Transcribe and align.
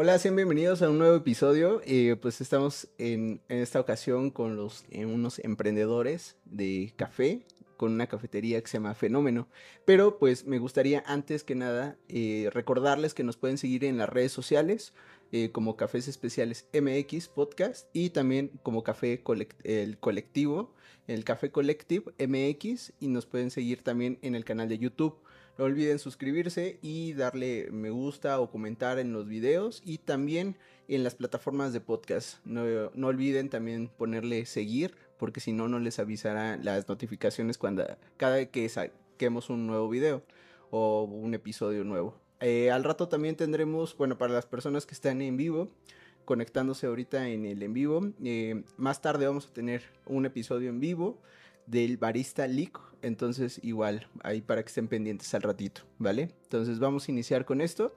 Hola, 0.00 0.16
sean 0.20 0.36
bienvenidos 0.36 0.80
a 0.80 0.90
un 0.90 0.98
nuevo 0.98 1.16
episodio. 1.16 1.80
Eh, 1.84 2.14
pues 2.22 2.40
estamos 2.40 2.86
en, 2.98 3.40
esta 3.48 3.80
ocasión 3.80 4.30
con 4.30 4.56
eh, 4.92 5.06
unos 5.06 5.40
emprendedores 5.40 6.36
de 6.44 6.92
café, 6.94 7.44
con 7.76 7.94
una 7.94 8.06
cafetería 8.06 8.60
que 8.60 8.68
se 8.68 8.76
llama 8.76 8.94
Fenómeno. 8.94 9.48
Pero 9.84 10.20
pues 10.20 10.46
me 10.46 10.60
gustaría 10.60 11.02
antes 11.04 11.42
que 11.42 11.56
nada 11.56 11.96
eh, 12.08 12.48
recordarles 12.52 13.12
que 13.12 13.24
nos 13.24 13.36
pueden 13.36 13.58
seguir 13.58 13.84
en 13.84 13.98
las 13.98 14.08
redes 14.08 14.30
sociales 14.30 14.94
como 15.50 15.76
Cafés 15.76 16.06
Especiales 16.06 16.68
MX 16.72 17.26
Podcast 17.26 17.88
y 17.92 18.10
también 18.10 18.52
como 18.62 18.84
Café 18.84 19.20
el 19.64 19.98
Colectivo, 19.98 20.74
el 21.08 21.24
Café 21.24 21.50
Collective 21.50 22.14
MX 22.18 22.92
y 23.00 23.08
nos 23.08 23.26
pueden 23.26 23.50
seguir 23.50 23.82
también 23.82 24.20
en 24.22 24.36
el 24.36 24.44
canal 24.44 24.68
de 24.68 24.78
YouTube. 24.78 25.18
No 25.58 25.64
olviden 25.64 25.98
suscribirse 25.98 26.78
y 26.82 27.14
darle 27.14 27.68
me 27.72 27.90
gusta 27.90 28.38
o 28.38 28.48
comentar 28.48 29.00
en 29.00 29.12
los 29.12 29.26
videos 29.26 29.82
y 29.84 29.98
también 29.98 30.56
en 30.86 31.02
las 31.02 31.16
plataformas 31.16 31.72
de 31.72 31.80
podcast. 31.80 32.38
No, 32.44 32.62
no 32.94 33.06
olviden 33.08 33.50
también 33.50 33.88
ponerle 33.88 34.46
seguir 34.46 34.94
porque 35.18 35.40
si 35.40 35.52
no, 35.52 35.66
no 35.66 35.80
les 35.80 35.98
avisará 35.98 36.56
las 36.58 36.88
notificaciones 36.88 37.58
cuando 37.58 37.84
cada 38.16 38.46
que 38.46 38.68
saquemos 38.68 39.50
un 39.50 39.66
nuevo 39.66 39.88
video 39.88 40.22
o 40.70 41.02
un 41.02 41.34
episodio 41.34 41.82
nuevo. 41.82 42.14
Eh, 42.38 42.70
al 42.70 42.84
rato 42.84 43.08
también 43.08 43.34
tendremos, 43.34 43.96
bueno, 43.96 44.16
para 44.16 44.32
las 44.32 44.46
personas 44.46 44.86
que 44.86 44.94
están 44.94 45.20
en 45.22 45.36
vivo, 45.36 45.72
conectándose 46.24 46.86
ahorita 46.86 47.30
en 47.30 47.44
el 47.46 47.64
en 47.64 47.72
vivo, 47.72 48.12
eh, 48.22 48.62
más 48.76 49.02
tarde 49.02 49.26
vamos 49.26 49.48
a 49.48 49.52
tener 49.52 49.82
un 50.06 50.24
episodio 50.24 50.68
en 50.68 50.78
vivo 50.78 51.18
del 51.68 51.96
Barista 51.96 52.46
League. 52.46 52.72
Entonces, 53.02 53.60
igual, 53.62 54.08
ahí 54.22 54.40
para 54.40 54.62
que 54.62 54.68
estén 54.68 54.88
pendientes 54.88 55.32
al 55.34 55.42
ratito, 55.42 55.82
¿vale? 55.98 56.30
Entonces, 56.42 56.78
vamos 56.78 57.08
a 57.08 57.12
iniciar 57.12 57.44
con 57.44 57.60
esto. 57.60 57.94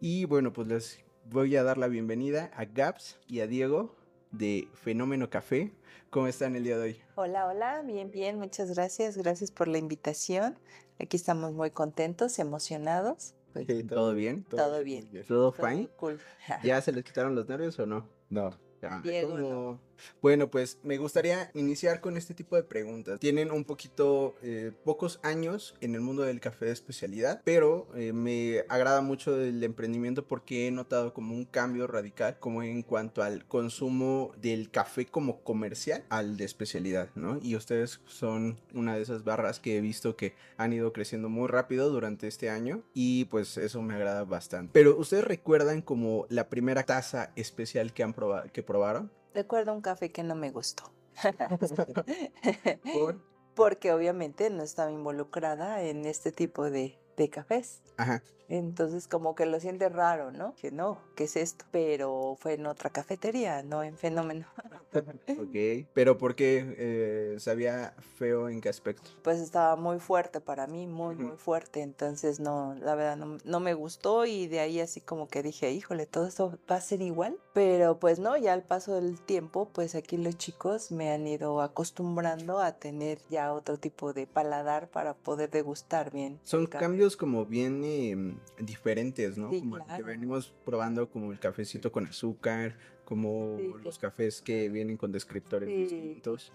Y 0.00 0.24
bueno, 0.24 0.52
pues 0.52 0.66
les 0.66 1.00
voy 1.30 1.54
a 1.56 1.62
dar 1.62 1.78
la 1.78 1.88
bienvenida 1.88 2.50
a 2.56 2.64
Gaps 2.64 3.20
y 3.28 3.40
a 3.40 3.46
Diego 3.46 3.94
de 4.32 4.68
Fenómeno 4.72 5.30
Café. 5.30 5.72
¿Cómo 6.10 6.26
están 6.26 6.56
el 6.56 6.64
día 6.64 6.76
de 6.76 6.82
hoy? 6.82 7.00
Hola, 7.14 7.46
hola, 7.46 7.82
bien, 7.82 8.10
bien, 8.10 8.38
muchas 8.38 8.74
gracias. 8.74 9.16
Gracias 9.16 9.50
por 9.50 9.68
la 9.68 9.78
invitación. 9.78 10.58
Aquí 10.98 11.16
estamos 11.16 11.52
muy 11.52 11.70
contentos, 11.70 12.38
emocionados. 12.38 13.34
Pues, 13.52 13.66
¿Todo 13.86 14.14
bien? 14.14 14.44
¿Todo, 14.44 14.60
todo 14.60 14.82
bien. 14.82 15.08
¿Todo, 15.26 15.52
¿Todo 15.52 15.52
fine? 15.52 15.88
Cool. 15.96 16.18
¿Ya 16.64 16.80
se 16.80 16.90
les 16.92 17.04
quitaron 17.04 17.34
los 17.34 17.48
nervios 17.48 17.78
o 17.78 17.86
no? 17.86 18.08
No. 18.28 18.50
Ah, 18.82 19.00
Diego, 19.02 19.38
no. 19.38 19.80
Bueno, 20.20 20.50
pues 20.50 20.78
me 20.82 20.98
gustaría 20.98 21.50
iniciar 21.54 22.00
con 22.00 22.16
este 22.16 22.34
tipo 22.34 22.56
de 22.56 22.62
preguntas. 22.62 23.20
Tienen 23.20 23.50
un 23.50 23.64
poquito, 23.64 24.34
eh, 24.42 24.72
pocos 24.84 25.20
años 25.22 25.74
en 25.80 25.94
el 25.94 26.00
mundo 26.00 26.22
del 26.22 26.40
café 26.40 26.66
de 26.66 26.72
especialidad, 26.72 27.40
pero 27.44 27.88
eh, 27.94 28.12
me 28.12 28.64
agrada 28.68 29.00
mucho 29.00 29.40
el 29.40 29.62
emprendimiento 29.62 30.26
porque 30.26 30.66
he 30.66 30.70
notado 30.70 31.12
como 31.12 31.34
un 31.34 31.44
cambio 31.44 31.86
radical, 31.86 32.38
como 32.38 32.62
en 32.62 32.82
cuanto 32.82 33.22
al 33.22 33.46
consumo 33.46 34.32
del 34.40 34.70
café 34.70 35.06
como 35.06 35.42
comercial 35.42 36.04
al 36.08 36.36
de 36.36 36.44
especialidad, 36.44 37.10
¿no? 37.14 37.38
Y 37.42 37.56
ustedes 37.56 38.00
son 38.06 38.60
una 38.74 38.96
de 38.96 39.02
esas 39.02 39.24
barras 39.24 39.60
que 39.60 39.76
he 39.76 39.80
visto 39.80 40.16
que 40.16 40.34
han 40.56 40.72
ido 40.72 40.92
creciendo 40.92 41.28
muy 41.28 41.48
rápido 41.48 41.90
durante 41.90 42.28
este 42.28 42.50
año 42.50 42.82
y 42.94 43.26
pues 43.26 43.56
eso 43.56 43.82
me 43.82 43.94
agrada 43.94 44.24
bastante. 44.24 44.70
Pero 44.72 44.96
ustedes 44.96 45.24
recuerdan 45.24 45.82
como 45.82 46.26
la 46.28 46.48
primera 46.48 46.84
taza 46.84 47.32
especial 47.36 47.92
que 47.92 48.02
han 48.02 48.12
probado, 48.12 48.50
que 48.52 48.62
probaron? 48.62 49.10
Recuerdo 49.34 49.72
un 49.72 49.80
café 49.80 50.12
que 50.12 50.22
no 50.22 50.34
me 50.34 50.50
gustó. 50.50 50.92
¿Por? 52.92 53.32
Porque 53.54 53.92
obviamente 53.92 54.48
no 54.50 54.62
estaba 54.62 54.90
involucrada 54.90 55.82
en 55.82 56.06
este 56.06 56.32
tipo 56.32 56.70
de, 56.70 56.98
de 57.16 57.28
cafés. 57.28 57.82
Ajá. 57.96 58.22
Entonces 58.48 59.08
como 59.08 59.34
que 59.34 59.46
lo 59.46 59.58
siente 59.60 59.88
raro, 59.88 60.30
¿no? 60.30 60.54
Que 60.56 60.70
no, 60.70 60.98
¿qué 61.16 61.24
es 61.24 61.36
esto? 61.36 61.64
Pero 61.70 62.36
fue 62.38 62.52
en 62.52 62.66
otra 62.66 62.90
cafetería, 62.90 63.62
no 63.62 63.82
en 63.82 63.96
Fenómeno. 63.96 64.46
ok, 64.92 65.88
pero 65.94 66.18
¿por 66.18 66.34
qué 66.34 66.74
eh, 66.76 67.36
sabía 67.38 67.94
feo 68.18 68.50
en 68.50 68.60
qué 68.60 68.68
aspecto? 68.68 69.10
Pues 69.22 69.40
estaba 69.40 69.76
muy 69.76 70.00
fuerte 70.00 70.42
para 70.42 70.66
mí, 70.66 70.86
muy, 70.86 71.14
muy 71.14 71.38
fuerte. 71.38 71.80
Entonces 71.80 72.40
no, 72.40 72.74
la 72.78 72.94
verdad 72.94 73.16
no, 73.16 73.38
no, 73.42 73.60
me 73.60 73.72
gustó 73.72 74.26
y 74.26 74.48
de 74.48 74.60
ahí 74.60 74.80
así 74.80 75.00
como 75.00 75.28
que 75.28 75.42
dije, 75.42 75.72
híjole, 75.72 76.04
todo 76.04 76.26
esto 76.26 76.58
va 76.70 76.76
a 76.76 76.80
ser 76.82 77.00
igual. 77.00 77.38
Pero 77.54 77.98
pues 77.98 78.18
no, 78.18 78.36
ya 78.36 78.52
al 78.52 78.64
paso 78.64 78.94
del 78.96 79.18
tiempo, 79.18 79.70
pues 79.72 79.94
aquí 79.94 80.18
los 80.18 80.36
chicos 80.36 80.92
me 80.92 81.10
han 81.10 81.26
ido 81.26 81.62
acostumbrando 81.62 82.58
a 82.60 82.72
tener 82.72 83.18
ya 83.30 83.54
otro 83.54 83.78
tipo 83.78 84.12
de 84.12 84.26
paladar 84.26 84.90
para 84.90 85.14
poder 85.14 85.50
degustar 85.50 86.12
bien. 86.12 86.38
Son 86.42 86.66
cambios 86.66 87.01
como 87.16 87.46
bien 87.46 87.82
eh, 87.84 88.16
diferentes, 88.58 89.36
¿no? 89.36 89.50
Sí, 89.50 89.60
como 89.60 89.78
que 89.78 89.84
claro. 89.84 90.06
venimos 90.06 90.52
probando 90.64 91.08
como 91.10 91.32
el 91.32 91.38
cafecito 91.38 91.92
con 91.92 92.06
azúcar, 92.06 92.76
como 93.04 93.56
Sí, 93.58 93.72
los 93.84 93.98
cafés 93.98 94.40
que 94.42 94.68
vienen 94.68 94.96
con 94.96 95.12
descriptores 95.12 95.68
distintos. 95.68 96.52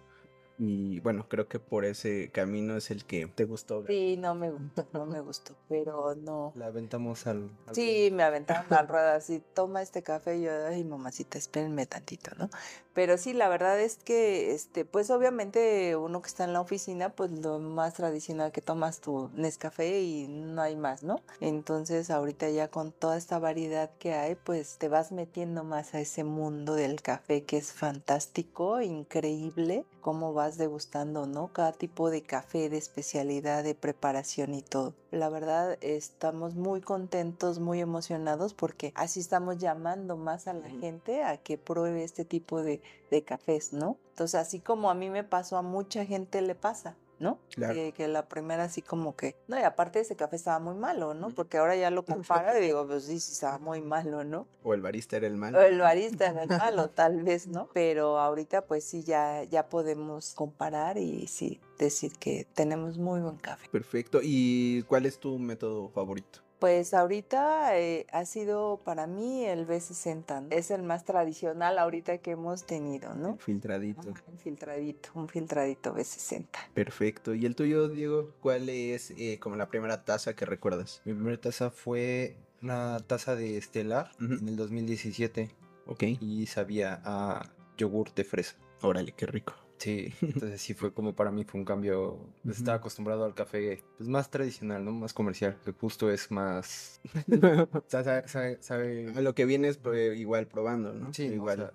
Y 0.59 0.99
bueno, 1.01 1.27
creo 1.29 1.47
que 1.47 1.59
por 1.59 1.85
ese 1.85 2.29
camino 2.31 2.77
es 2.77 2.89
el 2.89 3.05
que 3.05 3.27
te 3.27 3.45
gustó. 3.45 3.85
Sí, 3.85 4.17
no 4.17 4.33
me 4.33 4.49
gustó, 4.49 4.87
no 4.91 5.05
me 5.05 5.21
gustó, 5.21 5.55
pero 5.69 6.15
no. 6.15 6.51
La 6.55 6.67
aventamos 6.67 7.27
al. 7.27 7.51
al- 7.67 7.75
Sí, 7.75 8.09
me 8.11 8.23
aventaron 8.23 8.65
la 8.69 8.81
rueda 8.87 9.15
así, 9.15 9.43
toma 9.53 9.83
este 9.83 10.01
café 10.01 10.37
y 10.37 10.41
yo, 10.43 10.51
ay 10.67 10.83
mamacita, 10.83 11.37
espérenme 11.37 11.85
tantito, 11.85 12.31
¿no? 12.37 12.49
Pero 12.93 13.19
sí, 13.19 13.33
la 13.33 13.47
verdad 13.47 13.79
es 13.79 13.97
que, 13.97 14.51
este, 14.55 14.83
pues 14.83 15.11
obviamente 15.11 15.95
uno 15.95 16.23
que 16.23 16.27
está 16.29 16.45
en 16.45 16.53
la 16.53 16.61
oficina, 16.61 17.09
pues 17.09 17.29
lo 17.29 17.59
más 17.59 17.93
tradicional 17.93 18.51
que 18.51 18.61
tomas 18.61 18.99
tu 18.99 19.29
Nescafé 19.35 20.01
y 20.01 20.27
no 20.27 20.63
hay 20.63 20.75
más, 20.75 21.03
¿no? 21.03 21.21
Entonces 21.39 22.09
ahorita 22.09 22.49
ya 22.49 22.69
con 22.69 22.91
toda 22.91 23.17
esta 23.17 23.37
variedad 23.37 23.91
que 23.99 24.13
hay, 24.15 24.33
pues 24.33 24.77
te 24.79 24.87
vas 24.89 25.11
metiendo 25.11 25.63
más 25.63 25.93
a 25.93 25.99
ese 25.99 26.23
mundo 26.23 26.73
del 26.73 27.03
café 27.03 27.43
que 27.43 27.57
es 27.57 27.71
fantástico, 27.71 28.81
increíble, 28.81 29.85
cómo 30.07 30.31
vas 30.31 30.57
degustando, 30.57 31.25
¿no? 31.25 31.51
Cada 31.51 31.73
tipo 31.73 32.09
de 32.09 32.21
café, 32.21 32.69
de 32.69 32.77
especialidad, 32.77 33.61
de 33.61 33.75
preparación 33.75 34.53
y 34.53 34.61
todo. 34.61 34.93
La 35.11 35.27
verdad, 35.27 35.77
estamos 35.81 36.55
muy 36.55 36.79
contentos, 36.79 37.59
muy 37.59 37.81
emocionados 37.81 38.53
porque 38.53 38.93
así 38.95 39.19
estamos 39.19 39.57
llamando 39.57 40.15
más 40.15 40.47
a 40.47 40.53
la 40.53 40.69
gente 40.69 41.25
a 41.25 41.35
que 41.35 41.57
pruebe 41.57 42.05
este 42.05 42.23
tipo 42.23 42.63
de, 42.63 42.81
de 43.11 43.23
cafés, 43.23 43.73
¿no? 43.73 43.97
Entonces, 44.11 44.35
así 44.35 44.61
como 44.61 44.89
a 44.89 44.93
mí 44.93 45.09
me 45.09 45.25
pasó, 45.25 45.57
a 45.57 45.61
mucha 45.61 46.05
gente 46.05 46.41
le 46.41 46.55
pasa. 46.55 46.95
¿No? 47.19 47.39
Claro. 47.55 47.73
Que, 47.73 47.91
que 47.91 48.07
la 48.07 48.27
primera 48.27 48.63
así 48.63 48.81
como 48.81 49.15
que, 49.15 49.35
no, 49.47 49.59
y 49.59 49.63
aparte 49.63 49.99
ese 49.99 50.15
café 50.15 50.35
estaba 50.35 50.59
muy 50.59 50.75
malo, 50.75 51.13
¿no? 51.13 51.29
Porque 51.29 51.57
ahora 51.57 51.75
ya 51.75 51.91
lo 51.91 52.05
comparo 52.05 52.57
y 52.57 52.61
digo, 52.61 52.87
pues 52.87 53.05
sí, 53.05 53.19
sí 53.19 53.33
estaba 53.33 53.57
muy 53.59 53.81
malo, 53.81 54.23
¿no? 54.23 54.47
O 54.63 54.73
el 54.73 54.81
barista 54.81 55.17
era 55.17 55.27
el 55.27 55.37
mal. 55.37 55.55
O 55.55 55.61
el 55.61 55.79
barista 55.79 56.27
era 56.27 56.43
el 56.43 56.49
malo, 56.49 56.89
tal 56.89 57.23
vez, 57.23 57.47
¿no? 57.47 57.69
Pero 57.73 58.19
ahorita 58.19 58.65
pues 58.65 58.83
sí, 58.83 59.03
ya, 59.03 59.43
ya 59.43 59.69
podemos 59.69 60.33
comparar 60.33 60.97
y 60.97 61.27
sí 61.27 61.59
decir 61.77 62.13
que 62.19 62.47
tenemos 62.53 62.97
muy 62.97 63.21
buen 63.21 63.37
café. 63.37 63.67
Perfecto. 63.69 64.19
¿Y 64.23 64.83
cuál 64.83 65.05
es 65.05 65.19
tu 65.19 65.37
método 65.37 65.89
favorito? 65.89 66.46
Pues 66.59 66.95
ahorita 66.95 67.77
eh, 67.77 68.07
ha 68.11 68.25
sido 68.25 68.81
para 68.83 69.05
mí 69.05 69.45
el 69.45 69.67
B60, 69.67 70.41
¿no? 70.41 70.47
Es 70.49 70.71
el 70.71 70.81
más 70.81 71.05
tradicional 71.05 71.77
ahorita 71.77 72.17
que 72.17 72.31
hemos 72.31 72.63
tenido, 72.65 73.13
¿no? 73.13 73.33
El 73.33 73.39
filtradito. 73.39 74.09
Un 74.27 74.37
filtradito, 74.39 75.09
un 75.13 75.29
filtradito 75.29 75.93
B60. 75.93 76.45
Perfecto. 76.73 77.35
¿Y 77.35 77.45
el 77.45 77.55
tuyo, 77.55 77.89
Diego? 77.89 78.31
¿Cuál 78.39 78.69
es 78.69 79.11
eh, 79.17 79.37
como 79.39 79.55
la 79.55 79.69
primera 79.69 80.03
taza 80.03 80.35
que 80.35 80.45
recuerdas? 80.45 81.01
Mi 81.05 81.13
primera 81.13 81.39
taza 81.39 81.69
fue 81.69 82.37
una 82.63 82.99
taza 83.05 83.35
de 83.35 83.57
Estelar 83.57 84.09
Ujú. 84.19 84.33
en 84.33 84.47
el 84.49 84.55
2017 84.55 85.51
Ok. 85.85 86.03
y 86.19 86.47
sabía 86.47 87.01
a 87.05 87.51
yogur 87.77 88.11
de 88.15 88.23
fresa. 88.23 88.55
Órale, 88.81 89.11
qué 89.11 89.27
rico. 89.27 89.53
Sí, 89.77 90.11
entonces 90.21 90.59
sí 90.61 90.73
fue 90.73 90.93
como 90.93 91.15
para 91.15 91.31
mí 91.31 91.43
fue 91.43 91.59
un 91.59 91.65
cambio. 91.65 92.19
Pues. 92.43 92.57
Estaba 92.57 92.77
acostumbrado 92.77 93.25
al 93.25 93.33
café 93.35 93.83
pues 93.97 94.09
más 94.09 94.29
tradicional, 94.31 94.83
¿no? 94.83 94.91
Más 94.91 95.13
comercial, 95.13 95.57
que 95.63 95.71
justo 95.71 96.09
es 96.11 96.31
más... 96.31 96.99
o 97.73 97.83
sea, 97.87 98.03
sabe, 98.03 98.27
sabe- 98.27 98.57
sabe- 98.61 99.13
A 99.15 99.21
lo 99.21 99.35
que 99.35 99.45
vienes 99.45 99.77
pues, 99.77 100.17
igual 100.19 100.47
probando, 100.47 100.93
¿no? 100.93 101.13
Sí, 101.13 101.25
igual. 101.25 101.59
O 101.59 101.63
sea, 101.63 101.73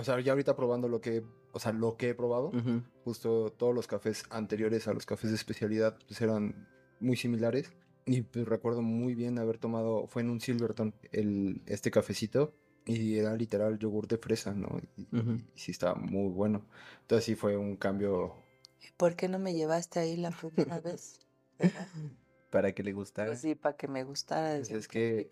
o 0.00 0.04
sea, 0.04 0.20
ya 0.20 0.32
ahorita 0.32 0.56
probando 0.56 0.88
lo 0.88 1.00
que, 1.00 1.22
o 1.52 1.60
sea, 1.60 1.72
lo 1.72 1.96
que 1.96 2.10
he 2.10 2.14
probado, 2.14 2.50
justo 3.04 3.52
todos 3.56 3.74
los 3.74 3.86
cafés 3.86 4.24
anteriores 4.30 4.88
a 4.88 4.92
los 4.92 5.06
cafés 5.06 5.30
de 5.30 5.36
especialidad 5.36 5.96
pues 6.08 6.20
eran 6.20 6.68
muy 7.00 7.16
similares. 7.16 7.72
Y 8.06 8.20
pues 8.22 8.46
recuerdo 8.46 8.82
muy 8.82 9.14
bien 9.14 9.38
haber 9.38 9.56
tomado, 9.58 10.06
fue 10.08 10.20
en 10.22 10.28
un 10.30 10.40
Silverton, 10.40 10.94
el, 11.12 11.62
este 11.66 11.90
cafecito. 11.90 12.52
Y 12.86 13.16
era 13.16 13.34
literal 13.34 13.78
yogur 13.78 14.06
de 14.06 14.18
fresa, 14.18 14.52
¿no? 14.54 14.78
Y, 14.96 15.02
Ujú. 15.16 15.32
y 15.54 15.58
sí 15.58 15.70
estaba 15.72 15.94
muy 15.94 16.28
bueno. 16.30 16.62
Entonces 17.02 17.24
sí 17.24 17.34
fue 17.34 17.56
un 17.56 17.76
cambio. 17.76 18.34
¿Por 18.96 19.16
qué 19.16 19.28
no 19.28 19.38
me 19.38 19.54
llevaste 19.54 20.00
ahí 20.00 20.16
la 20.16 20.30
primera 20.30 20.80
vez? 20.80 21.20
¿Verdad? 21.58 21.88
Para 22.50 22.72
que 22.72 22.84
le 22.84 22.92
gustara. 22.92 23.30
Pues 23.30 23.40
sí, 23.40 23.56
para 23.56 23.76
que 23.76 23.88
me 23.88 24.04
gustara. 24.04 24.58
pues, 24.58 24.70
es 24.70 24.86
que... 24.86 25.28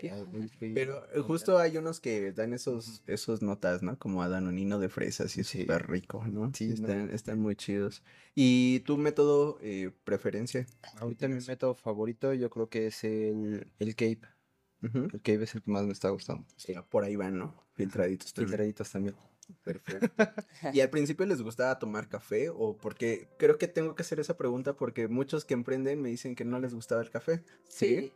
fui- 0.59 0.75
Pero 0.75 1.07
eh, 1.15 1.21
justo 1.21 1.57
hay 1.59 1.77
unos 1.77 2.01
que 2.01 2.33
dan 2.33 2.53
esos, 2.53 3.03
esos 3.07 3.43
notas, 3.43 3.81
¿no? 3.83 3.97
Como 3.97 4.23
a 4.25 4.29
Danonino 4.29 4.81
de 4.81 4.89
fresas 4.89 5.37
y 5.37 5.43
es 5.43 5.47
Sí. 5.47 5.61
súper 5.61 5.89
rico, 5.89 6.25
¿no? 6.27 6.51
Sí, 6.53 6.67
no. 6.67 6.75
están, 6.75 7.11
están 7.11 7.39
muy 7.39 7.55
chidos. 7.55 8.03
¿Y 8.35 8.81
tu 8.81 8.97
método 8.99 9.59
eh, 9.63 9.93
preferencia? 10.03 10.67
Ahorita 10.99 11.29
mi 11.29 11.41
método 11.47 11.77
favorito 11.77 12.33
yo 12.35 12.51
creo 12.51 12.69
que 12.69 12.89
es 12.89 13.05
el, 13.05 13.69
el 13.79 13.95
Cape. 13.95 14.23
Ujú. 14.83 15.09
El 15.13 15.21
Cave 15.23 15.45
es 15.45 15.55
el 15.55 15.63
que 15.63 15.71
más 15.71 15.85
me 15.85 15.93
está 15.93 16.09
gustando. 16.11 16.45
Sí, 16.57 16.75
por 16.91 17.05
ahí 17.05 17.17
van, 17.17 17.39
¿no? 17.39 17.55
Filtraditos 17.75 18.33
también. 18.33 18.49
Filtraditos 18.49 18.91
también. 18.91 19.15
Perfecto. 19.65 20.09
¿Y 20.73 20.81
al 20.81 20.91
principio 20.91 21.27
les 21.27 21.43
gustaba 21.43 21.79
tomar 21.79 22.09
café? 22.09 22.49
O 22.51 22.77
porque 22.77 23.29
creo 23.39 23.59
que 23.59 23.69
tengo 23.69 23.95
que 23.95 24.03
hacer 24.03 24.21
esa 24.21 24.37
pregunta 24.37 24.75
porque 24.75 25.09
muchos 25.09 25.45
que 25.45 25.55
emprenden 25.55 26.01
me 26.01 26.09
dicen 26.09 26.35
que 26.35 26.45
no 26.45 26.59
les 26.59 26.75
gustaba 26.75 27.03
el 27.03 27.11
café. 27.11 27.45
Sí. 27.65 28.13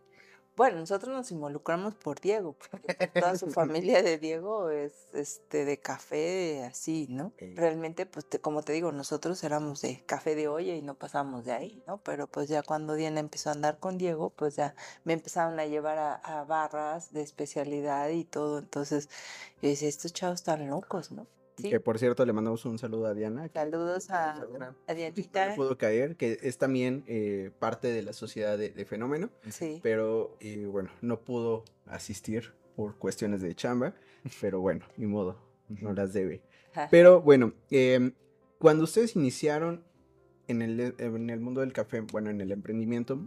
Bueno, 0.56 0.79
nosotros 0.81 1.14
nos 1.14 1.31
involucramos 1.32 1.94
por 1.97 2.19
Diego, 2.20 2.56
porque 2.70 2.97
toda 3.19 3.37
su 3.37 3.47
familia 3.50 4.03
de 4.03 4.19
Diego 4.19 4.70
es 4.70 4.93
este 5.14 5.64
de 5.67 5.79
café 5.81 6.64
así, 6.64 7.06
¿no? 7.11 7.35
Realmente, 7.55 8.06
pues 8.06 8.26
te- 8.29 8.41
como 8.41 8.62
te 8.62 8.73
digo, 8.73 8.91
nosotros 8.93 9.43
éramos 9.44 9.82
de 9.82 10.05
café 10.06 10.35
de 10.35 10.49
olla 10.49 10.75
y 10.75 10.82
no 10.82 10.94
pasamos 10.94 11.44
de 11.44 11.53
ahí, 11.53 11.82
¿no? 11.87 12.03
Pero 12.03 12.26
pues 12.26 12.49
ya 12.49 12.62
cuando 12.62 12.94
Diana 12.94 13.20
empezó 13.20 13.50
a 13.50 13.53
andar 13.53 13.79
con 13.79 13.99
Diego, 13.99 14.31
pues 14.31 14.56
ya 14.56 14.75
me 15.05 15.12
empezaron 15.14 15.58
a 15.61 15.67
llevar 15.67 15.99
a, 15.99 16.14
a 16.14 16.44
barras 16.44 17.12
de 17.12 17.23
especialidad 17.23 18.09
y 18.11 18.25
todo. 18.25 18.59
Entonces, 18.59 19.09
yo 19.62 19.69
decía, 19.70 19.88
estos 19.88 20.12
chavos 20.12 20.37
están 20.41 20.69
locos, 20.69 21.12
¿no? 21.12 21.26
Sí. 21.56 21.70
Que 21.70 21.81
por 21.81 21.99
cierto 21.99 22.26
le 22.26 22.32
mandamos 22.35 22.64
un 22.67 22.79
saludo 22.79 23.06
a 23.06 23.14
Diana. 23.14 23.49
Saludos 23.53 24.11
a, 24.11 24.32
a 24.32 24.44
no 24.44 24.94
Dianita. 24.94 25.55
pudo 25.56 25.79
caer, 25.79 26.17
que 26.17 26.38
es 26.43 26.58
también 26.58 27.03
eh, 27.06 27.50
parte 27.58 27.88
de 27.88 28.03
la 28.03 28.12
sociedad 28.12 28.58
de, 28.58 28.70
de 28.70 28.85
Fenómeno, 28.85 29.31
Sí. 29.49 29.81
pero 29.82 30.37
eh, 30.41 30.67
bueno, 30.67 30.91
no 31.00 31.20
pudo 31.20 31.64
asistir 31.87 32.53
por 32.76 32.97
cuestiones 32.99 33.41
de 33.41 33.55
chamba, 33.55 33.94
pero 34.41 34.61
bueno, 34.61 34.85
ni 34.99 35.06
modo, 35.06 35.38
no 35.81 35.93
las 35.94 36.12
debe. 36.12 36.43
Pero 36.91 37.23
bueno, 37.23 37.55
em, 37.70 38.12
cuando 38.59 38.85
ustedes 38.85 39.17
iniciaron 39.17 39.82
en 40.49 40.61
el, 40.61 40.94
en 40.99 41.31
el 41.31 41.41
mundo 41.41 41.62
del 41.62 41.73
café, 41.73 42.00
bueno, 42.02 42.29
en 42.29 42.43
el 42.43 42.52
emprendimiento, 42.52 43.19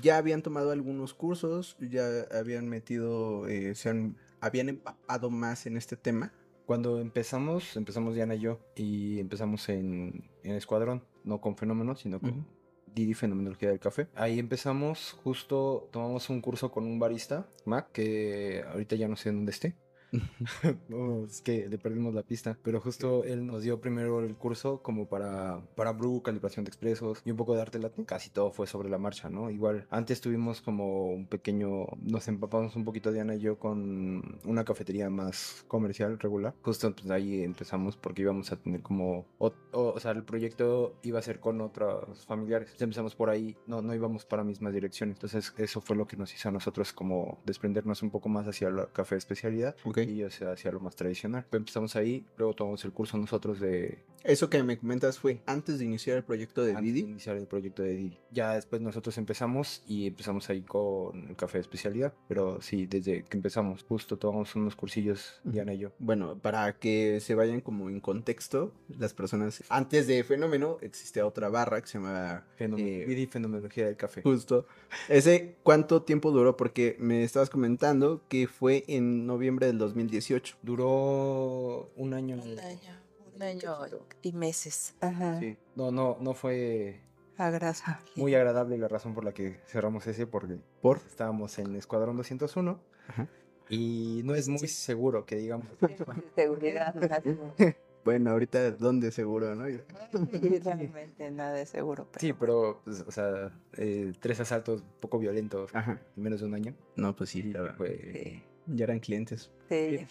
ya 0.00 0.16
habían 0.16 0.40
tomado 0.40 0.70
algunos 0.70 1.12
cursos, 1.12 1.76
ya 1.80 2.06
habían 2.32 2.66
metido, 2.66 3.46
eh, 3.46 3.74
se 3.74 3.90
han, 3.90 4.16
habían 4.40 4.70
empapado 4.70 5.28
más 5.28 5.66
en 5.66 5.76
este 5.76 5.96
tema. 5.96 6.32
Cuando 6.66 7.00
empezamos, 7.00 7.76
empezamos 7.76 8.14
Diana 8.14 8.34
y 8.34 8.40
yo, 8.40 8.58
y 8.76 9.18
empezamos 9.18 9.68
en, 9.68 10.30
en 10.42 10.54
Escuadrón, 10.54 11.02
no 11.24 11.40
con 11.40 11.56
Fenómenos, 11.56 12.00
sino 12.00 12.20
con. 12.20 12.46
Didi 12.94 13.14
Fenomenología 13.14 13.70
del 13.70 13.80
Café. 13.80 14.08
Ahí 14.14 14.38
empezamos, 14.38 15.16
justo 15.24 15.88
tomamos 15.92 16.28
un 16.30 16.40
curso 16.40 16.70
con 16.70 16.84
un 16.84 16.98
barista, 16.98 17.46
Mac, 17.64 17.90
que 17.92 18.64
ahorita 18.70 18.96
ya 18.96 19.08
no 19.08 19.16
sé 19.16 19.32
dónde 19.32 19.50
esté. 19.50 19.76
No, 20.88 21.24
es 21.24 21.40
que 21.40 21.68
le 21.68 21.78
perdimos 21.78 22.14
la 22.14 22.22
pista, 22.22 22.58
pero 22.62 22.80
justo 22.80 23.24
él 23.24 23.46
nos 23.46 23.62
dio 23.62 23.80
primero 23.80 24.20
el 24.20 24.34
curso 24.36 24.82
como 24.82 25.08
para, 25.08 25.60
para 25.74 25.92
brew, 25.92 26.22
calibración 26.22 26.64
de 26.64 26.70
expresos 26.70 27.22
y 27.24 27.30
un 27.30 27.36
poco 27.36 27.54
de 27.54 27.62
arte 27.62 27.78
latino. 27.78 28.06
Casi 28.06 28.30
todo 28.30 28.50
fue 28.50 28.66
sobre 28.66 28.88
la 28.88 28.98
marcha, 28.98 29.28
¿no? 29.30 29.50
Igual, 29.50 29.86
antes 29.90 30.20
tuvimos 30.20 30.60
como 30.60 31.06
un 31.06 31.26
pequeño, 31.26 31.86
nos 32.00 32.28
empapamos 32.28 32.76
un 32.76 32.84
poquito 32.84 33.12
Diana 33.12 33.34
y 33.34 33.40
yo 33.40 33.58
con 33.58 34.40
una 34.44 34.64
cafetería 34.64 35.10
más 35.10 35.64
comercial, 35.68 36.18
regular. 36.18 36.54
Justo 36.62 36.94
pues, 36.94 37.10
ahí 37.10 37.42
empezamos 37.42 37.96
porque 37.96 38.22
íbamos 38.22 38.52
a 38.52 38.56
tener 38.56 38.82
como, 38.82 39.26
o, 39.38 39.52
o, 39.72 39.92
o 39.94 40.00
sea, 40.00 40.12
el 40.12 40.24
proyecto 40.24 40.98
iba 41.02 41.18
a 41.18 41.22
ser 41.22 41.40
con 41.40 41.60
otros 41.60 42.26
familiares. 42.26 42.68
Entonces 42.68 42.82
empezamos 42.82 43.14
por 43.14 43.30
ahí, 43.30 43.56
no, 43.66 43.82
no 43.82 43.94
íbamos 43.94 44.24
para 44.24 44.44
mismas 44.44 44.72
direcciones. 44.72 45.16
Entonces 45.16 45.54
eso 45.56 45.80
fue 45.80 45.96
lo 45.96 46.06
que 46.06 46.16
nos 46.16 46.34
hizo 46.34 46.48
a 46.48 46.52
nosotros 46.52 46.92
como 46.92 47.38
desprendernos 47.46 48.02
un 48.02 48.10
poco 48.10 48.28
más 48.28 48.46
hacia 48.46 48.70
la 48.70 48.86
café 48.86 49.14
de 49.14 49.20
especialidad 49.20 49.76
Ok. 49.84 49.98
Y 50.02 50.22
o 50.24 50.30
sea, 50.30 50.52
hacia 50.52 50.72
lo 50.72 50.80
más 50.80 50.96
tradicional. 50.96 51.44
Empezamos 51.52 51.96
ahí, 51.96 52.26
luego 52.36 52.54
tomamos 52.54 52.84
el 52.84 52.92
curso 52.92 53.16
nosotros 53.16 53.60
de 53.60 53.98
Eso 54.24 54.48
que 54.50 54.62
me 54.62 54.78
comentas 54.78 55.18
fue 55.18 55.40
antes 55.46 55.78
de 55.78 55.84
iniciar 55.84 56.16
el 56.16 56.24
proyecto 56.24 56.62
de 56.62 56.72
antes 56.72 56.84
de 56.86 56.92
Didi. 56.92 57.10
iniciar 57.10 57.36
el 57.36 57.46
proyecto 57.46 57.82
de 57.82 57.94
Didi. 57.94 58.18
Ya 58.30 58.54
después 58.54 58.80
nosotros 58.80 59.16
empezamos 59.18 59.82
y 59.86 60.06
empezamos 60.06 60.48
ahí 60.50 60.62
con 60.62 61.28
el 61.28 61.36
café 61.36 61.58
de 61.58 61.62
especialidad, 61.62 62.12
pero 62.28 62.60
sí, 62.62 62.86
desde 62.86 63.24
que 63.24 63.36
empezamos, 63.36 63.84
justo 63.84 64.16
tomamos 64.18 64.54
unos 64.56 64.76
cursillos. 64.76 65.40
Diana 65.44 65.74
y 65.74 65.78
yo. 65.78 65.90
Bueno, 65.98 66.38
para 66.38 66.78
que 66.78 67.20
se 67.20 67.34
vayan 67.34 67.60
como 67.60 67.88
en 67.90 68.00
contexto, 68.00 68.72
las 68.88 69.14
personas, 69.14 69.62
antes 69.68 70.06
de 70.06 70.22
Fenómeno 70.24 70.78
existía 70.80 71.26
otra 71.26 71.48
barra 71.48 71.80
que 71.80 71.86
se 71.88 71.98
llamaba 71.98 72.44
Fenomen 72.56 72.86
Eh, 72.86 73.04
Didi 73.06 73.26
Fenomenología 73.26 73.86
del 73.86 73.96
Café. 73.96 74.22
Justo. 74.22 74.66
¿Ese 75.08 75.56
cuánto 75.62 76.02
tiempo 76.02 76.30
duró? 76.30 76.56
Porque 76.56 76.96
me 76.98 77.24
estabas 77.24 77.50
comentando 77.50 78.22
que 78.28 78.46
fue 78.46 78.84
en 78.86 79.26
noviembre 79.26 79.66
del 79.66 79.78
2018. 79.78 80.56
Duró 80.62 81.90
un 81.96 82.14
año. 82.14 82.36
Un 82.36 82.58
año, 82.58 83.01
un 83.34 83.42
año 83.42 83.76
y 84.22 84.32
meses. 84.32 84.94
Ajá. 85.00 85.38
Sí. 85.40 85.56
No, 85.76 85.90
no, 85.90 86.16
no 86.20 86.34
fue 86.34 87.00
A 87.36 87.50
grasa. 87.50 88.00
muy 88.16 88.34
agradable 88.34 88.76
la 88.78 88.88
razón 88.88 89.14
por 89.14 89.24
la 89.24 89.32
que 89.32 89.60
cerramos 89.66 90.06
ese, 90.06 90.26
porque 90.26 90.58
¿Por? 90.80 90.98
estábamos 90.98 91.58
en 91.58 91.74
Escuadrón 91.76 92.16
201 92.16 92.80
Ajá. 93.08 93.28
y 93.68 94.22
no 94.24 94.34
es 94.34 94.48
muy 94.48 94.68
seguro 94.68 95.24
que 95.26 95.36
digamos. 95.36 95.66
Seguridad. 96.36 96.94
Bueno, 98.04 98.32
ahorita, 98.32 98.72
¿dónde 98.72 99.12
seguro, 99.12 99.54
no? 99.54 99.62
Realmente 100.64 101.30
nada 101.30 101.52
de 101.52 101.66
seguro. 101.66 102.08
Pero... 102.10 102.20
Sí, 102.20 102.32
pero, 102.32 102.80
pues, 102.82 103.00
o 103.06 103.12
sea, 103.12 103.52
eh, 103.76 104.12
tres 104.18 104.40
asaltos 104.40 104.82
poco 104.98 105.20
violentos 105.20 105.72
Ajá. 105.72 106.00
en 106.16 106.20
menos 106.24 106.40
de 106.40 106.46
un 106.48 106.54
año. 106.54 106.74
No, 106.96 107.14
pues 107.14 107.30
sí, 107.30 107.52
Fue, 107.76 108.42
ya 108.66 108.86
eran 108.86 108.98
clientes. 108.98 109.52
Sí. 109.68 110.04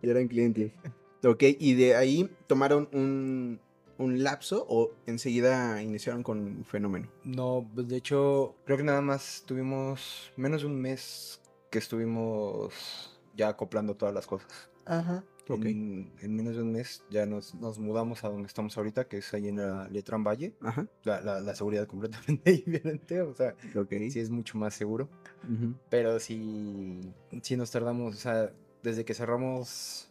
Ya 0.00 0.10
eran 0.12 0.28
clientes. 0.28 0.72
Ok, 1.24 1.42
y 1.58 1.74
de 1.74 1.96
ahí 1.96 2.30
tomaron 2.46 2.88
un, 2.92 3.60
un 3.98 4.22
lapso 4.22 4.64
o 4.68 4.92
enseguida 5.06 5.82
iniciaron 5.82 6.22
con 6.22 6.64
Fenómeno. 6.64 7.08
No, 7.24 7.68
pues 7.74 7.88
de 7.88 7.96
hecho, 7.96 8.54
creo 8.64 8.76
que 8.76 8.84
nada 8.84 9.00
más 9.00 9.42
tuvimos 9.46 10.30
menos 10.36 10.60
de 10.62 10.68
un 10.68 10.80
mes 10.80 11.40
que 11.70 11.78
estuvimos 11.78 13.18
ya 13.36 13.48
acoplando 13.48 13.94
todas 13.96 14.14
las 14.14 14.26
cosas. 14.26 14.48
Ajá. 14.86 15.24
Ok. 15.50 15.64
En, 15.64 16.12
en 16.20 16.36
menos 16.36 16.56
de 16.56 16.62
un 16.62 16.72
mes 16.72 17.02
ya 17.10 17.24
nos, 17.24 17.54
nos 17.54 17.78
mudamos 17.78 18.22
a 18.22 18.28
donde 18.28 18.46
estamos 18.46 18.76
ahorita, 18.76 19.08
que 19.08 19.18
es 19.18 19.32
ahí 19.32 19.48
en 19.48 19.56
la 19.56 19.88
Letrán 19.88 20.22
Valle. 20.22 20.54
Ajá. 20.60 20.86
La, 21.04 21.20
la, 21.22 21.40
la 21.40 21.54
seguridad 21.54 21.86
completamente 21.86 22.52
diferente, 22.66 23.22
o 23.22 23.34
sea, 23.34 23.54
Ok. 23.74 23.90
sí 24.10 24.20
es 24.20 24.28
mucho 24.30 24.58
más 24.58 24.74
seguro. 24.74 25.08
Pero 25.88 26.20
sí, 26.20 27.00
sí 27.42 27.56
nos 27.56 27.70
tardamos, 27.70 28.14
o 28.14 28.18
sea, 28.18 28.52
desde 28.82 29.04
que 29.06 29.14
cerramos 29.14 30.07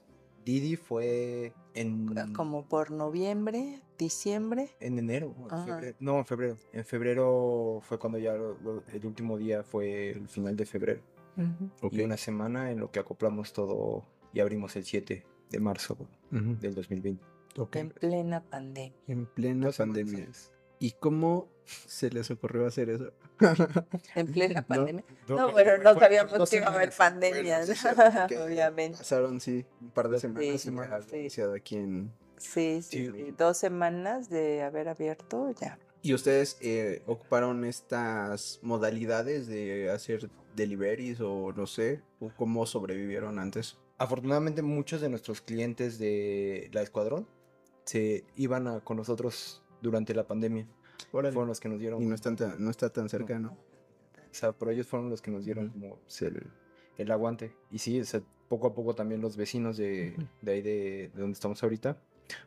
Didi 0.47 0.77
fue 0.77 1.51
en... 1.73 2.15
Como 2.33 2.63
por 2.69 2.89
noviembre, 2.91 3.81
diciembre. 3.97 4.69
En 4.79 4.97
enero, 4.97 5.35
en 5.51 5.65
febrero. 5.65 5.97
no, 5.99 6.19
en 6.19 6.25
febrero. 6.25 6.57
En 6.71 6.85
febrero 6.85 7.79
fue 7.83 7.99
cuando 7.99 8.17
ya 8.17 8.33
lo- 8.33 8.57
lo- 8.61 8.83
el 8.93 9.05
último 9.05 9.37
día 9.37 9.63
fue 9.63 10.11
el 10.11 10.29
final 10.29 10.55
de 10.55 10.65
febrero. 10.65 11.01
Ujú. 11.35 11.69
Ok. 11.87 11.93
Y 11.95 12.01
una 12.01 12.15
semana 12.15 12.71
en 12.71 12.79
lo 12.79 12.89
que 12.91 12.99
acoplamos 12.99 13.51
todo 13.51 14.05
y 14.31 14.39
abrimos 14.39 14.73
el 14.77 14.85
7 14.85 15.25
de 15.49 15.59
marzo 15.59 15.97
Ujú. 16.31 16.55
del 16.61 16.73
2020. 16.75 17.21
Ok. 17.57 17.75
En 17.75 17.89
plena 17.89 18.41
pandemia. 18.41 18.93
En 19.07 19.25
plena 19.25 19.69
pandemia. 19.71 20.29
¿Y 20.79 20.91
cómo 20.91 21.49
se 21.65 22.09
les 22.09 22.29
ocurrió 22.31 22.65
hacer 22.67 22.89
eso? 22.89 23.11
En 24.15 24.27
plena 24.31 24.61
No, 24.61 24.67
pandemia. 24.67 25.03
Do- 25.27 25.35
No, 25.37 25.51
fue- 25.51 25.63
pero 25.63 25.75
fue- 25.77 25.83
no 25.83 25.91
fue- 25.93 25.99
sabíamos 26.01 26.49
que 26.49 26.57
iba 26.57 26.67
a 26.67 26.73
haber 26.73 26.91
semanas. 26.91 26.97
pandemia, 26.97 27.59
Bueno, 27.65 28.27
¿no? 28.29 28.43
obviamente. 28.45 28.97
Pasaron, 28.99 29.39
sí, 29.39 29.65
un 29.81 29.89
par 29.91 30.09
de 30.09 30.19
semanas 30.19 30.61
Sí, 30.61 30.69
y 30.69 30.71
me 30.71 30.81
ha 30.83 31.01
sí. 31.01 31.17
iniciado 31.17 31.53
aquí 31.53 31.75
en... 31.75 32.11
Sí, 32.37 32.81
sí, 32.83 33.07
Sí. 33.07 33.11
sí, 33.11 33.33
Dos 33.37 33.57
semanas 33.57 34.29
de 34.29 34.61
haber 34.61 34.87
abierto 34.89 35.51
ya. 35.59 35.79
¿Y 36.03 36.13
ustedes 36.13 36.57
eh, 36.61 37.01
ocuparon 37.07 37.65
estas 37.65 38.59
modalidades 38.61 39.47
de 39.47 39.89
hacer 39.91 40.29
deliveries 40.55 41.19
o 41.21 41.51
no 41.53 41.65
sé? 41.67 42.01
¿O 42.19 42.29
cómo 42.37 42.65
sobrevivieron 42.67 43.39
antes? 43.39 43.77
Afortunadamente 43.97 44.61
muchos 44.61 45.01
de 45.01 45.09
nuestros 45.09 45.41
clientes 45.41 45.97
de 45.97 46.69
la 46.71 46.83
escuadrón 46.83 47.27
se 47.85 48.23
iban 48.35 48.67
a- 48.67 48.79
con 48.81 48.97
nosotros 48.97 49.63
durante 49.81 50.13
la 50.13 50.27
pandemia. 50.27 50.67
Fueron 51.11 51.47
los 51.47 51.59
que 51.59 51.69
nos 51.69 51.79
dieron... 51.79 52.01
Y 52.01 52.05
no, 52.05 52.15
están 52.15 52.35
tan- 52.35 52.63
no 52.63 52.69
está 52.69 52.89
tan 52.89 53.09
cerca, 53.09 53.39
¿no? 53.39 53.49
O 53.49 54.33
sea, 54.33 54.51
pero 54.51 54.71
ellos 54.71 54.87
fueron 54.87 55.09
los 55.09 55.21
que 55.21 55.31
nos 55.31 55.45
dieron 55.45 55.69
como 55.69 55.97
pues, 55.97 56.21
el, 56.21 56.47
el 56.97 57.11
aguante. 57.11 57.53
Y 57.71 57.79
sí, 57.79 57.99
o 57.99 58.05
sea, 58.05 58.21
poco 58.49 58.67
a 58.67 58.73
poco 58.73 58.93
también 58.95 59.21
los 59.21 59.37
vecinos 59.37 59.77
de, 59.77 60.15
de 60.41 60.51
ahí 60.51 60.61
de, 60.61 61.11
de 61.13 61.21
donde 61.21 61.33
estamos 61.33 61.61
ahorita 61.63 61.97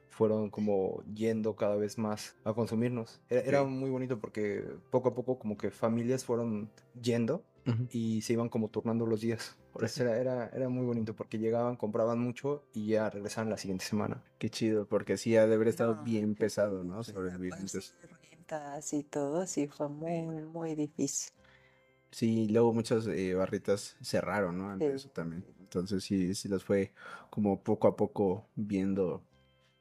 fueron 0.08 0.50
como 0.50 1.02
yendo 1.14 1.56
cada 1.56 1.76
vez 1.76 1.96
más 1.96 2.36
a 2.44 2.52
consumirnos. 2.52 3.20
Era, 3.30 3.64
muy 3.64 3.88
bonito 3.88 4.18
porque 4.20 4.62
poco 4.90 5.08
a 5.08 5.14
poco 5.14 5.38
como 5.38 5.56
que 5.56 5.70
familias 5.70 6.24
fueron 6.24 6.70
yendo 7.00 7.42
y 7.90 8.20
se 8.22 8.34
iban 8.34 8.48
como 8.48 8.68
turnando 8.68 9.06
los 9.06 9.20
días. 9.20 9.56
Por 9.72 9.84
eso 9.84 10.02
era, 10.02 10.18
era, 10.18 10.48
era 10.54 10.68
muy 10.68 10.84
bonito 10.86 11.14
porque 11.14 11.38
llegaban, 11.38 11.76
compraban 11.76 12.18
mucho 12.18 12.64
y 12.74 12.88
ya 12.88 13.10
regresaban 13.10 13.50
la 13.50 13.56
siguiente 13.58 13.84
semana. 13.84 14.22
Qué 14.38 14.50
chido, 14.50 14.86
porque 14.88 15.16
sí 15.16 15.36
ha 15.36 15.46
de 15.46 15.54
haber 15.54 15.68
estado 15.68 15.94
No, 15.94 16.02
bien 16.02 16.34
pesado, 16.34 16.84
¿no? 16.84 17.02
Sí, 17.04 17.12
Sobrevivir. 17.12 17.48
pues, 17.48 17.60
Entonces, 17.60 17.94
rentas 18.22 18.92
y 18.92 19.04
todo, 19.04 19.46
sí, 19.46 19.68
fue 19.68 19.88
muy, 19.88 20.22
muy 20.44 20.74
difícil. 20.74 21.32
sí, 22.10 22.48
luego 22.48 22.72
muchas 22.72 23.06
eh, 23.06 23.34
barritas 23.34 23.96
cerraron, 24.02 24.58
¿no? 24.58 24.70
Ante 24.70 24.94
Sí. 24.94 24.94
eso 24.94 25.10
también. 25.10 25.44
Entonces 25.60 26.02
sí, 26.04 26.34
sí 26.34 26.48
las 26.48 26.64
fue 26.64 26.92
como 27.30 27.62
poco 27.62 27.88
a 27.88 27.96
poco 27.96 28.46
viendo 28.56 29.22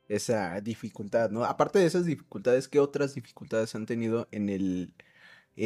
esa 0.09 0.61
dificultad, 0.61 1.31
¿no? 1.31 1.45
Aparte 1.45 1.79
de 1.79 1.87
esas 1.87 2.05
dificultades, 2.05 2.67
¿qué 2.67 2.79
otras 2.79 3.15
dificultades 3.15 3.75
han 3.75 3.85
tenido 3.85 4.27
en 4.31 4.49
el 4.49 4.93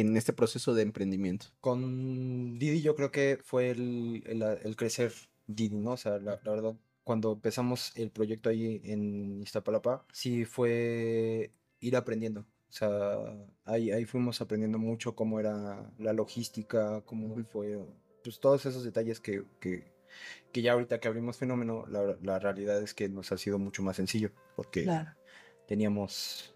en 0.00 0.16
este 0.16 0.32
proceso 0.32 0.74
de 0.74 0.82
emprendimiento? 0.82 1.46
Con 1.60 2.58
Didi 2.58 2.82
yo 2.82 2.94
creo 2.94 3.10
que 3.10 3.38
fue 3.42 3.70
el, 3.70 4.22
el- 4.26 4.42
el 4.42 4.76
crecer 4.76 5.12
Didi, 5.46 5.76
¿no? 5.76 5.92
O 5.92 5.96
sea, 5.96 6.18
la, 6.18 6.40
la 6.42 6.50
verdad, 6.52 6.74
cuando 7.04 7.32
empezamos 7.32 7.92
el 7.96 8.10
proyecto 8.10 8.48
ahí 8.48 8.80
en 8.84 9.42
Iztapalapa, 9.42 10.06
sí 10.12 10.44
fue 10.44 11.50
ir 11.80 11.96
aprendiendo. 11.96 12.40
O 12.40 12.72
sea, 12.76 12.90
ahí, 13.64 13.90
ahí 13.92 14.04
fuimos 14.04 14.40
aprendiendo 14.40 14.78
mucho 14.78 15.14
cómo 15.14 15.38
era 15.38 15.92
la 15.98 16.12
logística, 16.12 17.02
cómo 17.02 17.36
fue, 17.44 17.78
pues 18.24 18.40
todos 18.40 18.66
esos 18.66 18.82
detalles 18.84 19.20
que, 19.20 19.44
que, 19.60 19.92
que 20.50 20.62
ya 20.62 20.72
ahorita 20.72 20.98
que 20.98 21.06
abrimos 21.08 21.36
Fenómeno, 21.36 21.84
la, 21.88 22.16
la 22.22 22.38
realidad 22.38 22.82
es 22.82 22.94
que 22.94 23.08
nos 23.08 23.30
ha 23.32 23.38
sido 23.38 23.58
mucho 23.58 23.82
más 23.82 23.96
sencillo, 23.96 24.32
porque 24.56 24.84
Claro. 24.84 25.10
teníamos 25.68 26.53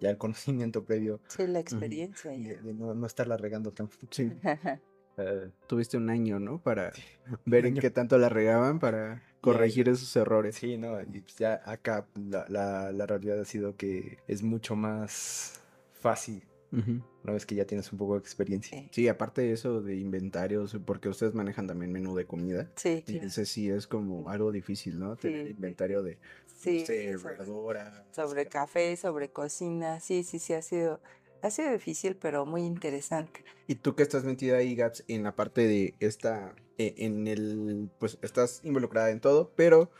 ya 0.00 0.10
el 0.10 0.16
conocimiento 0.18 0.84
previo 0.84 1.20
Sí, 1.28 1.46
la 1.46 1.60
experiencia. 1.60 2.30
de, 2.30 2.56
de 2.56 2.74
no, 2.74 2.94
no 2.94 3.06
estarla 3.06 3.36
regando 3.36 3.72
tan. 3.72 3.88
Sí. 4.10 4.32
eh, 5.18 5.50
Tuviste 5.66 5.96
un 5.96 6.10
año, 6.10 6.38
¿no? 6.40 6.60
Para 6.62 6.92
ver 7.44 7.66
en 7.66 7.74
qué 7.74 7.90
tanto 7.90 8.18
la 8.18 8.28
regaban 8.28 8.78
para 8.78 9.22
corregir 9.40 9.88
esos 9.88 10.14
errores. 10.16 10.56
Sí, 10.56 10.76
no, 10.76 11.00
y 11.00 11.20
pues 11.20 11.36
ya 11.36 11.62
acá 11.64 12.06
la, 12.14 12.44
la, 12.48 12.92
la 12.92 13.06
realidad 13.06 13.40
ha 13.40 13.44
sido 13.44 13.76
que 13.76 14.18
es 14.26 14.42
mucho 14.42 14.76
más 14.76 15.60
fácil 15.92 16.42
Una 16.72 17.32
vez 17.32 17.46
que 17.46 17.54
ya 17.56 17.64
tienes 17.64 17.90
un 17.92 17.98
poco 17.98 18.14
de 18.14 18.20
experiencia. 18.20 18.78
Sí. 18.78 18.88
Sí, 18.92 19.08
aparte 19.08 19.42
de 19.42 19.52
eso 19.52 19.82
de 19.82 19.96
inventarios, 19.96 20.76
porque 20.86 21.08
ustedes 21.08 21.34
manejan 21.34 21.66
también 21.66 21.90
menú 21.92 22.14
de 22.14 22.26
comida. 22.26 22.70
Sí, 22.76 23.02
claro. 23.04 23.18
Entonces 23.18 23.48
sí 23.48 23.68
es 23.68 23.86
como 23.86 24.28
algo 24.30 24.52
difícil, 24.52 24.98
¿no? 24.98 25.16
Tener 25.16 25.48
inventario 25.48 26.02
de, 26.02 26.18
Sí, 26.46 26.80
no 26.80 26.86
sé, 26.86 27.18
sobre- 27.18 27.36
verdura. 27.38 28.04
sobre 28.12 28.46
café, 28.46 28.96
sobre 28.96 29.30
cocina. 29.30 29.98
Sí, 30.00 30.22
sí, 30.22 30.38
sí, 30.38 30.52
ha 30.52 30.62
sido, 30.62 31.00
ha 31.42 31.50
sido 31.50 31.72
difícil, 31.72 32.16
pero 32.16 32.46
muy 32.46 32.62
interesante. 32.62 33.44
Y 33.66 33.74
tú 33.76 33.94
que 33.96 34.02
estás 34.02 34.24
metida 34.24 34.56
ahí, 34.58 34.74
Gaps, 34.76 35.04
en 35.08 35.22
la 35.24 35.34
parte 35.34 35.66
de 35.66 35.94
esta, 36.00 36.54
eh, 36.78 36.94
en 36.98 37.26
el, 37.26 37.90
pues 37.98 38.18
estás 38.22 38.60
involucrada 38.64 39.10
en 39.10 39.20
todo, 39.20 39.52
pero 39.56 39.90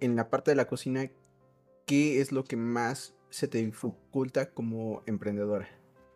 en 0.00 0.16
la 0.16 0.28
parte 0.30 0.50
de 0.50 0.54
la 0.56 0.66
cocina, 0.66 1.10
¿qué 1.86 2.20
es 2.20 2.30
lo 2.32 2.44
que 2.44 2.56
más 2.56 3.14
se 3.30 3.48
te 3.48 3.58
dificulta 3.64 4.50
como 4.50 5.02
emprendedora? 5.06 5.68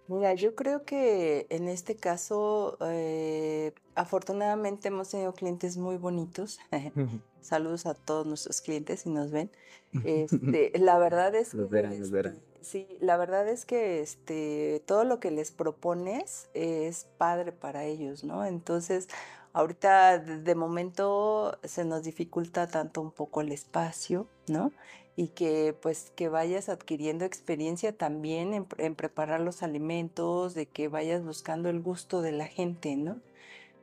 Mira, 0.06 0.34
yo 0.34 0.54
creo 0.54 0.84
que 0.84 1.46
en 1.50 1.68
este 1.68 1.96
caso, 1.98 2.76
eh, 2.82 3.72
afortunadamente 3.94 4.88
hemos 4.88 5.08
tenido 5.10 5.32
clientes 5.34 5.76
muy 5.78 5.96
bonitos. 5.96 6.58
Saludos 7.40 7.86
a 7.86 7.94
todos 7.94 8.26
nuestros 8.26 8.60
clientes 8.60 9.00
si 9.02 9.10
nos 9.10 9.30
ven. 9.30 9.50
Este, 10.02 10.72
la 10.78 10.98
verdad 10.98 11.34
es 11.34 11.54
Los 11.54 11.70
que 11.70 11.76
verán, 11.76 11.98
los 11.98 12.10
verán. 12.10 12.34
este, 12.34 12.64
sí, 12.64 12.88
la 13.00 13.16
verdad 13.16 13.48
es 13.48 13.64
que 13.64 14.00
este 14.02 14.82
todo 14.86 15.04
lo 15.04 15.20
que 15.20 15.30
les 15.30 15.52
propones 15.52 16.50
es 16.52 17.06
padre 17.16 17.52
para 17.52 17.84
ellos, 17.84 18.24
¿no? 18.24 18.44
Entonces, 18.44 19.08
ahorita 19.52 20.18
de 20.18 20.54
momento 20.56 21.58
se 21.64 21.84
nos 21.84 22.02
dificulta 22.02 22.66
tanto 22.68 23.00
un 23.00 23.12
poco 23.12 23.40
el 23.40 23.52
espacio, 23.52 24.28
¿no? 24.48 24.74
Y 25.16 25.28
que 25.28 25.74
pues 25.80 26.12
que 26.16 26.28
vayas 26.28 26.68
adquiriendo 26.68 27.24
experiencia 27.24 27.96
también 27.96 28.52
en, 28.54 28.66
en 28.78 28.94
preparar 28.94 29.40
los 29.40 29.62
alimentos, 29.62 30.54
de 30.54 30.66
que 30.66 30.88
vayas 30.88 31.24
buscando 31.24 31.68
el 31.68 31.80
gusto 31.80 32.20
de 32.20 32.32
la 32.32 32.46
gente, 32.46 32.96
¿no? 32.96 33.20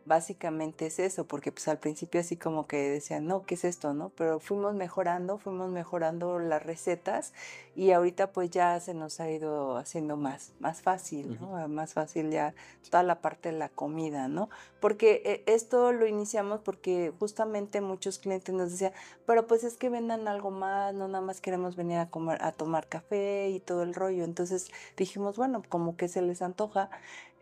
Básicamente 0.06 0.88
es 0.88 0.98
eso, 0.98 1.26
porque 1.28 1.52
pues 1.52 1.68
al 1.68 1.78
principio 1.78 2.20
así 2.22 2.36
como 2.36 2.66
que 2.66 2.90
decían, 2.90 3.28
no, 3.28 3.44
¿qué 3.44 3.54
es 3.54 3.64
esto, 3.64 3.94
no? 3.94 4.10
Pero 4.10 4.40
fuimos 4.40 4.74
mejorando, 4.74 5.38
fuimos 5.38 5.70
mejorando 5.70 6.40
las 6.40 6.64
recetas 6.64 7.34
y 7.76 7.92
ahorita 7.92 8.32
pues 8.32 8.50
ya 8.50 8.80
se 8.80 8.94
nos 8.96 9.20
ha 9.20 9.30
ido 9.30 9.78
haciendo 9.78 10.18
más, 10.18 10.54
más 10.60 10.82
fácil, 10.82 11.38
¿no? 11.40 11.68
Más 11.68 11.94
fácil 11.94 12.32
ya 12.32 12.56
toda 12.90 13.04
la 13.04 13.22
parte 13.22 13.52
de 13.52 13.60
la 13.60 13.70
comida, 13.70 14.28
¿no? 14.28 14.50
Porque 14.80 15.22
eh, 15.24 15.44
esto 15.46 15.92
lo 15.92 16.08
iniciamos 16.08 16.62
porque 16.62 17.14
justamente 17.20 17.80
muchos 17.80 18.18
clientes 18.18 18.54
nos 18.54 18.72
decían, 18.72 18.94
pero 19.26 19.46
pues 19.46 19.64
es 19.64 19.78
que 19.78 19.90
vendan 19.90 20.28
algo 20.28 20.52
más, 20.52 20.94
no 20.94 21.08
nada 21.08 21.24
más 21.24 21.42
queremos 21.42 21.76
venir 21.76 22.00
a 22.00 22.10
comer, 22.10 22.42
a 22.44 22.52
tomar 22.52 22.88
café 22.88 23.50
y 23.50 23.60
todo 23.60 23.84
el 23.84 23.94
rollo. 23.94 24.24
Entonces 24.24 24.72
dijimos, 24.98 25.38
bueno, 25.38 25.62
como 25.70 25.96
que 25.96 26.08
se 26.08 26.22
les 26.22 26.42
antoja. 26.42 26.90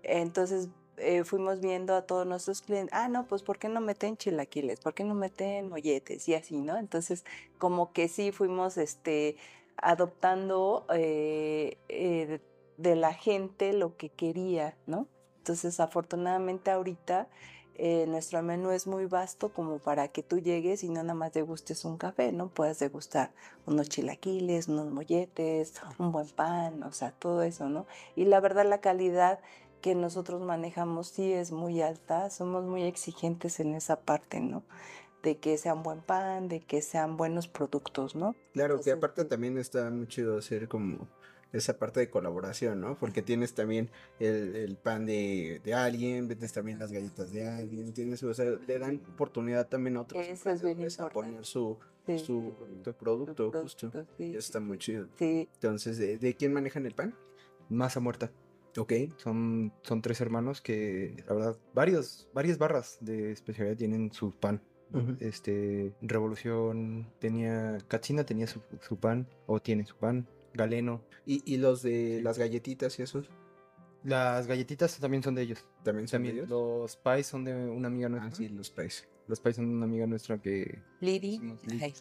Entonces 0.04 0.70
eh, 1.00 1.24
fuimos 1.24 1.60
viendo 1.60 1.96
a 1.96 2.03
todos 2.03 2.25
nuestros 2.27 2.62
clientes, 2.62 2.94
ah, 2.94 3.08
no, 3.10 3.27
pues 3.27 3.44
¿por 3.44 3.58
qué 3.58 3.70
no 3.70 3.82
meten 3.82 4.18
chilaquiles? 4.18 4.79
¿Por 4.79 4.94
qué 4.94 5.03
no 5.03 5.15
meten 5.15 5.70
molletes? 5.70 6.27
Y 6.27 6.36
así, 6.36 6.60
¿no? 6.60 6.77
Entonces, 6.77 7.25
como 7.58 7.91
que 7.94 8.08
sí 8.08 8.32
fuimos 8.32 8.77
este, 8.77 9.38
adoptando 9.77 10.86
eh, 10.94 11.77
eh, 11.89 12.39
de, 12.77 12.96
la 12.96 13.13
gente 13.13 13.74
lo 13.74 13.98
que 13.98 14.10
quería, 14.10 14.77
¿no? 14.88 15.08
Entonces, 15.38 15.79
afortunadamente 15.79 16.72
ahorita 16.72 17.27
eh, 17.82 18.06
nuestro 18.08 18.44
menú 18.44 18.72
es 18.72 18.88
muy 18.88 19.06
vasto 19.06 19.53
como 19.53 19.79
para 19.79 20.10
que 20.10 20.22
tú 20.22 20.39
llegues 20.39 20.84
y 20.84 20.89
no 20.89 21.01
nada 21.01 21.13
más 21.13 21.32
degustes 21.32 21.86
un 21.86 21.98
café, 21.98 22.34
¿no? 22.34 22.50
Puedes 22.50 22.79
degustar 22.79 23.32
unos 23.65 23.88
chilaquiles, 23.88 24.68
unos 24.68 24.91
molletes, 24.91 25.75
un 25.98 26.12
buen 26.12 26.27
pan, 26.27 26.84
o 26.84 26.91
sea, 26.91 27.12
todo 27.12 27.41
eso, 27.41 27.70
¿no? 27.70 27.86
Y 28.18 28.25
la 28.25 28.41
verdad 28.41 28.65
la 28.65 28.82
calidad 28.82 29.39
que 29.82 29.96
nosotros 29.96 30.42
manejamos 30.42 31.08
sí 31.08 31.32
es 31.34 31.52
muy 31.52 31.82
alta, 31.82 32.30
somos 32.30 32.66
muy 32.66 32.84
exigentes 32.84 33.60
en 33.60 33.76
esa 33.76 34.02
parte, 34.02 34.40
¿no? 34.40 34.64
De 35.24 35.38
que 35.38 35.58
sean 35.58 35.84
buen 35.84 36.02
pan, 36.02 36.48
de 36.48 36.62
que 36.62 36.82
sean 36.82 37.18
buenos 37.18 37.48
productos, 37.48 38.16
¿no? 38.16 38.36
Claro, 38.54 38.80
que 38.82 38.92
aparte 38.92 39.26
también 39.26 39.58
está 39.58 39.90
muy 39.90 40.08
chido 40.08 40.38
hacer 40.38 40.68
como 40.68 41.08
esa 41.52 41.78
parte 41.80 42.00
de 42.00 42.10
colaboración, 42.10 42.80
¿no? 42.80 42.98
Porque 42.98 43.22
tienes 43.22 43.54
también 43.56 43.90
el, 44.20 44.56
el 44.56 44.78
pan 44.78 45.06
de, 45.06 45.62
de 45.64 45.74
alguien, 45.74 46.28
vendes 46.28 46.54
también 46.54 46.78
las 46.80 46.92
galletas 46.92 47.32
de 47.32 47.48
alguien, 47.48 47.92
tienes, 47.94 48.22
o 48.24 48.34
sea, 48.34 48.46
le 48.68 48.80
dan 48.80 49.02
oportunidad 49.14 49.68
también 49.68 49.98
a 49.98 50.02
otros 50.02 50.26
Eso 50.26 50.50
es 50.52 50.62
bien 50.62 50.80
emprendedores 50.80 51.00
a 51.00 51.10
poner 51.10 51.46
su, 51.46 51.78
Sí, 52.06 52.20
su 52.20 52.54
su 52.84 52.94
producto, 52.94 53.52
justo. 53.52 53.92
sí, 54.18 54.30
Eso 54.30 54.38
está 54.40 54.60
muy 54.60 54.78
chido. 54.78 55.08
sí. 55.18 55.50
Entonces, 55.56 55.98
¿de, 55.98 56.18
de 56.18 56.36
quién 56.36 56.54
manejan 56.54 56.86
el 56.86 56.94
pan? 56.94 57.16
Masa 57.70 58.00
muerta. 58.00 58.32
Ok. 58.80 58.94
Son, 59.18 59.74
son 59.84 60.02
tres 60.02 60.22
hermanos 60.22 60.62
que, 60.62 61.24
la 61.28 61.34
verdad, 61.36 61.58
varios, 61.74 62.28
varias 62.34 62.58
barras 62.58 62.98
de 63.02 63.32
especialidad 63.32 63.78
tienen 63.78 64.12
su 64.12 64.32
pan. 64.32 64.62
Este, 65.20 65.94
Revolución 66.02 67.14
tenía, 67.20 67.78
Katsina 67.88 68.24
tenía 68.24 68.48
su, 68.48 68.62
su 68.82 68.98
pan, 68.98 69.28
o 69.46 69.60
tiene 69.60 69.86
su 69.86 69.96
pan, 69.96 70.28
Galeno. 70.56 71.04
¿Y, 71.28 71.44
y 71.46 71.58
los 71.58 71.84
de 71.84 72.22
las 72.24 72.40
galletitas 72.40 72.98
y 72.98 73.04
esos? 73.04 73.30
Las 74.04 74.48
galletitas 74.48 74.98
también 74.98 75.22
son 75.22 75.36
de 75.36 75.44
ellos. 75.44 75.64
¿También 75.84 76.08
son 76.08 76.24
de 76.24 76.30
También 76.30 76.36
ellos? 76.38 76.50
los 76.50 76.96
pies 76.96 77.28
son 77.28 77.44
de 77.44 77.54
una 77.54 77.88
amiga 77.90 78.10
nuestra. 78.10 78.32
Ah, 78.32 78.36
sí, 78.36 78.50
los 78.50 78.72
países. 78.72 79.08
Los 79.30 79.40
de 79.44 79.62
una 79.62 79.86
amiga 79.86 80.08
nuestra 80.08 80.40
que... 80.40 80.82
Lidi, 81.02 81.40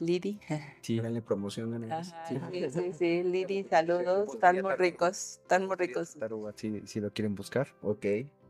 Lidi. 0.00 0.40
Sí, 0.80 0.98
Háganle 0.98 1.20
promoción. 1.20 1.84
Ajá, 1.92 2.02
Sí. 2.26 2.40
sí, 2.50 2.70
sí, 2.70 2.92
sí, 2.94 3.22
Lidi, 3.24 3.64
saludos, 3.64 4.32
están 4.32 4.62
muy 4.62 4.74
ricos, 4.76 5.38
están 5.42 5.66
muy 5.66 5.76
ricos. 5.76 6.14
Taruga, 6.14 6.54
si, 6.56 6.86
si 6.86 7.00
lo 7.00 7.12
quieren 7.12 7.34
buscar. 7.34 7.68
Ok. 7.82 8.06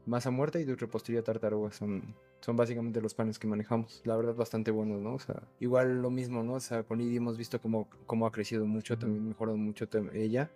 Masa 0.06 0.30
muerta 0.30 0.60
y 0.60 0.64
de 0.64 0.76
repostería 0.76 1.24
tartaruga 1.24 1.72
son, 1.72 2.14
son 2.40 2.56
básicamente 2.56 3.00
los 3.00 3.14
panes 3.14 3.40
que 3.40 3.48
manejamos. 3.48 4.00
La 4.04 4.16
verdad, 4.16 4.36
bastante 4.36 4.70
buenos, 4.70 5.02
¿no? 5.02 5.14
O 5.14 5.18
sea, 5.18 5.42
igual 5.58 6.00
lo 6.00 6.10
mismo, 6.10 6.44
¿no? 6.44 6.54
O 6.54 6.60
sea, 6.60 6.84
con 6.84 7.00
Idi 7.00 7.16
hemos 7.16 7.36
visto 7.36 7.60
cómo, 7.60 7.90
cómo 8.06 8.28
ha 8.28 8.32
crecido 8.32 8.64
mucho, 8.64 8.96
también 8.96 9.26
mejorado 9.28 9.58
mucho 9.58 9.88
ella. 10.14 10.52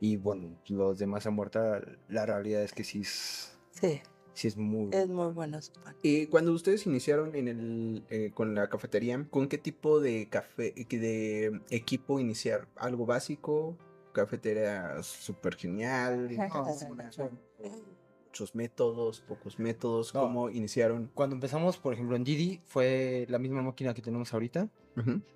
Y 0.00 0.18
bueno, 0.18 0.60
los 0.68 0.98
de 0.98 1.06
masa 1.06 1.30
muerta, 1.30 1.80
la 2.08 2.26
realidad 2.26 2.62
es 2.62 2.74
que 2.74 2.84
sí 2.84 3.00
es, 3.00 3.58
Sí, 3.70 4.02
sí 4.34 4.48
es 4.48 4.56
muy... 4.56 4.90
es 4.92 5.08
muy 5.08 5.32
bueno 5.32 5.60
su 5.62 5.72
pan. 5.72 5.96
Y 6.02 6.26
cuando 6.26 6.52
ustedes 6.52 6.86
iniciaron 6.86 7.34
en 7.34 7.48
el, 7.48 8.04
eh, 8.10 8.30
con 8.34 8.54
la 8.54 8.68
cafetería, 8.68 9.26
¿con 9.30 9.48
qué 9.48 9.58
tipo 9.58 10.00
de 10.00 10.28
café, 10.28 10.74
que 10.74 10.98
de 10.98 11.60
equipo 11.70 12.20
iniciar? 12.20 12.68
¿Algo 12.76 13.06
básico? 13.06 13.78
¿Cafetería 14.12 15.02
súper 15.02 15.56
genial? 15.56 16.28
¿Muchos 18.26 18.54
métodos? 18.54 19.20
¿Pocos 19.20 19.58
métodos? 19.58 20.12
No. 20.12 20.22
¿Cómo 20.22 20.50
iniciaron? 20.50 21.10
Cuando 21.14 21.36
empezamos, 21.36 21.78
por 21.78 21.94
ejemplo, 21.94 22.16
en 22.16 22.24
Didi, 22.24 22.60
fue 22.66 23.26
la 23.28 23.38
misma 23.38 23.62
máquina 23.62 23.94
que 23.94 24.02
tenemos 24.02 24.34
ahorita, 24.34 24.68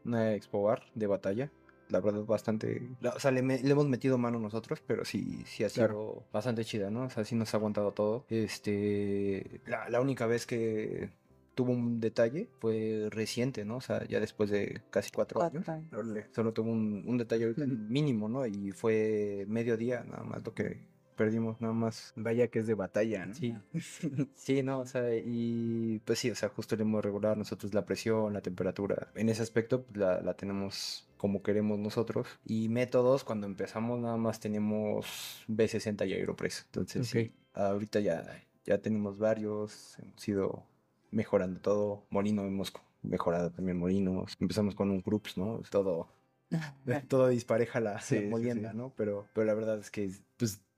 una 0.05 0.35
Expo 0.35 0.63
Bar 0.63 0.83
de 0.95 1.07
batalla. 1.07 1.53
La 1.89 2.01
verdad, 2.01 2.25
bastante. 2.25 2.83
la- 3.01 3.11
O 3.15 3.21
sea, 3.21 3.31
le, 3.31 3.43
me- 3.43 3.59
le 3.63 3.71
hemos 3.71 3.87
metido 3.89 4.19
mano 4.19 4.39
nosotros, 4.39 4.83
pero 4.87 5.05
sí, 5.05 5.43
sí 5.47 5.65
ha 5.65 5.69
sido 5.69 5.87
Claro. 5.87 6.23
bastante 6.33 6.65
chida, 6.65 6.91
¿no? 6.91 7.05
O 7.05 7.11
sea, 7.11 7.25
sí 7.25 7.35
nos 7.35 7.53
ha 7.55 7.57
aguantado 7.57 7.93
todo. 7.93 8.25
Este. 8.29 9.61
La, 9.67 9.89
la 9.89 10.01
única 10.01 10.27
vez 10.27 10.47
que 10.47 11.11
tuvo 11.55 11.73
un 11.73 12.01
detalle 12.01 12.49
fue 12.61 13.09
reciente, 13.11 13.65
¿no? 13.65 13.77
O 13.79 13.81
sea, 13.81 14.07
ya 14.07 14.21
después 14.21 14.51
de 14.51 14.83
casi 14.91 15.11
cuatro, 15.11 15.41
años. 15.43 15.65
Cuatro 15.65 15.73
años. 15.75 15.93
Órale. 15.93 16.27
Solo 16.35 16.53
tuvo 16.53 16.71
un, 16.71 17.03
un 17.07 17.19
detalle 17.19 17.55
mínimo, 17.57 18.29
¿no? 18.29 18.47
Y 18.47 18.71
fue 18.73 19.45
mediodía, 19.49 20.05
nada 20.05 20.23
más 20.25 20.45
lo 20.45 20.55
que 20.55 20.81
perdimos, 21.17 21.61
nada 21.61 21.75
más. 21.75 22.13
Vaya 22.15 22.47
que 22.49 22.61
es 22.61 22.67
de 22.69 22.75
batalla, 22.75 23.27
¿no? 23.27 23.35
Sí. 23.35 23.55
Sí, 24.37 24.63
no, 24.63 24.81
o 24.81 24.87
sea, 24.87 25.13
y 25.17 26.01
pues 26.05 26.21
sí, 26.21 26.31
o 26.31 26.35
sea, 26.37 26.49
justo 26.49 26.75
el 26.77 26.81
ritmo 26.81 27.01
regular, 27.01 27.37
nosotros 27.37 27.75
la 27.75 27.85
presión, 27.85 28.33
la 28.33 28.41
temperatura, 28.41 29.09
en 29.17 29.29
ese 29.29 29.43
aspecto 29.43 29.83
pues, 29.83 29.97
la, 29.97 30.21
la 30.21 30.35
tenemos 30.35 31.08
como 31.19 31.43
queremos 31.43 31.79
nosotros. 31.79 32.27
Y 32.45 32.69
métodos, 32.69 33.25
cuando 33.25 33.47
empezamos 33.47 34.01
nada 34.01 34.17
más 34.17 34.41
teníamos 34.41 35.45
B60 35.49 36.09
y 36.09 36.15
Aeropress. 36.15 36.63
Entonces, 36.67 37.09
sí, 37.09 37.33
ahorita 37.53 38.01
ya, 38.01 38.43
ya 38.65 38.79
tenemos 38.79 39.19
varios, 39.19 39.99
hemos 39.99 40.27
ido 40.27 40.65
mejorando 41.11 41.61
todo. 41.61 42.07
Molino 42.11 42.45
hemos 42.45 42.73
mejorado 43.03 43.51
también 43.51 43.79
molinos. 43.79 44.35
Empezamos 44.41 44.75
con 44.75 44.91
un 44.91 45.03
groups, 45.03 45.37
¿no? 45.37 45.61
Todo 45.71 46.09
todo 47.09 47.29
dispareja 47.29 47.81
la, 47.81 48.01
molienda, 48.29 48.73
¿no? 48.73 48.93
Pero, 48.97 49.27
pero 49.33 49.47
la 49.47 49.55
verdad 49.55 49.79
es 49.79 49.91
que 49.91 50.11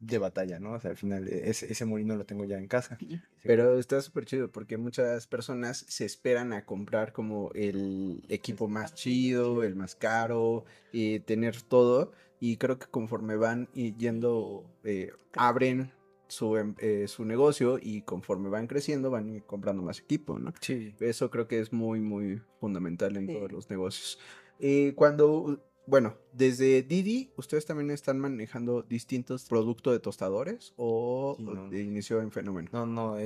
de 0.01 0.19
batalla, 0.19 0.59
¿no? 0.59 0.73
O 0.73 0.81
sea, 0.81 0.91
al 0.91 0.97
final 0.97 1.29
ese, 1.29 1.71
ese 1.71 1.85
molino 1.85 2.17
lo 2.17 2.25
tengo 2.25 2.45
ya 2.45 2.59
en 2.59 2.67
casa. 2.67 2.99
Pero 3.43 3.79
está 3.79 4.01
súper 4.01 4.25
chido 4.25 4.51
porque 4.51 4.79
muchas 4.79 5.27
personas 5.27 5.85
se 5.89 6.07
esperan 6.07 6.53
a 6.53 6.65
comprar 6.65 7.13
como 7.13 7.51
el 7.55 8.25
equipo 8.29 8.67
más 8.67 8.95
chido, 8.95 9.63
el 9.63 9.77
más 9.77 9.95
caro, 9.95 10.65
y 10.91 11.21
tener 11.21 11.61
todo. 11.61 12.13
Y 12.41 12.57
creo 12.57 12.79
que 12.79 12.87
conforme 12.87 13.37
van 13.37 13.69
yendo, 13.73 14.65
eh, 14.83 15.13
abren 15.35 15.93
su, 16.29 16.57
em, 16.57 16.75
eh, 16.79 17.07
su 17.07 17.25
negocio 17.25 17.79
y 17.81 18.03
conforme 18.03 18.49
van 18.49 18.67
creciendo 18.67 19.11
van 19.11 19.41
comprando 19.41 19.83
más 19.83 19.99
equipo, 19.99 20.39
¿no? 20.39 20.55
Sí. 20.61 20.95
Eso 21.01 21.31
creo 21.31 21.47
que 21.47 21.61
es 21.61 21.73
muy, 21.73 22.01
muy 22.01 22.41
fundamental 22.59 23.17
en 23.17 23.27
todos 23.27 23.53
los 23.53 23.69
negocios. 23.69 24.19
Eh, 24.59 24.93
cuando, 24.95 25.61
bueno, 25.91 26.15
desde 26.33 26.83
Didi, 26.83 27.33
¿ustedes 27.37 27.67
también 27.67 27.91
están 27.91 28.21
manejando 28.21 28.83
distintos 28.83 29.45
productos 29.47 29.93
de 29.93 29.99
tostadores 29.99 30.73
o 30.77 31.37
de 31.69 31.83
inicio 31.83 32.21
en 32.21 32.31
fenómeno? 32.31 32.69
No, 32.73 32.87
no, 32.87 33.17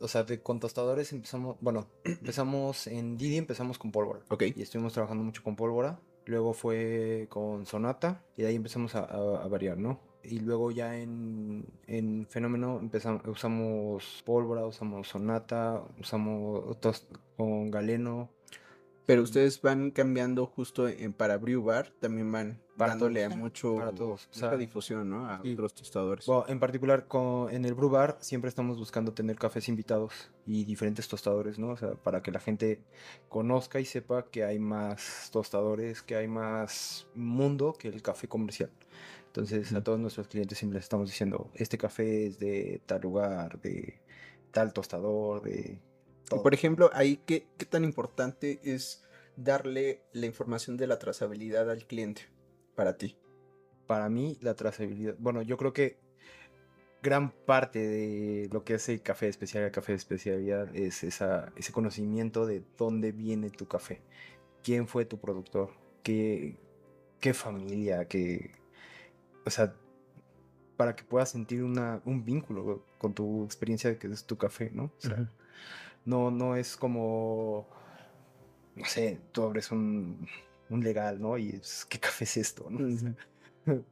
o 0.00 0.08
sea, 0.08 0.26
con 0.42 0.60
tostadores 0.60 1.12
empezamos, 1.14 1.56
bueno, 1.60 1.88
empezamos 2.04 2.86
en 2.86 3.16
Didi, 3.16 3.38
empezamos 3.38 3.78
con 3.78 3.90
pólvora. 3.90 4.20
Ok. 4.28 4.44
Y 4.54 4.62
estuvimos 4.62 4.92
trabajando 4.92 5.24
mucho 5.24 5.42
con 5.42 5.56
pólvora. 5.56 5.98
Luego 6.26 6.52
fue 6.52 7.26
con 7.30 7.64
Sonata 7.64 8.22
y 8.36 8.42
de 8.42 8.48
ahí 8.48 8.56
empezamos 8.56 8.94
a, 8.94 9.06
variar, 9.48 9.78
¿no? 9.78 9.98
Y 10.22 10.40
luego 10.40 10.70
ya 10.70 10.98
en, 10.98 11.64
en 11.86 12.26
Fenómeno 12.28 12.78
empezamos, 12.80 13.26
usamos 13.26 14.22
pólvora, 14.26 14.66
usamos 14.66 15.08
Sonata, 15.08 15.82
usamos 15.98 16.76
con 17.38 17.70
Galeno, 17.70 18.28
pero 19.08 19.22
ustedes 19.22 19.62
van 19.62 19.90
cambiando 19.90 20.44
justo 20.44 20.86
en, 20.86 21.14
para 21.14 21.38
Brew 21.38 21.64
Bar, 21.64 21.90
también 21.98 22.30
van 22.30 22.60
dándole 22.76 23.24
a 23.24 23.30
mucho, 23.30 23.76
para 23.76 23.90
todos. 23.90 24.28
mucha 24.34 24.54
difusión, 24.58 25.08
¿no? 25.08 25.26
A 25.26 25.40
otros 25.40 25.72
tostadores. 25.72 26.26
en 26.46 26.60
particular, 26.60 27.06
con, 27.06 27.50
en 27.50 27.64
el 27.64 27.72
Brew 27.72 27.88
Bar 27.88 28.18
siempre 28.20 28.50
estamos 28.50 28.76
buscando 28.76 29.14
tener 29.14 29.36
cafés 29.36 29.70
invitados 29.70 30.30
y 30.44 30.66
diferentes 30.66 31.08
tostadores, 31.08 31.58
¿no? 31.58 31.70
O 31.70 31.76
sea, 31.78 31.94
para 31.94 32.22
que 32.22 32.30
la 32.30 32.38
gente 32.38 32.82
conozca 33.30 33.80
y 33.80 33.86
sepa 33.86 34.26
que 34.26 34.44
hay 34.44 34.58
más 34.58 35.30
tostadores, 35.32 36.02
que 36.02 36.14
hay 36.14 36.28
más 36.28 37.08
mundo 37.14 37.72
que 37.78 37.88
el 37.88 38.02
café 38.02 38.28
comercial. 38.28 38.68
Entonces, 39.28 39.72
a 39.72 39.82
todos 39.82 39.98
nuestros 39.98 40.28
clientes 40.28 40.58
siempre 40.58 40.80
les 40.80 40.84
estamos 40.84 41.08
diciendo, 41.08 41.50
este 41.54 41.78
café 41.78 42.26
es 42.26 42.38
de 42.38 42.82
tal 42.84 43.00
lugar, 43.00 43.58
de 43.62 44.02
tal 44.50 44.74
tostador, 44.74 45.40
de 45.40 45.80
por 46.28 46.54
ejemplo, 46.54 46.90
ahí, 46.92 47.20
¿qué, 47.26 47.46
¿qué 47.56 47.66
tan 47.66 47.84
importante 47.84 48.60
es 48.62 49.04
darle 49.36 50.02
la 50.12 50.26
información 50.26 50.76
de 50.76 50.86
la 50.86 50.98
trazabilidad 50.98 51.70
al 51.70 51.86
cliente 51.86 52.22
para 52.74 52.96
ti? 52.96 53.16
Para 53.86 54.08
mí, 54.08 54.36
la 54.40 54.54
trazabilidad, 54.54 55.16
bueno, 55.18 55.42
yo 55.42 55.56
creo 55.56 55.72
que 55.72 55.98
gran 57.02 57.30
parte 57.30 57.78
de 57.78 58.48
lo 58.52 58.64
que 58.64 58.74
hace 58.74 59.00
café 59.00 59.26
de 59.26 59.30
especialidad, 59.30 59.72
café 59.72 59.92
de 59.92 59.98
especialidad, 59.98 60.74
es 60.74 61.04
esa, 61.04 61.52
ese 61.56 61.72
conocimiento 61.72 62.46
de 62.46 62.62
dónde 62.76 63.12
viene 63.12 63.50
tu 63.50 63.66
café, 63.66 64.02
quién 64.62 64.88
fue 64.88 65.04
tu 65.04 65.18
productor, 65.18 65.70
qué, 66.02 66.56
qué 67.20 67.32
familia, 67.32 68.06
qué, 68.06 68.52
o 69.46 69.50
sea, 69.50 69.74
para 70.76 70.94
que 70.94 71.04
puedas 71.04 71.30
sentir 71.30 71.62
una, 71.62 72.02
un 72.04 72.24
vínculo 72.24 72.84
con 72.98 73.14
tu 73.14 73.44
experiencia 73.44 73.90
de 73.90 73.98
que 73.98 74.08
es 74.08 74.24
tu 74.24 74.36
café, 74.36 74.70
¿no? 74.72 74.84
O 74.84 75.00
sea, 75.00 75.30
no, 76.04 76.30
no 76.30 76.56
es 76.56 76.76
como, 76.76 77.68
no 78.74 78.84
sé, 78.84 79.20
tú 79.32 79.42
abres 79.42 79.70
un, 79.70 80.26
un 80.70 80.82
legal, 80.82 81.20
¿no? 81.20 81.36
Y 81.38 81.50
es, 81.50 81.86
¿qué 81.88 81.98
café 81.98 82.24
es 82.24 82.36
esto? 82.36 82.68
¿no? 82.70 83.14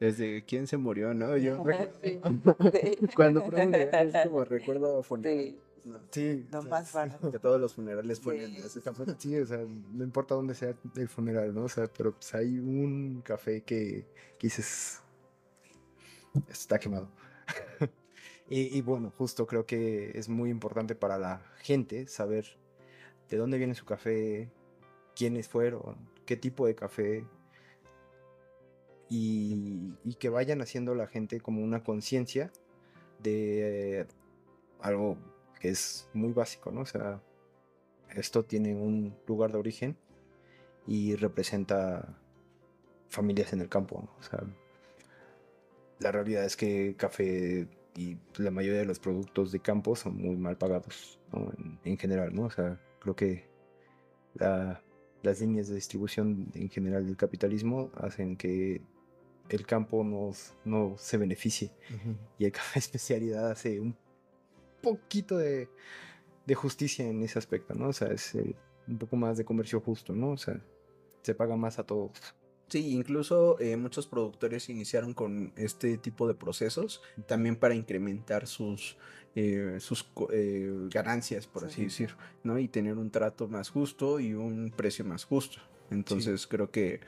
Desde, 0.00 0.44
quién 0.44 0.66
se 0.68 0.76
murió, 0.76 1.12
¿no? 1.12 1.36
Yo 1.36 1.62
cuando 3.16 3.44
pregunté, 3.44 3.90
es 3.92 4.26
como 4.26 4.44
recuerdo 4.44 5.02
sí. 5.22 5.58
Sí, 6.10 6.46
lo 6.52 6.62
más 6.64 6.92
barato. 6.92 7.32
Que 7.32 7.38
todos 7.38 7.60
los 7.60 7.74
funerales 7.74 8.20
ponen. 8.20 8.54
Sí, 9.18 9.36
o 9.38 9.46
sea, 9.46 9.58
no 9.58 10.04
importa 10.04 10.34
dónde 10.34 10.54
sea 10.54 10.74
el 10.96 11.08
funeral, 11.08 11.54
¿no? 11.54 11.64
O 11.64 11.68
sea, 11.68 11.86
pero 11.86 12.12
pues 12.12 12.34
hay 12.34 12.58
un 12.58 13.22
café 13.24 13.62
que, 13.62 14.06
que 14.38 14.46
dices, 14.46 15.00
está 16.48 16.78
quemado. 16.78 17.08
Y, 18.50 18.80
bueno, 18.80 19.12
justo 19.18 19.46
creo 19.46 19.66
que 19.66 20.12
es 20.18 20.30
muy 20.30 20.48
importante 20.48 20.94
para 20.94 21.18
la 21.18 21.42
gente 21.58 22.06
saber 22.06 22.46
de 23.28 23.36
dónde 23.36 23.58
viene 23.58 23.74
su 23.74 23.84
café, 23.84 24.50
quiénes 25.14 25.48
fueron, 25.48 25.98
qué 26.24 26.36
tipo 26.36 26.66
de 26.66 26.74
café. 26.74 27.26
Y, 29.10 29.94
que 30.18 30.30
vayan 30.30 30.62
haciendo 30.62 30.94
la 30.94 31.06
gente 31.06 31.40
como 31.40 31.62
una 31.62 31.84
conciencia 31.84 32.50
de 33.22 34.06
algo 34.80 35.18
que 35.60 35.68
es 35.68 36.08
muy 36.14 36.32
básico, 36.32 36.70
¿no? 36.70 36.80
O 36.80 36.86
sea, 36.86 37.22
esto 38.14 38.44
tiene 38.46 38.74
un 38.74 39.14
lugar 39.26 39.52
de 39.52 39.58
origen 39.58 39.96
y 40.86 41.16
representa 41.16 42.18
familias 43.08 43.52
en 43.52 43.60
el 43.60 43.68
campo. 43.68 44.08
O 44.18 44.22
sea, 44.22 44.42
la 45.98 46.12
realidad 46.12 46.44
es 46.44 46.56
que 46.56 46.94
café 46.96 47.68
y 47.96 48.18
la 48.36 48.50
mayoría 48.50 48.80
de 48.80 48.86
los 48.86 48.98
productos 48.98 49.52
de 49.52 49.60
campo 49.60 49.96
son 49.96 50.16
muy 50.16 50.36
mal 50.36 50.56
pagados 50.56 51.18
en, 51.84 51.98
general, 51.98 52.34
¿no? 52.34 52.44
O 52.44 52.50
sea, 52.50 52.80
creo 53.00 53.16
que 53.16 53.48
las 54.34 55.40
líneas 55.40 55.68
de 55.68 55.74
distribución 55.74 56.50
en 56.54 56.68
general 56.70 57.06
del 57.06 57.16
capitalismo 57.16 57.90
hacen 57.96 58.36
que 58.36 58.82
el 59.48 59.66
campo 59.66 60.04
no, 60.04 60.30
no 60.64 60.96
se 60.98 61.16
beneficie 61.16 61.72
y 62.38 62.44
el 62.44 62.52
café 62.52 62.78
especialidad 62.78 63.50
hace 63.50 63.80
un 63.80 63.96
poquito 64.82 65.38
de, 65.38 65.68
de, 66.46 66.54
justicia 66.54 67.06
en 67.06 67.22
ese 67.22 67.38
aspecto, 67.38 67.74
¿no? 67.74 67.88
O 67.88 67.92
sea, 67.92 68.08
es 68.08 68.36
un 68.86 68.98
poco 68.98 69.16
más 69.16 69.38
de 69.38 69.44
comercio 69.44 69.80
justo, 69.80 70.14
¿no? 70.14 70.30
O 70.30 70.36
sea, 70.36 70.60
se 71.22 71.34
paga 71.34 71.56
más 71.56 71.78
a 71.78 71.84
todos. 71.84 72.12
Sí, 72.68 72.92
incluso 72.92 73.58
eh, 73.60 73.76
muchos 73.76 74.06
productores 74.06 74.68
iniciaron 74.68 75.14
con 75.14 75.52
este 75.56 75.96
tipo 75.96 76.28
de 76.28 76.34
procesos 76.34 77.02
también 77.26 77.56
para 77.56 77.74
incrementar 77.74 78.46
sus, 78.46 78.98
eh, 79.34 79.78
sus 79.80 80.06
eh, 80.30 80.70
ganancias, 80.90 81.46
por 81.46 81.64
así 81.64 81.84
decir, 81.84 82.14
¿no? 82.44 82.58
Y 82.58 82.68
tener 82.68 82.98
un 82.98 83.10
trato 83.10 83.48
más 83.48 83.70
justo 83.70 84.20
y 84.20 84.34
un 84.34 84.70
precio 84.76 85.04
más 85.04 85.24
justo. 85.24 85.60
Entonces 85.90 86.46
creo 86.46 86.70
que, 86.70 87.00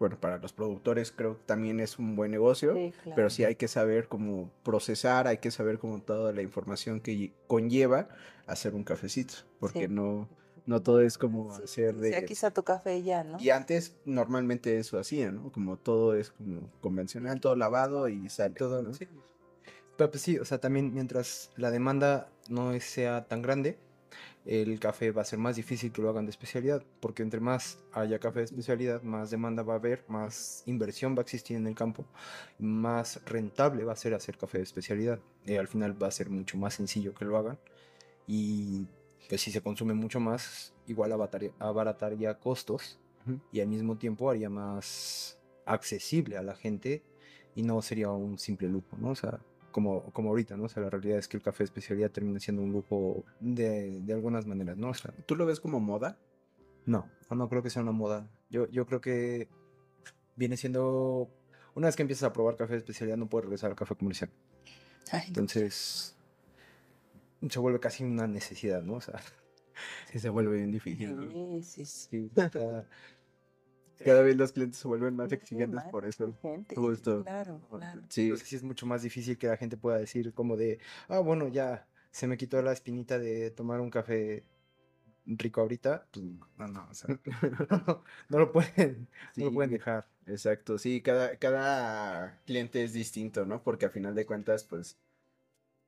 bueno, 0.00 0.18
para 0.18 0.38
los 0.38 0.52
productores 0.52 1.12
creo 1.12 1.36
que 1.36 1.44
también 1.46 1.78
es 1.78 2.00
un 2.00 2.16
buen 2.16 2.32
negocio, 2.32 2.74
pero 3.14 3.30
sí 3.30 3.44
hay 3.44 3.54
que 3.54 3.68
saber 3.68 4.08
cómo 4.08 4.50
procesar, 4.64 5.28
hay 5.28 5.38
que 5.38 5.52
saber 5.52 5.78
cómo 5.78 6.02
toda 6.02 6.32
la 6.32 6.42
información 6.42 6.98
que 7.00 7.32
conlleva 7.46 8.08
hacer 8.48 8.74
un 8.74 8.82
cafecito, 8.82 9.34
porque 9.60 9.86
no 9.86 10.28
no 10.70 10.80
todo 10.80 11.00
es 11.00 11.18
como 11.18 11.52
hacer 11.52 11.96
de... 11.96 12.10
Sí, 12.10 12.14
aquí 12.14 12.32
está 12.32 12.52
tu 12.52 12.62
café 12.62 13.02
ya, 13.02 13.24
¿no? 13.24 13.40
Y 13.40 13.50
antes 13.50 13.96
normalmente 14.04 14.78
eso 14.78 15.00
hacía, 15.00 15.32
¿no? 15.32 15.50
Como 15.50 15.76
todo 15.76 16.14
es 16.14 16.30
como 16.30 16.70
convencional, 16.80 17.40
todo 17.40 17.56
lavado 17.56 18.08
y 18.08 18.28
sale. 18.28 18.54
Todo, 18.54 18.80
¿no? 18.80 18.94
Sí. 18.94 19.08
Pero 19.96 20.12
pues 20.12 20.22
sí, 20.22 20.38
o 20.38 20.44
sea, 20.44 20.58
también 20.58 20.94
mientras 20.94 21.50
la 21.56 21.72
demanda 21.72 22.28
no 22.48 22.78
sea 22.78 23.26
tan 23.26 23.42
grande, 23.42 23.78
el 24.46 24.78
café 24.78 25.10
va 25.10 25.22
a 25.22 25.24
ser 25.24 25.40
más 25.40 25.56
difícil 25.56 25.90
que 25.90 26.02
lo 26.02 26.08
hagan 26.08 26.26
de 26.26 26.30
especialidad, 26.30 26.84
porque 27.00 27.24
entre 27.24 27.40
más 27.40 27.78
haya 27.92 28.20
café 28.20 28.38
de 28.38 28.44
especialidad, 28.44 29.02
más 29.02 29.32
demanda 29.32 29.64
va 29.64 29.72
a 29.72 29.76
haber, 29.78 30.04
más 30.06 30.62
inversión 30.66 31.16
va 31.16 31.18
a 31.18 31.22
existir 31.22 31.56
en 31.56 31.66
el 31.66 31.74
campo, 31.74 32.04
más 32.60 33.20
rentable 33.26 33.82
va 33.82 33.94
a 33.94 33.96
ser 33.96 34.14
hacer 34.14 34.38
café 34.38 34.58
de 34.58 34.64
especialidad. 34.64 35.18
Y 35.44 35.56
al 35.56 35.66
final 35.66 36.00
va 36.00 36.06
a 36.06 36.12
ser 36.12 36.30
mucho 36.30 36.56
más 36.58 36.74
sencillo 36.74 37.12
que 37.12 37.24
lo 37.24 37.36
hagan. 37.36 37.58
Y 38.28 38.86
pues 39.28 39.40
si 39.40 39.50
se 39.50 39.60
consume 39.60 39.94
mucho 39.94 40.20
más, 40.20 40.74
igual 40.86 41.12
abarataría 41.58 42.38
costos 42.38 42.98
y 43.52 43.60
al 43.60 43.68
mismo 43.68 43.96
tiempo 43.96 44.30
haría 44.30 44.50
más 44.50 45.38
accesible 45.66 46.36
a 46.36 46.42
la 46.42 46.54
gente 46.54 47.02
y 47.54 47.62
no 47.62 47.80
sería 47.82 48.10
un 48.10 48.38
simple 48.38 48.68
lujo, 48.68 48.96
¿no? 48.98 49.10
O 49.10 49.14
sea, 49.14 49.40
como, 49.70 50.04
como 50.12 50.30
ahorita, 50.30 50.56
¿no? 50.56 50.64
O 50.64 50.68
sea, 50.68 50.82
la 50.82 50.90
realidad 50.90 51.18
es 51.18 51.28
que 51.28 51.36
el 51.36 51.42
café 51.42 51.58
de 51.58 51.64
especialidad 51.64 52.10
termina 52.10 52.40
siendo 52.40 52.62
un 52.62 52.72
lujo 52.72 53.24
de, 53.40 54.00
de 54.00 54.12
algunas 54.12 54.46
maneras, 54.46 54.76
¿no? 54.76 54.90
O 54.90 54.94
sea, 54.94 55.12
¿Tú 55.26 55.36
lo 55.36 55.46
ves 55.46 55.60
como 55.60 55.80
moda? 55.80 56.18
No, 56.86 57.08
no, 57.30 57.48
creo 57.48 57.62
que 57.62 57.70
sea 57.70 57.82
una 57.82 57.92
moda. 57.92 58.28
Yo, 58.50 58.68
yo 58.68 58.86
creo 58.86 59.00
que 59.00 59.48
viene 60.36 60.56
siendo... 60.56 61.30
Una 61.74 61.86
vez 61.86 61.96
que 61.96 62.02
empiezas 62.02 62.28
a 62.28 62.32
probar 62.32 62.56
café 62.56 62.72
de 62.72 62.78
especialidad 62.78 63.16
no 63.16 63.28
puedes 63.28 63.44
regresar 63.44 63.70
al 63.70 63.76
café 63.76 63.94
comercial. 63.94 64.30
Entonces, 65.26 66.16
se 67.48 67.58
vuelve 67.58 67.80
casi 67.80 68.04
una 68.04 68.26
necesidad, 68.26 68.82
¿no? 68.82 68.94
O 68.94 69.00
sea, 69.00 69.20
sí 70.12 70.18
se 70.18 70.28
vuelve 70.28 70.56
bien 70.56 70.72
difícil. 70.72 71.62
Sí, 71.62 71.84
sí, 71.84 71.84
sí. 71.84 72.30
cada 74.04 74.22
vez 74.22 74.36
los 74.36 74.52
clientes 74.52 74.78
se 74.80 74.88
vuelven 74.88 75.16
más 75.16 75.32
exigentes 75.32 75.74
más 75.74 75.88
por 75.88 76.04
eso. 76.04 76.34
Gente, 76.42 76.74
Justo. 76.76 77.24
Claro, 77.24 77.60
claro. 77.70 78.02
Sí, 78.08 78.22
Entonces 78.24 78.48
sí 78.48 78.56
es 78.56 78.62
mucho 78.62 78.86
más 78.86 79.02
difícil 79.02 79.38
que 79.38 79.46
la 79.46 79.56
gente 79.56 79.76
pueda 79.76 79.98
decir 79.98 80.32
como 80.34 80.56
de, 80.56 80.78
ah, 81.08 81.20
bueno, 81.20 81.48
ya 81.48 81.86
se 82.10 82.26
me 82.26 82.36
quitó 82.36 82.60
la 82.62 82.72
espinita 82.72 83.18
de 83.18 83.50
tomar 83.50 83.80
un 83.80 83.90
café 83.90 84.44
rico 85.26 85.60
ahorita. 85.60 86.06
Pues 86.10 86.24
no, 86.58 86.68
no, 86.68 86.88
o 86.90 86.94
sea, 86.94 87.18
no, 87.86 88.04
no 88.28 88.38
lo 88.38 88.52
pueden, 88.52 89.08
no 89.36 89.46
lo 89.46 89.52
pueden 89.52 89.70
dejar. 89.70 90.06
Exacto, 90.26 90.78
sí, 90.78 91.00
cada, 91.02 91.36
cada 91.36 92.40
cliente 92.46 92.84
es 92.84 92.92
distinto, 92.92 93.46
¿no? 93.46 93.62
Porque 93.62 93.86
a 93.86 93.90
final 93.90 94.14
de 94.14 94.26
cuentas, 94.26 94.64
pues, 94.64 94.96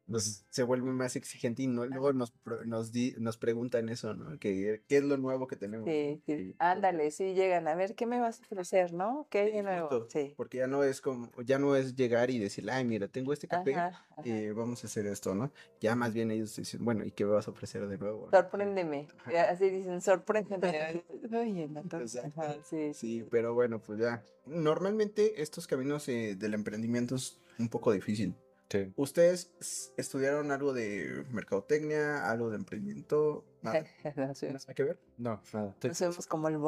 pues, 0.06 0.44
se 0.50 0.62
vuelve 0.62 0.90
más 0.90 1.16
exigente 1.16 1.62
y 1.62 1.66
no, 1.68 1.86
luego 1.86 2.12
nos, 2.12 2.32
nos, 2.66 2.92
di- 2.92 3.14
nos 3.18 3.36
preguntan 3.36 3.88
eso, 3.88 4.14
¿no? 4.14 4.38
¿Qué, 4.38 4.82
¿Qué 4.88 4.96
es 4.98 5.04
lo 5.04 5.16
nuevo 5.16 5.46
que 5.46 5.56
tenemos? 5.56 5.88
Sí, 5.88 6.22
sí. 6.26 6.36
Sí. 6.36 6.56
Ándale, 6.58 7.10
sí 7.10 7.34
llegan 7.34 7.68
a 7.68 7.74
ver 7.74 7.94
qué 7.94 8.06
me 8.06 8.20
vas 8.20 8.40
a 8.40 8.42
ofrecer, 8.44 8.92
¿no? 8.92 9.26
¿Qué 9.30 9.38
hay 9.40 9.52
de 9.52 9.62
nuevo? 9.62 9.88
justo, 9.88 10.06
Sí. 10.10 10.34
Porque 10.36 10.58
ya 10.58 10.66
no 10.66 10.84
es 10.84 11.00
como, 11.00 11.30
ya 11.42 11.58
no 11.58 11.76
es 11.76 11.94
llegar 11.96 12.30
y 12.30 12.38
decir, 12.38 12.68
ay, 12.70 12.84
mira, 12.84 13.08
tengo 13.08 13.32
este 13.32 13.48
café, 13.48 13.74
Ajá, 13.74 14.04
ajá. 14.10 14.22
eh, 14.24 14.52
vamos 14.52 14.82
a 14.84 14.86
hacer 14.86 15.06
esto, 15.06 15.34
¿no? 15.34 15.52
Ya 15.80 15.94
más 15.94 16.12
bien 16.12 16.30
ellos 16.30 16.56
dicen, 16.56 16.84
bueno, 16.84 17.04
¿y 17.04 17.12
qué 17.12 17.24
me 17.24 17.32
vas 17.32 17.48
a 17.48 17.52
ofrecer 17.52 17.86
de 17.86 17.96
nuevo? 17.98 18.28
Sorpréndeme. 18.30 19.08
Ajá. 19.20 19.32
Ya, 19.32 19.42
Así 19.50 19.70
dicen, 19.70 20.00
sorpréndeme. 20.00 21.04
Oye, 21.32 21.70
ajá, 21.74 22.56
sí. 22.64 22.92
Sí, 22.94 23.24
pero 23.30 23.54
bueno, 23.54 23.80
pues 23.80 24.00
ya. 24.00 24.22
Normalmente 24.46 25.40
estos 25.42 25.66
caminos 25.66 26.08
eh, 26.08 26.34
del 26.36 26.54
emprendimiento 26.54 27.14
es 27.16 27.38
un 27.58 27.68
poco 27.68 27.92
difícil. 27.92 28.34
Sí. 28.72 28.90
¿Ustedes 28.96 29.52
estudiaron 29.98 30.50
algo 30.50 30.72
de 30.72 31.26
mercadotecnia, 31.30 32.30
algo 32.30 32.48
de 32.48 32.56
emprendimiento? 32.56 33.44
Nada. 33.60 33.84
Nos 34.16 34.40
vemos- 34.40 34.64
¿Nada 34.64 34.74
que 34.74 34.82
ver? 34.82 34.98
No, 35.18 35.42
nada. 35.52 35.76
Nos 35.82 36.00
vemos 36.00 36.26
como 36.26 36.48
el 36.48 36.56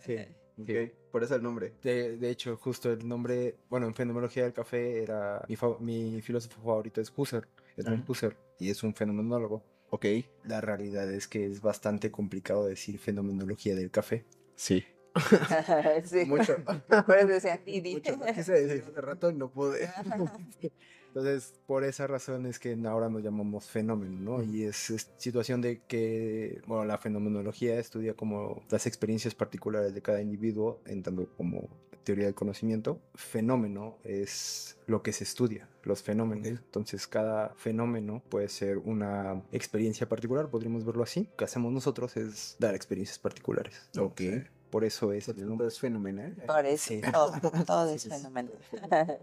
Sí. 0.00 0.16
ok, 0.58 0.70
Por 1.10 1.22
eso 1.24 1.34
el 1.36 1.42
nombre. 1.42 1.72
De, 1.82 2.16
de 2.18 2.30
hecho, 2.30 2.56
justo 2.56 2.92
el 2.92 3.06
nombre, 3.08 3.56
bueno, 3.70 3.86
en 3.86 3.94
fenomenología 3.94 4.44
del 4.44 4.52
café 4.52 5.02
era, 5.02 5.44
mi, 5.48 5.56
fa- 5.56 5.78
mi 5.80 6.20
filósofo 6.20 6.60
favorito 6.62 7.00
es 7.00 7.12
Husserl, 7.16 7.46
Edmund 7.76 8.02
Ajá. 8.02 8.12
Husserl, 8.12 8.36
y 8.58 8.70
es 8.70 8.82
un 8.82 8.94
fenomenólogo. 8.94 9.62
Ok. 9.90 10.06
La 10.44 10.60
realidad 10.60 11.10
es 11.12 11.28
que 11.28 11.46
es 11.46 11.60
bastante 11.60 12.10
complicado 12.10 12.66
decir 12.66 12.98
fenomenología 12.98 13.74
del 13.74 13.90
café. 13.90 14.24
Sí. 14.56 14.84
sí. 16.04 16.24
Mucho. 16.24 16.56
Por 17.06 17.26
decía 17.26 17.60
Didi. 17.64 17.94
Mucho. 17.94 18.18
Quise 18.34 18.52
decir 18.52 18.84
hace 18.88 19.00
rato 19.00 19.30
y 19.30 19.34
no 19.34 19.50
pude. 19.50 19.88
Entonces, 21.08 21.54
por 21.68 21.84
esa 21.84 22.08
razón 22.08 22.44
es 22.44 22.58
que 22.58 22.76
ahora 22.86 23.08
nos 23.08 23.22
llamamos 23.22 23.70
fenómeno, 23.70 24.18
¿no? 24.18 24.42
Y 24.42 24.64
es, 24.64 24.90
es 24.90 25.12
situación 25.16 25.60
de 25.60 25.80
que, 25.86 26.60
bueno, 26.66 26.84
la 26.84 26.98
fenomenología 26.98 27.78
estudia 27.78 28.14
como 28.14 28.64
las 28.68 28.88
experiencias 28.88 29.32
particulares 29.32 29.94
de 29.94 30.02
cada 30.02 30.20
individuo, 30.20 30.80
en 30.86 31.04
tanto 31.04 31.28
como 31.36 31.68
teoría 32.02 32.26
del 32.26 32.34
conocimiento. 32.34 33.00
Fenómeno 33.14 33.96
es 34.02 34.76
lo 34.86 35.02
que 35.02 35.12
se 35.12 35.22
estudia, 35.22 35.68
los 35.84 36.02
fenómenos. 36.02 36.48
Entonces, 36.48 37.06
cada 37.06 37.50
fenómeno 37.54 38.22
puede 38.28 38.48
ser 38.48 38.78
una 38.78 39.42
experiencia 39.52 40.08
particular, 40.08 40.50
podríamos 40.50 40.84
verlo 40.84 41.02
así. 41.02 41.28
Lo 41.30 41.36
que 41.36 41.44
hacemos 41.44 41.72
nosotros 41.72 42.16
es 42.16 42.56
dar 42.58 42.74
experiencias 42.74 43.18
particulares. 43.18 43.88
Ok. 43.98 44.20
Por 44.74 44.82
eso 44.84 45.12
es 45.12 45.28
el 45.28 45.36
Todo 45.36 45.46
nombre. 45.46 45.68
es 45.68 45.78
fenomenal. 45.78 46.34
Por 46.48 46.66
eso, 46.66 46.88
Sí. 46.88 47.00
todo, 47.12 47.30
todo 47.64 47.88
es 47.90 48.02
sí, 48.02 48.10
sí. 48.10 48.16
fenomenal. 48.16 48.52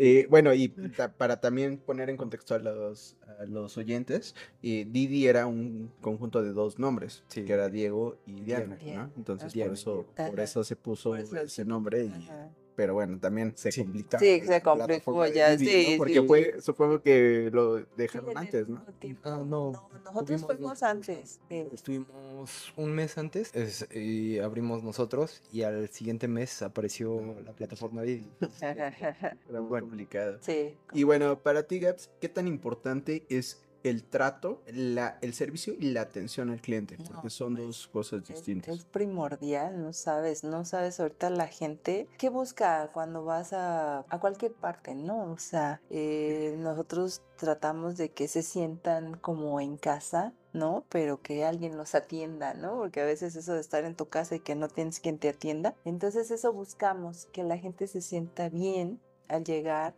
Eh, 0.00 0.26
bueno, 0.30 0.52
y 0.54 0.68
ta- 0.68 1.12
para 1.12 1.40
también 1.40 1.78
poner 1.78 2.08
en 2.10 2.16
contexto 2.16 2.54
a 2.54 2.58
los, 2.60 3.16
a 3.40 3.44
los 3.46 3.76
oyentes, 3.78 4.34
eh, 4.62 4.86
Didi 4.88 5.26
era 5.26 5.46
un 5.48 5.92
conjunto 6.00 6.40
de 6.42 6.52
dos 6.52 6.78
nombres, 6.80 7.22
Sí. 7.28 7.44
que 7.44 7.52
era 7.52 7.68
Diego 7.68 8.16
y 8.26 8.40
Diana, 8.42 8.76
Diana. 8.76 9.06
¿no? 9.06 9.12
Entonces 9.16 9.52
Diana 9.52 9.70
por 9.70 9.74
eso, 9.78 10.06
por 10.16 10.38
eso 10.40 10.62
se 10.64 10.76
puso 10.76 11.10
Por 11.10 11.18
eso 11.20 11.36
ese 11.38 11.64
nombre, 11.64 12.04
y- 12.04 12.08
Ajá. 12.12 12.48
Pero 12.78 12.94
bueno, 12.94 13.18
también 13.18 13.52
se 13.56 13.72
Sí. 13.72 13.82
complica. 13.82 14.20
Sí, 14.20 14.40
se 14.46 14.62
complicó 14.62 15.26
ya, 15.26 15.50
¿no? 15.50 15.58
sí, 15.58 15.96
Porque 15.98 16.20
sí, 16.20 16.26
fue, 16.28 16.60
supongo 16.60 17.02
que 17.02 17.50
lo 17.52 17.78
dejaron 17.96 18.38
antes, 18.38 18.68
¿no? 18.68 18.80
Ah, 19.24 19.42
no, 19.44 19.72
nosotros 20.04 20.14
tuvimos 20.26 20.46
fuimos 20.46 20.60
nosotros. 20.60 20.82
antes. 20.84 21.40
sí. 21.48 21.66
Estuvimos 21.72 22.72
un 22.76 22.92
mes 22.92 23.18
antes 23.18 23.50
es- 23.56 23.88
y 23.92 24.38
abrimos 24.38 24.84
nosotros 24.84 25.42
y 25.52 25.62
al 25.62 25.88
siguiente 25.88 26.28
mes 26.28 26.62
apareció 26.62 27.34
la 27.44 27.52
plataforma 27.52 28.02
Didi. 28.02 28.30
Era 28.62 29.60
muy 29.60 29.80
complicado. 29.80 30.38
Sí. 30.40 30.76
Y 30.92 31.02
bueno, 31.02 31.40
para 31.40 31.64
ti, 31.64 31.80
Gaps, 31.80 32.10
¿qué 32.20 32.28
tan 32.28 32.46
importante 32.46 33.26
es 33.28 33.60
el 33.84 34.02
trato, 34.04 34.62
la, 34.72 35.18
el 35.22 35.34
servicio 35.34 35.74
y 35.78 35.90
la 35.92 36.02
atención 36.02 36.50
al 36.50 36.60
cliente? 36.60 36.96
Porque 36.96 37.12
No, 37.24 37.30
son 37.30 37.54
pues, 37.54 37.66
dos 37.66 37.86
cosas 37.88 38.22
Es, 38.22 38.28
distintas. 38.28 38.78
es 38.78 38.84
primordial, 38.84 39.82
no 39.82 39.92
sabes, 39.92 40.44
no 40.44 40.64
sabes 40.64 41.00
ahorita 41.00 41.30
la 41.30 41.46
gente 41.48 42.08
qué 42.18 42.28
busca 42.28 42.90
cuando 42.92 43.24
vas 43.24 43.52
a, 43.52 44.00
a 44.08 44.20
cualquier 44.20 44.52
parte, 44.52 44.94
¿no? 44.94 45.32
O 45.32 45.38
sea, 45.38 45.80
eh, 45.90 46.56
nosotros 46.58 47.22
tratamos 47.36 47.96
de 47.96 48.10
que 48.10 48.26
se 48.28 48.42
sientan 48.42 49.16
como 49.18 49.60
en 49.60 49.76
casa, 49.76 50.32
¿no? 50.52 50.84
Pero 50.88 51.22
que 51.22 51.44
alguien 51.44 51.76
los 51.76 51.94
atienda, 51.94 52.54
¿no? 52.54 52.76
Porque 52.78 53.00
a 53.00 53.04
veces 53.04 53.36
eso 53.36 53.54
de 53.54 53.60
estar 53.60 53.84
en 53.84 53.94
tu 53.94 54.06
casa 54.08 54.34
y 54.36 54.40
que 54.40 54.54
no 54.56 54.68
tienes 54.68 54.98
quien 55.00 55.18
te 55.18 55.28
atienda. 55.28 55.74
Entonces 55.84 56.30
eso 56.30 56.52
buscamos, 56.52 57.26
que 57.32 57.44
la 57.44 57.58
gente 57.58 57.86
se 57.86 58.00
sienta 58.00 58.48
bien 58.48 59.00
al 59.28 59.44
llegar 59.44 59.94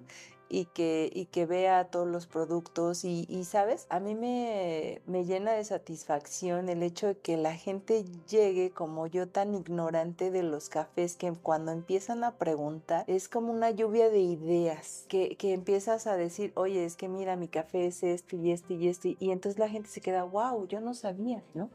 y 0.51 0.67
que, 0.67 1.11
y 1.15 1.27
que 1.27 1.47
vea 1.47 1.85
todos 1.85 2.09
los 2.09 2.27
productos 2.27 3.05
y, 3.05 3.45
sabes, 3.45 3.87
a 3.89 4.01
mí 4.01 4.15
me, 4.15 5.01
me 5.07 5.25
llena 5.25 5.53
de 5.53 5.65
satisfacción 5.65 6.69
el 6.69 6.83
hecho 6.83 7.07
de 7.07 7.17
que 7.17 7.37
la 7.37 7.55
gente 7.55 8.05
llegue 8.29 8.71
como 8.71 9.07
yo 9.07 9.29
tan 9.29 9.55
ignorante 9.55 10.31
de 10.31 10.43
los 10.43 10.69
cafés 10.69 11.17
que 11.17 11.33
cuando 11.33 11.71
empiezan 11.71 12.25
a 12.25 12.37
preguntar 12.37 13.05
es 13.07 13.29
como 13.29 13.53
una 13.53 13.71
lluvia 13.71 14.11
de 14.11 14.21
ideas 14.21 15.07
que, 15.09 15.37
que 15.37 15.55
empiezas 15.55 16.07
a 16.07 16.17
decir, 16.17 16.53
oye, 16.57 16.85
es 16.85 16.97
que 16.97 17.09
mira, 17.09 17.37
mi 17.37 17.49
café 17.49 17.87
es 17.87 18.03
este 18.03 18.37
y 18.37 18.51
este 18.51 18.75
y 18.75 18.89
este 18.89 19.17
y 19.21 19.31
entonces 19.31 19.59
la 19.59 19.69
gente 19.69 19.89
se 19.89 20.01
queda, 20.01 20.25
wow, 20.25 20.67
yo 20.67 20.81
no 20.81 20.95
sabía, 20.95 21.45
¿no? 21.55 21.71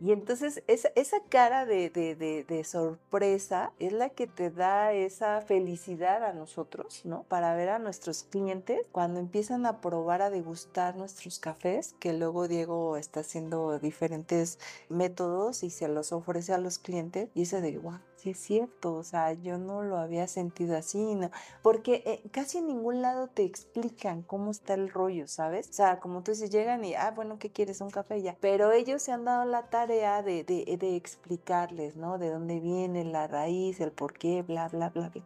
Y 0.00 0.12
entonces 0.12 0.62
esa, 0.68 0.90
esa 0.94 1.18
cara 1.28 1.66
de, 1.66 1.90
de, 1.90 2.14
de, 2.14 2.44
de, 2.44 2.64
sorpresa 2.64 3.72
es 3.80 3.92
la 3.92 4.10
que 4.10 4.28
te 4.28 4.50
da 4.50 4.92
esa 4.92 5.40
felicidad 5.40 6.24
a 6.24 6.32
nosotros, 6.32 7.02
¿no? 7.04 7.24
Para 7.24 7.54
ver 7.54 7.68
a 7.68 7.80
nuestros 7.80 8.22
clientes 8.22 8.82
cuando 8.92 9.18
empiezan 9.18 9.66
a 9.66 9.80
probar, 9.80 10.22
a 10.22 10.30
degustar 10.30 10.96
nuestros 10.96 11.40
cafés, 11.40 11.96
que 11.98 12.12
luego 12.12 12.46
Diego 12.46 12.96
está 12.96 13.20
haciendo 13.20 13.78
diferentes 13.80 14.60
métodos 14.88 15.64
y 15.64 15.70
se 15.70 15.88
los 15.88 16.12
ofrece 16.12 16.52
a 16.52 16.58
los 16.58 16.78
clientes 16.78 17.28
y 17.34 17.42
ese 17.42 17.60
de, 17.60 17.78
wow, 17.78 17.98
sí 18.18 18.30
es 18.30 18.38
cierto, 18.38 18.94
o 18.94 19.04
sea, 19.04 19.32
yo 19.32 19.58
no 19.58 19.82
lo 19.82 19.96
había 19.96 20.26
sentido 20.26 20.76
así, 20.76 21.14
¿no? 21.14 21.30
Porque 21.62 22.02
eh, 22.04 22.22
casi 22.30 22.58
en 22.58 22.66
ningún 22.66 23.00
lado 23.00 23.28
te 23.28 23.44
explican 23.44 24.22
cómo 24.22 24.50
está 24.50 24.74
el 24.74 24.90
rollo, 24.90 25.28
¿sabes? 25.28 25.68
O 25.70 25.72
sea, 25.72 26.00
como 26.00 26.22
tú 26.22 26.32
dices, 26.32 26.50
llegan 26.50 26.84
y, 26.84 26.94
ah, 26.94 27.12
bueno, 27.14 27.38
¿qué 27.38 27.50
quieres? 27.50 27.80
Un 27.80 27.90
café 27.90 28.20
ya. 28.20 28.36
Pero 28.40 28.72
ellos 28.72 29.02
se 29.02 29.12
han 29.12 29.24
dado 29.24 29.44
la 29.44 29.68
tarea 29.88 30.22
de, 30.22 30.44
de, 30.44 30.76
de 30.76 30.96
explicarles, 30.96 31.96
¿no? 31.96 32.18
De 32.18 32.28
dónde 32.28 32.60
viene 32.60 33.04
la 33.04 33.26
raíz, 33.26 33.80
el 33.80 33.90
por 33.90 34.12
qué, 34.12 34.42
bla, 34.42 34.68
bla, 34.68 34.90
bla, 34.90 35.08
bla. 35.08 35.22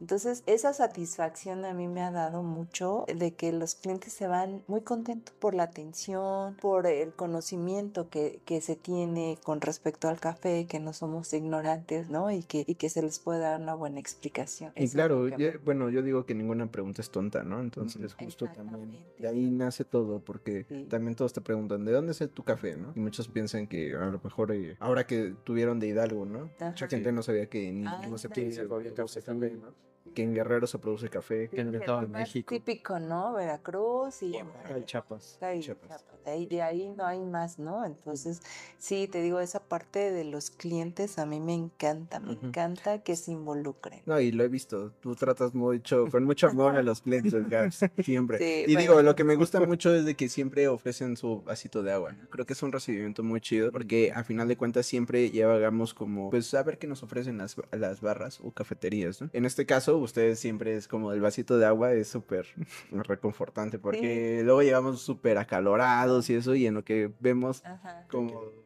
Entonces, 0.00 0.42
esa 0.46 0.74
satisfacción 0.74 1.64
a 1.64 1.72
mí 1.72 1.88
me 1.88 2.02
ha 2.02 2.10
dado 2.10 2.42
mucho 2.42 3.06
de 3.16 3.32
que 3.32 3.52
los 3.52 3.74
clientes 3.74 4.12
se 4.12 4.26
van 4.26 4.62
muy 4.68 4.82
contentos 4.82 5.34
por 5.38 5.54
la 5.54 5.62
atención, 5.62 6.56
por 6.60 6.86
el 6.86 7.14
conocimiento 7.14 8.10
que, 8.10 8.40
que 8.44 8.60
se 8.60 8.76
tiene 8.76 9.38
con 9.42 9.62
respecto 9.62 10.08
al 10.08 10.20
café, 10.20 10.66
que 10.66 10.78
no 10.78 10.92
somos 10.92 11.32
ignorantes, 11.32 12.10
¿no? 12.10 12.30
Y 12.30 12.42
que, 12.42 12.64
y 12.66 12.74
que 12.74 12.90
se 12.90 13.00
les 13.00 13.18
puede 13.18 13.40
dar 13.40 13.60
una 13.60 13.74
buena 13.74 13.98
explicación. 13.98 14.72
Y 14.76 14.84
Eso 14.84 14.94
claro, 14.94 15.28
yo, 15.28 15.48
bueno, 15.64 15.88
yo 15.88 16.02
digo 16.02 16.26
que 16.26 16.34
ninguna 16.34 16.70
pregunta 16.70 17.00
es 17.00 17.10
tonta, 17.10 17.44
¿no? 17.44 17.60
Entonces, 17.60 18.14
justo 18.14 18.46
también 18.48 18.94
de 19.18 19.28
ahí 19.28 19.50
nace 19.50 19.84
todo, 19.84 20.20
porque 20.20 20.66
sí. 20.68 20.86
también 20.90 21.14
todos 21.14 21.32
te 21.32 21.40
preguntan, 21.40 21.86
¿de 21.86 21.92
dónde 21.92 22.12
es 22.12 22.22
tu 22.34 22.42
café, 22.42 22.76
no? 22.76 22.92
Y 22.94 23.00
muchos 23.00 23.28
piensan 23.28 23.66
que 23.66 23.94
a 24.08 24.10
lo 24.10 24.20
mejor 24.22 24.52
eh, 24.52 24.76
ahora 24.80 25.06
que 25.06 25.34
tuvieron 25.44 25.80
de 25.80 25.88
Hidalgo, 25.88 26.24
¿no? 26.24 26.50
Ajá. 26.56 26.70
Mucha 26.70 26.88
gente 26.88 27.12
no 27.12 27.22
sabía 27.22 27.46
que 27.46 27.72
ni, 27.72 27.86
ah, 27.86 28.02
no 28.08 28.18
se 28.18 28.28
sí, 28.28 28.34
produce 28.34 29.22
café, 29.22 29.50
¿no? 29.50 29.91
Que 30.12 30.22
en 30.22 30.34
Guerrero 30.34 30.66
se 30.66 30.78
produce 30.78 31.08
café, 31.08 31.48
que 31.48 31.60
en 31.60 31.68
el 31.68 31.76
Estado 31.76 32.02
de 32.02 32.06
México. 32.08 32.54
Típico, 32.54 32.98
¿no? 32.98 33.32
Veracruz 33.34 34.22
y 34.22 34.36
hay 34.36 34.84
Chiapas. 34.84 35.38
De, 35.40 36.30
ahí, 36.30 36.46
de 36.46 36.62
ahí 36.62 36.94
no 36.96 37.04
hay 37.04 37.20
más, 37.20 37.58
¿no? 37.58 37.84
Entonces, 37.84 38.40
sí, 38.78 39.08
te 39.08 39.20
digo, 39.22 39.40
esa 39.40 39.60
parte 39.60 40.10
de 40.12 40.24
los 40.24 40.50
clientes 40.50 41.18
a 41.18 41.26
mí 41.26 41.40
me 41.40 41.54
encanta, 41.54 42.20
me 42.20 42.32
uh 42.32 42.36
-huh. 42.36 42.46
encanta 42.46 43.02
que 43.02 43.16
se 43.16 43.32
involucren. 43.32 44.02
No, 44.06 44.20
y 44.20 44.30
lo 44.30 44.44
he 44.44 44.48
visto, 44.48 44.92
tú 45.00 45.14
tratas 45.16 45.54
mucho, 45.54 46.08
con 46.10 46.24
mucho 46.24 46.48
amor 46.48 46.76
a 46.76 46.82
los 46.82 47.02
clientes, 47.02 47.48
Gabs, 47.48 47.80
siempre. 48.04 48.38
Sí, 48.38 48.64
y 48.68 48.74
bueno. 48.74 48.80
digo, 48.80 49.02
lo 49.02 49.16
que 49.16 49.24
me 49.24 49.34
gusta 49.34 49.60
mucho 49.60 49.94
es 49.94 50.04
de 50.04 50.14
que 50.14 50.28
siempre 50.28 50.68
ofrecen 50.68 51.16
su 51.16 51.42
vasito 51.42 51.82
de 51.82 51.92
agua. 51.92 52.14
Creo 52.30 52.46
que 52.46 52.52
es 52.52 52.62
un 52.62 52.72
recibimiento 52.72 53.22
muy 53.22 53.40
chido, 53.40 53.72
porque 53.72 54.12
a 54.14 54.22
final 54.24 54.48
de 54.48 54.56
cuentas 54.56 54.86
siempre 54.86 55.30
llevamos 55.30 55.94
como, 55.94 56.30
pues, 56.30 56.52
a 56.54 56.62
ver 56.62 56.78
qué 56.78 56.86
nos 56.86 57.02
ofrecen 57.02 57.38
las, 57.38 57.56
las 57.72 58.00
barras 58.00 58.40
o 58.42 58.52
cafeterías, 58.52 59.20
¿no? 59.20 59.30
En 59.32 59.44
este 59.44 59.66
caso, 59.66 59.98
ustedes 60.04 60.38
siempre 60.38 60.76
es 60.76 60.88
como 60.88 61.12
el 61.12 61.20
vasito 61.20 61.58
de 61.58 61.66
agua 61.66 61.92
es 61.92 62.08
súper 62.08 62.46
reconfortante 62.90 63.78
porque 63.78 64.38
sí. 64.40 64.44
luego 64.44 64.62
llegamos 64.62 65.00
súper 65.02 65.38
acalorados 65.38 66.28
y 66.30 66.34
eso 66.34 66.54
y 66.54 66.66
en 66.66 66.74
lo 66.74 66.84
que 66.84 67.12
vemos 67.20 67.64
Ajá. 67.64 68.06
como. 68.10 68.61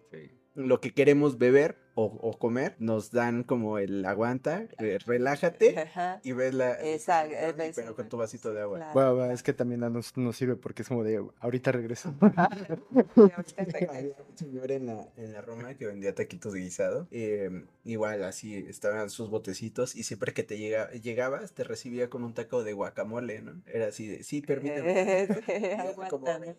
Lo 0.57 0.81
que 0.81 0.93
queremos 0.93 1.39
beber 1.39 1.77
o, 1.95 2.05
o 2.07 2.39
comer, 2.39 2.77
nos 2.79 3.11
dan 3.11 3.43
como 3.43 3.79
el 3.79 4.05
aguanta, 4.05 4.67
eh, 4.79 4.99
relájate 5.07 5.79
Ajá. 5.79 6.21
y 6.25 6.33
ves 6.33 6.53
la... 6.55 6.73
Exacto, 6.83 7.35
y 7.35 7.53
ves- 7.53 7.77
pero 7.77 7.95
con 7.95 8.09
tu 8.09 8.17
vasito 8.19 8.53
de 8.53 8.61
agua. 8.63 8.79
Claro. 8.93 9.17
Bueno, 9.17 9.33
es 9.33 9.43
que 9.43 9.55
también 9.55 9.81
nos, 9.81 10.17
nos 10.17 10.37
sirve 10.37 10.57
porque 10.57 10.83
es 10.83 10.89
como 10.89 11.05
de 11.05 11.25
ahorita 11.41 11.73
regreso. 11.73 12.15
Había 12.21 14.15
un 14.29 14.37
señor 14.37 14.71
en 14.73 14.87
la, 14.87 15.09
en 15.17 15.33
la 15.33 15.41
Roma 15.41 15.75
que 15.75 15.87
vendía 15.87 16.15
taquitos 16.15 16.55
guisado. 16.55 17.09
eh, 17.11 17.65
igual, 17.85 18.25
así 18.25 18.55
estaban 18.69 19.09
sus 19.11 19.31
botecitos. 19.31 19.95
Y 19.97 20.03
siempre 20.03 20.33
que 20.35 20.43
te 20.43 20.59
llega, 20.59 20.91
llegabas, 20.93 21.53
te 21.53 21.65
recibía 21.65 22.11
con 22.11 22.25
un 22.25 22.35
taco 22.35 22.63
de 22.65 22.73
guacamole, 22.73 23.43
¿no? 23.43 23.63
Era 23.67 23.87
así 23.89 24.07
de, 24.07 24.23
sí, 24.23 24.43
permíteme. 24.43 25.29
Como. 26.11 26.27
Vale, 26.27 26.57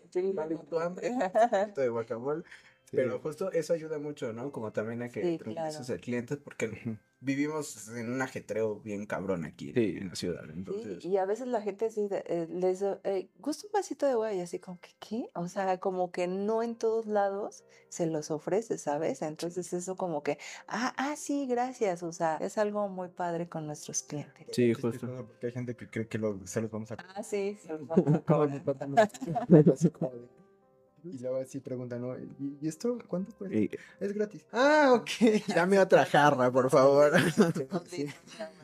tu 0.70 0.80
hambre, 0.80 1.10
un 1.12 1.20
taquito 1.20 1.82
de 1.82 1.90
guacamole. 1.90 2.44
Sí. 2.89 2.95
Pero 2.95 3.19
justo 3.19 3.52
eso 3.52 3.73
ayuda 3.73 4.00
mucho, 4.00 4.32
¿no? 4.32 4.50
Como 4.54 4.71
también 4.71 5.02
a 5.02 5.10
que 5.10 5.21
Sí, 5.21 5.38
tranquilices 5.38 5.88
claro. 5.88 5.93
al 5.93 6.00
cliente, 6.00 6.38
porque 6.38 6.97
vivimos 7.19 7.89
en 7.89 8.10
un 8.13 8.21
ajetreo 8.21 8.80
bien 8.80 9.06
cabrón 9.06 9.43
aquí 9.43 9.73
Sí. 9.73 9.97
en 10.00 10.08
la 10.08 10.15
ciudad. 10.15 10.43
Sí, 10.45 10.52
Entonces, 10.56 11.04
y 11.06 11.17
a 11.17 11.26
veces 11.26 11.47
la 11.47 11.62
gente 11.62 11.89
sí 11.89 12.08
eh, 12.10 12.47
les 12.50 12.82
eh, 12.82 13.30
gusta 13.39 13.67
un 13.67 13.73
vasito 13.73 14.06
de 14.06 14.13
agua 14.13 14.34
y 14.34 14.39
así 14.39 14.60
como 14.60 14.80
que 14.80 14.91
qué, 15.00 15.30
o 15.36 15.50
sea, 15.50 15.80
como 15.80 16.12
que 16.13 16.28
no 16.28 16.63
en 16.63 16.76
todos 16.76 17.08
lados 17.08 17.65
se 17.89 18.06
los 18.06 18.32
ofrece, 18.32 18.78
¿sabes? 18.78 19.21
Entonces 19.21 19.73
eso 19.73 19.97
como 19.97 20.23
que, 20.23 20.38
ah, 20.69 20.93
ah, 20.97 21.15
sí, 21.17 21.45
gracias, 21.45 22.04
o 22.04 22.13
sea, 22.13 22.38
es 22.38 22.58
algo 22.58 22.88
muy 22.88 23.10
padre 23.10 23.50
con 23.50 23.65
nuestros 23.67 24.02
clientes. 24.04 24.47
Sí, 24.54 24.73
justo. 24.73 25.26
Porque 25.28 25.47
hay 25.47 25.52
gente 25.52 25.76
que 25.76 25.89
cree 25.89 26.08
que 26.08 26.17
lo- 26.19 26.39
se 26.47 26.62
los 26.62 26.71
vamos 26.71 26.89
a 26.91 26.95
Ah, 27.15 27.21
sí, 27.21 27.58
se 27.62 27.67
los 27.69 27.86
vamos 27.86 28.08
a 28.08 28.21
Y 31.13 31.20
luego 31.20 31.38
así 31.38 31.60
preguntan, 31.60 32.02
¿no? 32.02 32.17
¿Y, 32.17 32.58
y 32.62 32.67
esto 32.67 32.98
cuánto 33.08 33.34
cuesta? 33.34 33.56
Y, 33.58 33.70
Es 34.00 34.13
gratis. 34.13 34.46
Ah, 34.52 34.93
ok. 34.93 35.10
dame 35.56 35.80
otra 35.80 36.06
jarra, 36.06 36.52
por 36.52 36.70
favor. 36.70 37.13
Sí. 37.88 38.08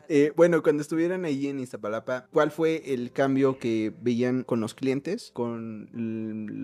Eh, 0.08 0.32
bueno, 0.36 0.62
cuando 0.62 0.82
estuvieran 0.82 1.24
ahí 1.24 1.46
en 1.46 1.60
Iztapalapa, 1.60 2.26
¿cuál 2.32 2.50
fue 2.50 2.92
el 2.94 3.12
cambio 3.12 3.58
que 3.58 3.92
veían 4.00 4.42
con 4.42 4.60
los 4.60 4.74
clientes, 4.74 5.30
con 5.32 5.88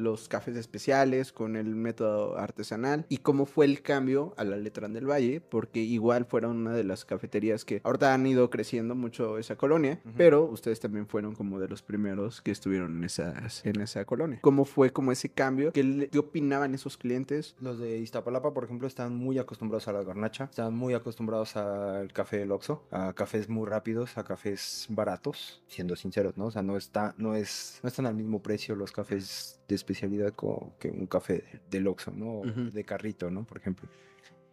los 0.02 0.28
cafés 0.28 0.56
especiales, 0.56 1.32
con 1.32 1.56
el 1.56 1.74
método 1.74 2.38
artesanal? 2.38 3.06
¿Y 3.08 3.18
cómo 3.18 3.46
fue 3.46 3.66
el 3.66 3.82
cambio 3.82 4.34
a 4.36 4.44
la 4.44 4.56
Letrán 4.56 4.92
del 4.92 5.08
Valle? 5.08 5.40
Porque 5.40 5.80
igual 5.80 6.26
fueron 6.26 6.58
una 6.58 6.72
de 6.72 6.84
las 6.84 7.04
cafeterías 7.04 7.64
que 7.64 7.80
ahorita 7.84 8.14
han 8.14 8.26
ido 8.26 8.50
creciendo 8.50 8.94
mucho 8.94 9.38
esa 9.38 9.56
colonia, 9.56 10.00
Ujú. 10.04 10.14
pero 10.16 10.44
ustedes 10.44 10.80
también 10.80 11.06
fueron 11.06 11.34
como 11.34 11.58
de 11.58 11.68
los 11.68 11.82
primeros 11.82 12.42
que 12.42 12.50
estuvieron 12.50 12.98
en, 12.98 13.04
esas, 13.04 13.64
en 13.64 13.80
esa 13.80 14.04
colonia. 14.04 14.38
¿Cómo 14.42 14.64
fue 14.64 14.92
como 14.92 15.12
ese 15.12 15.30
cambio? 15.30 15.72
¿Qué, 15.72 16.08
qué 16.10 16.18
opinaban 16.18 16.74
esos 16.74 16.96
clientes? 16.96 17.54
Los 17.60 17.78
de 17.78 17.98
Iztapalapa, 17.98 18.52
por 18.52 18.64
ejemplo, 18.64 18.86
están 18.86 19.14
muy 19.16 19.38
acostumbrados 19.38 19.88
a 19.88 19.92
la 19.92 20.02
garnacha, 20.02 20.44
están 20.44 20.74
muy 20.74 20.94
acostumbrados 20.94 21.56
al 21.56 22.12
café 22.12 22.38
del 22.38 22.52
Oxxo, 22.52 22.84
a 22.90 23.12
cafés 23.30 23.48
muy 23.48 23.64
rápidos, 23.68 24.18
a 24.18 24.24
cafés 24.24 24.86
baratos, 24.90 25.62
siendo 25.68 25.94
sinceros, 25.94 26.36
¿no? 26.36 26.46
O 26.46 26.50
sea, 26.50 26.62
no 26.62 26.76
está, 26.76 27.14
no 27.16 27.36
es, 27.36 27.78
no 27.84 27.88
están 27.88 28.06
al 28.06 28.14
mismo 28.16 28.42
precio 28.42 28.74
los 28.74 28.90
cafés 28.90 29.60
de 29.68 29.76
especialidad 29.76 30.32
co- 30.34 30.72
que 30.80 30.88
un 30.90 31.06
café 31.06 31.44
del 31.70 31.86
Oxxo, 31.86 32.10
¿no? 32.10 32.26
O 32.40 32.40
Ujú. 32.48 32.72
De 32.72 32.82
carrito, 32.84 33.30
¿no? 33.30 33.44
Por 33.44 33.58
ejemplo. 33.58 33.88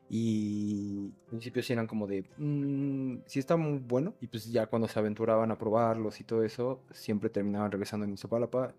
Y 0.10 1.12
al 1.24 1.30
principio 1.30 1.63
sí 1.63 1.74
eran 1.74 1.88
como 1.88 2.06
de, 2.06 2.24
"Mm, 2.38 3.22
sí 3.26 3.40
está 3.40 3.58
muy 3.58 3.80
bueno. 3.80 4.13
Y 4.22 4.28
pues 4.28 4.46
ya 4.52 4.68
cuando 4.68 4.88
se 4.88 5.00
aventuraban 5.00 5.50
a 5.50 5.58
probarlos 5.58 6.22
y 6.22 6.24
todo 6.24 6.44
eso, 6.44 6.82
siempre 6.92 7.32
terminaban 7.32 7.72
regresando 7.72 8.06
en 8.06 8.13
Iztapalapa. 8.13 8.76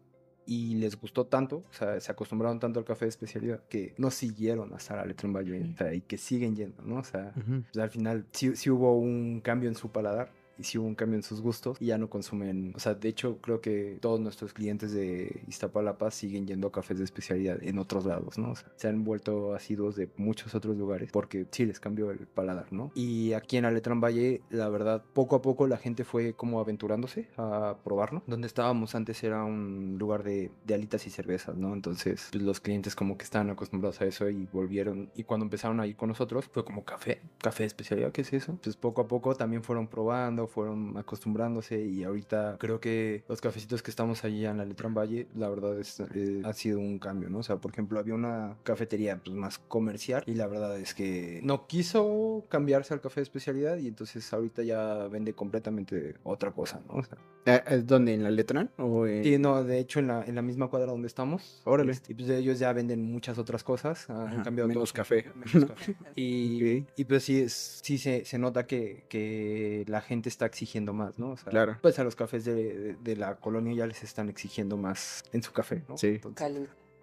Y 0.51 0.77
les 0.77 0.99
gustó 0.99 1.27
tanto, 1.27 1.59
o 1.59 1.73
sea, 1.75 2.01
se 2.01 2.11
acostumbraron 2.11 2.59
tanto 2.59 2.79
al 2.79 2.87
café 2.87 3.05
de 3.05 3.11
especialidad 3.11 3.61
que 3.69 3.93
no 3.99 4.11
siguieron 4.11 4.73
hasta 4.73 4.97
la 4.97 5.05
letra 5.05 5.27
en 5.27 5.35
Valle, 5.35 5.73
o 5.75 5.77
sea, 5.77 5.93
y 5.93 6.01
que 6.01 6.17
siguen 6.17 6.57
yendo, 6.57 6.83
¿no? 6.85 7.01
O 7.01 7.05
sea, 7.05 7.35
pues, 7.35 7.77
al 7.77 7.91
final 7.91 8.25
sí, 8.33 8.57
sí 8.57 8.71
hubo 8.71 8.97
un 8.97 9.43
cambio 9.43 9.69
en 9.69 9.75
su 9.75 9.91
paladar 9.91 10.31
y 10.59 10.65
sí 10.65 10.79
hubo 10.79 10.87
un 10.87 10.95
cambio 10.95 11.17
en 11.17 11.23
sus 11.23 11.41
gustos 11.41 11.77
y 11.81 11.87
ya 11.87 11.99
no 11.99 12.11
consumen, 12.11 12.73
o 12.77 12.81
sea, 12.81 12.95
de 12.95 13.09
hecho 13.09 13.39
creo 13.41 13.61
que 13.61 13.99
todos 14.01 14.21
nuestros 14.21 14.53
clientes 14.53 14.93
de 14.93 15.43
Iztapalapa 15.49 16.11
siguen 16.11 16.47
yendo 16.47 16.69
a 16.69 16.73
cafés 16.73 16.99
de 16.99 17.05
especialidad 17.05 17.63
en 17.63 17.79
otros 17.79 18.05
lados, 18.05 18.39
¿no? 18.39 18.53
O 18.53 18.57
sea, 18.57 18.69
se 18.77 18.89
han 18.89 19.05
vuelto 19.05 19.55
asiduos 19.55 19.97
de 19.97 20.11
muchos 20.17 20.55
otros 20.55 20.77
lugares 20.77 21.11
porque 21.13 21.47
sí 21.51 21.67
les 21.67 21.81
cambió 21.81 22.11
el 22.11 22.27
paladar, 22.27 22.73
¿no? 22.73 22.91
Y 22.95 23.33
aquí 23.33 23.57
en 23.57 23.65
Aletran 23.65 24.01
Valle, 24.01 24.43
la 24.51 24.69
verdad, 24.69 25.05
poco 25.13 25.37
a 25.37 25.43
poco 25.43 25.67
la 25.67 25.77
gente 25.77 26.05
fue 26.05 26.35
como 26.35 26.61
aventurándose 26.61 27.29
a 27.37 27.77
probarlo. 27.85 28.23
Donde 28.27 28.47
estábamos 28.47 28.95
antes 28.95 29.23
era 29.23 29.45
un 29.45 29.97
lugar 29.99 30.23
de, 30.23 30.51
de 30.67 30.75
alitas 30.75 31.07
y 31.07 31.11
cervezas, 31.11 31.57
¿no? 31.57 31.73
Entonces, 31.73 32.29
pues, 32.33 32.43
los 32.43 32.61
clientes 32.61 32.95
como 32.95 33.17
que 33.17 33.25
estaban 33.25 33.51
acostumbrados 33.51 34.01
a 34.01 34.07
eso 34.07 34.29
y 34.29 34.49
volvieron. 34.53 35.11
Y 35.15 35.25
cuando 35.25 35.45
empezaron 35.45 35.81
a 35.81 35.87
ir 35.87 35.97
con 35.97 36.09
nosotros, 36.09 36.49
fue 36.53 36.65
como 36.65 36.85
café, 36.85 37.21
café 37.39 37.63
de 37.65 37.69
especialidad, 37.69 38.13
¿qué 38.13 38.23
es 38.23 38.33
eso? 38.33 38.59
Pues 38.63 38.77
poco 38.77 39.03
a 39.03 39.09
poco 39.09 39.35
también 39.35 39.63
fueron 39.63 39.87
probando, 39.87 40.48
fueron 40.49 40.97
acostumbrándose 40.97 41.81
y 41.85 42.05
ahorita 42.05 42.57
creo 42.59 42.81
que 42.81 43.23
los 43.29 43.41
cafecitos 43.41 43.83
que 43.83 43.91
estamos 43.91 44.25
allí 44.25 44.45
en 44.47 44.59
la 44.59 44.65
Letran 44.65 44.95
Valle, 44.95 45.27
la 45.37 45.49
verdad 45.49 45.79
es, 45.79 46.01
eh, 46.15 46.43
ha 46.45 46.53
sido 46.53 46.79
un 46.79 46.99
cambio, 46.99 47.29
¿no? 47.31 47.39
O 47.39 47.43
sea, 47.43 47.57
por 47.57 47.71
ejemplo, 47.73 47.99
había 47.99 48.15
una 48.15 48.57
cafetería 48.63 49.21
pues, 49.23 49.37
más 49.37 49.59
comercial 49.59 50.23
y 50.27 50.35
la 50.35 50.47
verdad 50.47 50.79
es 50.79 50.95
que 50.95 51.41
no 51.45 51.67
quiso 51.67 52.45
cambiarse 52.49 52.95
al 52.95 53.01
café 53.01 53.21
de 53.21 53.25
especialidad 53.25 53.79
y 53.79 53.89
entonces 53.89 54.33
ahorita 54.33 54.63
ya 54.63 55.07
vende 55.09 55.35
completamente 55.35 56.15
otra 56.25 56.51
cosa, 56.53 56.81
¿no? 56.89 56.95
O 56.95 57.03
sea, 57.03 57.19
Ah, 57.47 57.63
¿es 57.71 57.87
¿Dónde? 57.87 58.13
¿En 58.13 58.23
la 58.25 58.31
Letrán? 58.31 58.71
¿O 58.77 59.07
en- 59.07 59.25
Sí, 59.25 59.39
no, 59.39 59.65
de 59.65 59.79
hecho 59.79 60.01
en 60.01 60.09
la, 60.09 60.23
en 60.23 60.35
la 60.35 60.43
misma 60.43 60.69
cuadra 60.69 60.91
donde 60.93 61.07
estamos. 61.07 61.63
Órale. 61.65 61.93
este, 61.93 62.13
y 62.13 62.15
pues 62.15 62.29
ellos 62.29 62.59
ya 62.59 62.71
venden 62.75 63.11
muchas 63.11 63.39
otras 63.39 63.65
cosas. 63.65 64.11
Han 64.11 64.27
Ajá, 64.27 64.43
cambiado 64.43 64.69
menos 64.69 64.93
todo. 64.93 64.97
café. 64.99 65.25
menos 65.55 65.71
café. 65.71 65.97
Y, 66.15 66.81
Ok. 66.83 66.89
y 66.97 67.05
pues 67.05 67.23
sí, 67.25 67.41
es- 67.41 67.81
sí 67.83 67.97
se, 67.97 68.27
se 68.27 68.39
nota 68.39 68.67
que, 68.67 69.07
que 69.09 69.85
la 69.89 70.03
gente 70.03 70.29
está 70.39 70.47
exigiendo 70.47 70.93
más, 70.93 71.19
¿no? 71.19 71.31
O 71.33 71.37
sea, 71.37 71.51
Claro. 71.51 71.77
Pues 71.83 71.99
a 71.99 72.05
los 72.05 72.15
cafés 72.15 72.45
de, 72.45 72.55
de- 72.55 72.95
de 72.95 73.17
la 73.17 73.35
colonia 73.41 73.75
ya 73.75 73.87
les 73.89 74.05
están 74.05 74.29
exigiendo 74.29 74.77
más 74.77 75.25
en 75.33 75.43
su 75.43 75.53
café, 75.53 75.83
¿no? 75.89 75.99
Sí. 75.99 76.07
Entonces. 76.23 76.37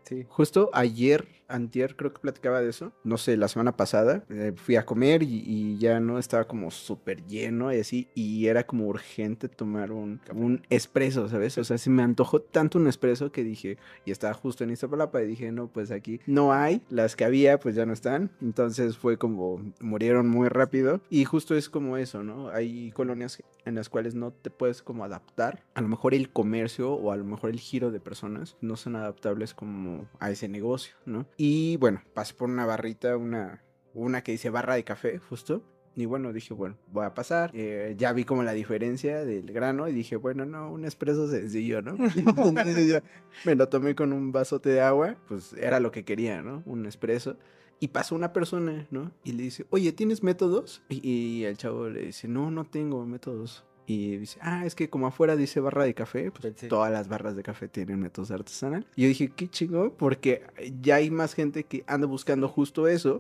Sí. 0.08 0.26
Justo 0.30 0.70
ayer, 0.74 1.28
antier, 1.48 1.96
creo 1.96 2.14
que 2.14 2.20
platicaba 2.20 2.62
de 2.62 2.70
eso. 2.70 2.94
No 3.04 3.18
sé, 3.18 3.38
la 3.38 3.48
semana 3.48 3.76
pasada 3.76 4.24
eh, 4.30 4.54
fui 4.56 4.76
a 4.76 4.86
comer 4.86 5.24
y, 5.24 5.44
y 5.46 5.78
ya 5.78 6.00
no 6.00 6.20
estaba 6.20 6.46
como 6.46 6.72
súper 6.72 7.26
lleno 7.26 7.74
y 7.74 7.80
así. 7.80 8.08
Y 8.16 8.48
era 8.48 8.66
como 8.66 8.88
urgente 8.88 9.50
tomar 9.50 9.92
un, 9.92 10.22
un 10.34 10.66
espresso, 10.70 11.28
¿sabes? 11.28 11.58
O 11.58 11.64
sea, 11.64 11.78
se 11.78 11.90
me 11.90 12.04
antojó 12.04 12.42
tanto 12.42 12.78
un 12.78 12.88
espresso 12.88 13.32
que 13.32 13.44
dije, 13.44 13.78
y 14.06 14.12
estaba 14.12 14.34
justo 14.34 14.64
en 14.64 14.72
Iztapalapa 14.72 15.22
y 15.22 15.28
dije, 15.28 15.52
no, 15.52 15.68
pues 15.68 15.92
aquí 15.92 16.20
no 16.26 16.54
hay. 16.54 16.82
Las 16.90 17.16
que 17.16 17.26
había, 17.26 17.60
pues 17.60 17.76
ya 17.76 17.86
no 17.86 17.94
están. 17.94 18.32
Entonces 18.42 18.98
fue 18.98 19.18
como, 19.18 19.62
murieron 19.80 20.28
muy 20.28 20.50
rápido. 20.50 21.02
Y 21.10 21.26
justo 21.26 21.56
es 21.56 21.70
como 21.70 21.98
eso, 21.98 22.24
¿no? 22.24 22.50
Hay 22.50 22.92
colonias 22.92 23.42
en 23.66 23.76
las 23.76 23.90
cuales 23.90 24.16
no 24.16 24.32
te 24.32 24.50
puedes 24.50 24.82
como 24.82 25.04
adaptar. 25.04 25.64
A 25.74 25.82
lo 25.82 25.88
mejor 25.88 26.14
el 26.14 26.30
comercio 26.30 26.94
o 26.94 27.12
a 27.12 27.18
lo 27.18 27.26
mejor 27.26 27.50
el 27.50 27.60
giro 27.60 27.92
de 27.92 28.00
personas 28.00 28.58
no 28.62 28.76
son 28.76 28.96
adaptables 28.96 29.54
como 29.54 29.95
a 30.20 30.32
ese 30.32 30.48
negocio, 30.48 30.96
¿no? 31.06 31.26
Y 31.38 31.78
bueno, 31.78 32.02
pasé 32.14 32.34
por 32.34 32.50
una 32.50 32.66
barrita, 32.66 33.18
una, 33.18 33.64
una 33.94 34.24
que 34.24 34.32
dice 34.32 34.50
barra 34.50 34.76
de 34.76 34.84
café, 34.84 35.20
justo. 35.20 35.64
Y 35.98 36.06
bueno, 36.06 36.34
dije, 36.34 36.54
bueno, 36.54 36.76
voy 36.92 37.06
a 37.06 37.14
pasar. 37.14 37.52
Eh, 37.54 37.96
ya 37.98 38.12
vi 38.12 38.26
como 38.26 38.44
la 38.44 38.52
diferencia 38.52 39.24
del 39.24 39.52
grano 39.54 39.88
y 39.88 39.94
dije, 39.94 40.18
bueno, 40.18 40.46
no, 40.46 40.70
un 40.72 40.84
espresso 40.84 41.30
sencillo, 41.30 41.82
¿no? 41.82 41.96
Entonces 42.16 43.02
me 43.46 43.56
lo 43.56 43.70
tomé 43.70 43.96
con 43.96 44.12
un 44.12 44.34
vasote 44.34 44.70
de 44.70 44.82
agua, 44.82 45.16
pues 45.28 45.54
era 45.54 45.80
lo 45.80 45.92
que 45.92 46.04
quería, 46.04 46.42
¿no? 46.42 46.64
Un 46.66 46.86
espresso. 46.86 47.38
Y 47.80 47.90
pasó 47.90 48.16
una 48.16 48.34
persona, 48.34 48.88
¿no? 48.92 49.12
Y 49.24 49.34
le 49.34 49.44
dice, 49.44 49.66
oye, 49.70 49.94
¿tienes 49.94 50.22
métodos? 50.22 50.82
Y, 50.90 51.08
y 51.08 51.46
el 51.46 51.58
chavo 51.58 51.90
le 51.90 52.08
dice, 52.08 52.28
no, 52.28 52.52
no 52.52 52.66
tengo 52.66 53.06
métodos. 53.06 53.66
Y 53.88 54.18
dice, 54.18 54.40
ah, 54.42 54.66
es 54.66 54.74
que 54.74 54.90
como 54.90 55.08
afuera 55.08 55.36
dice 55.36 55.60
barra 55.60 55.84
de 55.84 55.94
café, 55.94 56.32
pues 56.32 56.56
todas 56.68 56.92
las 56.92 57.08
barras 57.08 57.36
de 57.36 57.44
café 57.44 57.68
tienen 57.68 58.00
métodos 58.00 58.32
artesanales. 58.32 58.88
Y 58.96 59.04
yo 59.04 59.08
dije, 59.10 59.32
qué 59.36 59.48
chingón, 59.48 59.92
porque 59.96 60.44
ya 60.82 60.96
hay 60.96 61.12
más 61.12 61.34
gente 61.34 61.64
que 61.64 61.84
anda 61.88 62.08
buscando 62.08 62.48
justo 62.48 62.88
eso, 62.88 63.20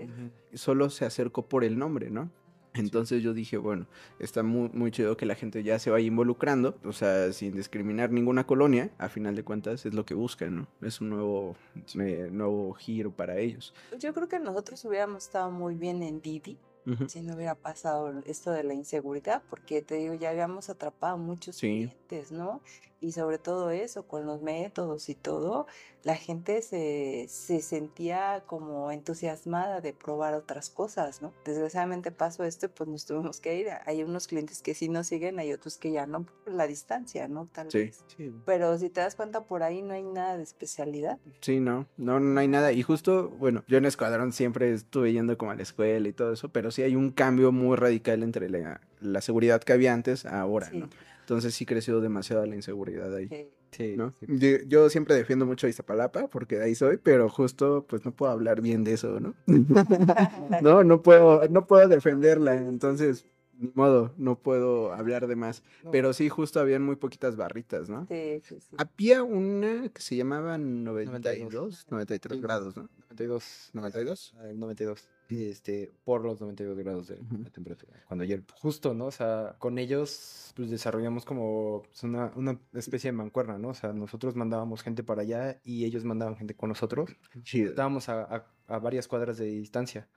solo 0.53 0.89
se 0.89 1.05
acercó 1.05 1.47
por 1.47 1.63
el 1.63 1.77
nombre, 1.77 2.09
¿no? 2.09 2.31
Entonces 2.75 3.23
yo 3.23 3.33
dije, 3.33 3.57
bueno, 3.57 3.87
está 4.19 4.43
muy, 4.43 4.69
muy 4.73 4.91
chido 4.91 5.15
que 5.15 5.25
la 5.25 5.35
gente 5.35 5.63
ya 5.63 5.79
se 5.79 5.89
vaya 5.89 6.05
involucrando, 6.05 6.77
o 6.83 6.91
sea, 6.91 7.31
sin 7.31 7.55
discriminar 7.55 8.11
ninguna 8.11 8.45
colonia, 8.45 8.91
a 8.97 9.07
final 9.07 9.35
de 9.35 9.43
cuentas 9.43 9.85
es 9.85 9.93
lo 9.93 10.05
que 10.05 10.13
buscan, 10.13 10.55
¿no? 10.57 10.67
Es 10.81 10.99
un 10.99 11.09
nuevo, 11.09 11.55
eh, 11.99 12.29
nuevo 12.31 12.73
giro 12.73 13.11
para 13.11 13.37
ellos. 13.37 13.73
Yo 13.97 14.13
creo 14.13 14.27
que 14.27 14.39
nosotros 14.39 14.83
hubiéramos 14.83 15.23
estado 15.23 15.51
muy 15.51 15.75
bien 15.75 16.03
en 16.03 16.21
Didi, 16.21 16.57
Ujú. 16.85 17.09
si 17.09 17.21
no 17.21 17.35
hubiera 17.35 17.55
pasado 17.55 18.13
esto 18.25 18.51
de 18.51 18.63
la 18.63 18.73
inseguridad, 18.73 19.41
porque 19.49 19.81
te 19.81 19.95
digo, 19.95 20.13
ya 20.13 20.29
habíamos 20.29 20.69
atrapado 20.69 21.17
muchos 21.17 21.55
Sí. 21.57 21.67
clientes, 21.69 22.31
¿no? 22.31 22.61
Y 23.01 23.11
sobre 23.11 23.37
todo 23.37 23.69
eso, 23.71 24.07
con 24.07 24.25
los 24.25 24.41
métodos 24.41 25.09
y 25.09 25.15
todo, 25.15 25.67
la 26.03 26.15
gente 26.15 26.61
se, 26.61 27.25
se 27.29 27.61
sentía 27.61 28.43
como 28.47 28.89
entusiasmada 28.91 29.81
de 29.81 29.93
probar 29.93 30.33
otras 30.33 30.69
cosas, 30.69 31.21
¿no? 31.21 31.33
Desgraciadamente 31.43 32.11
pasó 32.11 32.43
esto 32.45 32.65
y 32.67 32.69
pues 32.69 32.89
nos 32.89 33.05
tuvimos 33.05 33.39
que 33.41 33.59
ir. 33.59 33.67
Hay 33.85 34.01
unos 34.01 34.27
clientes 34.27 34.61
que 34.61 34.73
sí 34.73 34.89
nos 34.89 35.07
siguen, 35.07 35.37
hay 35.39 35.51
otros 35.53 35.77
que 35.77 35.91
ya 35.91 36.07
no 36.07 36.23
por 36.25 36.53
la 36.53 36.65
distancia, 36.67 37.27
¿no? 37.27 37.47
Tal 37.51 37.69
Sí. 37.69 37.77
vez. 37.79 38.03
Pero 38.45 38.77
si 38.77 38.89
te 38.89 39.01
das 39.01 39.15
cuenta, 39.15 39.43
por 39.45 39.61
ahí 39.61 39.81
no 39.81 39.93
hay 39.93 40.03
nada 40.03 40.37
de 40.37 40.43
especialidad. 40.43 41.19
Sí, 41.41 41.59
no, 41.59 41.87
no, 41.97 42.19
no 42.19 42.39
hay 42.39 42.47
nada. 42.47 42.71
Y 42.71 42.81
justo, 42.81 43.29
bueno, 43.29 43.63
yo 43.67 43.77
en 43.77 43.85
Escuadrón 43.85 44.31
siempre 44.31 44.71
estuve 44.73 45.11
yendo 45.13 45.37
como 45.37 45.51
a 45.51 45.55
la 45.55 45.63
escuela 45.63 46.07
y 46.07 46.13
todo 46.13 46.33
eso, 46.33 46.49
pero 46.49 46.71
sí 46.75 46.83
hay 46.83 46.95
un 46.95 47.11
cambio 47.11 47.51
muy 47.51 47.75
radical 47.77 48.21
entre 48.23 48.49
la, 48.49 48.81
la 49.01 49.21
seguridad 49.21 49.61
que 49.63 49.73
había 49.73 49.93
antes 49.93 50.25
a 50.25 50.41
ahora, 50.41 50.69
Sí. 50.69 50.77
¿no? 50.79 50.89
Entonces 51.21 51.55
sí 51.55 51.65
creció 51.65 52.01
demasiado 52.01 52.45
la 52.45 52.55
inseguridad 52.55 53.13
ahí. 53.15 53.27
Sí. 53.29 53.47
Sí, 53.71 53.95
¿no? 53.97 54.13
sí. 54.21 54.25
Yo, 54.29 54.57
yo 54.67 54.89
siempre 54.89 55.15
defiendo 55.15 55.45
mucho 55.45 55.67
a 55.67 55.69
Iztapalapa 55.69 56.27
porque 56.29 56.55
de 56.57 56.63
ahí 56.65 56.75
soy, 56.75 56.95
pero 56.97 57.27
justo 57.29 57.85
pues 57.89 58.05
no 58.05 58.11
puedo 58.15 58.31
hablar 58.31 58.61
bien 58.61 58.83
de 58.85 58.93
eso, 58.93 59.19
¿no? 59.19 59.33
no, 60.61 60.83
no 60.83 61.01
puedo, 61.01 61.47
no 61.49 61.65
puedo 61.67 61.87
defenderla, 61.89 62.55
entonces 62.55 63.25
ni 63.57 63.71
modo, 63.73 64.13
no 64.17 64.37
puedo 64.39 64.93
hablar 64.93 65.27
de 65.27 65.35
más. 65.35 65.63
No. 65.83 65.91
Pero 65.91 66.13
sí, 66.13 66.29
justo 66.29 66.59
habían 66.59 66.83
muy 66.83 66.95
poquitas 66.97 67.35
barritas, 67.37 67.89
¿no? 67.89 68.05
Sí, 68.07 68.41
sí, 68.43 68.59
sí. 68.59 68.75
Había 68.77 69.23
una 69.23 69.89
que 69.89 70.01
se 70.01 70.15
llamaba 70.15 70.57
92, 70.57 71.87
93 71.89 72.37
Sí. 72.37 72.41
grados, 72.41 72.75
¿no? 72.77 72.83
92. 73.09 73.69
92. 73.73 74.35
ah, 74.39 74.49
el 74.49 74.59
92. 74.59 75.07
Este, 75.29 75.91
por 76.03 76.23
los 76.23 76.39
92 76.39 76.77
grados 76.77 77.07
de 77.07 77.17
la 77.43 77.49
temperatura. 77.49 78.03
Cuando 78.07 78.23
ayer, 78.23 78.43
justo, 78.61 78.93
¿no? 78.93 79.05
O 79.07 79.11
sea, 79.11 79.55
con 79.59 79.77
ellos, 79.79 80.51
pues 80.55 80.69
desarrollamos 80.69 81.25
como 81.25 81.83
pues, 81.85 82.03
una, 82.03 82.31
una 82.35 82.59
especie 82.73 83.07
de 83.09 83.17
mancuerna, 83.17 83.57
¿no? 83.57 83.69
O 83.69 83.73
sea, 83.73 83.91
nosotros 83.93 84.35
mandábamos 84.35 84.83
gente 84.83 85.03
para 85.03 85.23
allá 85.23 85.59
y 85.63 85.85
ellos 85.85 86.03
mandaban 86.03 86.35
gente 86.35 86.53
con 86.55 86.69
nosotros. 86.69 87.09
Chido. 87.43 87.69
Estábamos 87.69 88.07
a, 88.09 88.21
a- 88.23 88.45
a 88.67 88.79
varias 88.79 89.07
cuadras 89.07 89.37
de 89.37 89.45
distancia, 89.45 90.07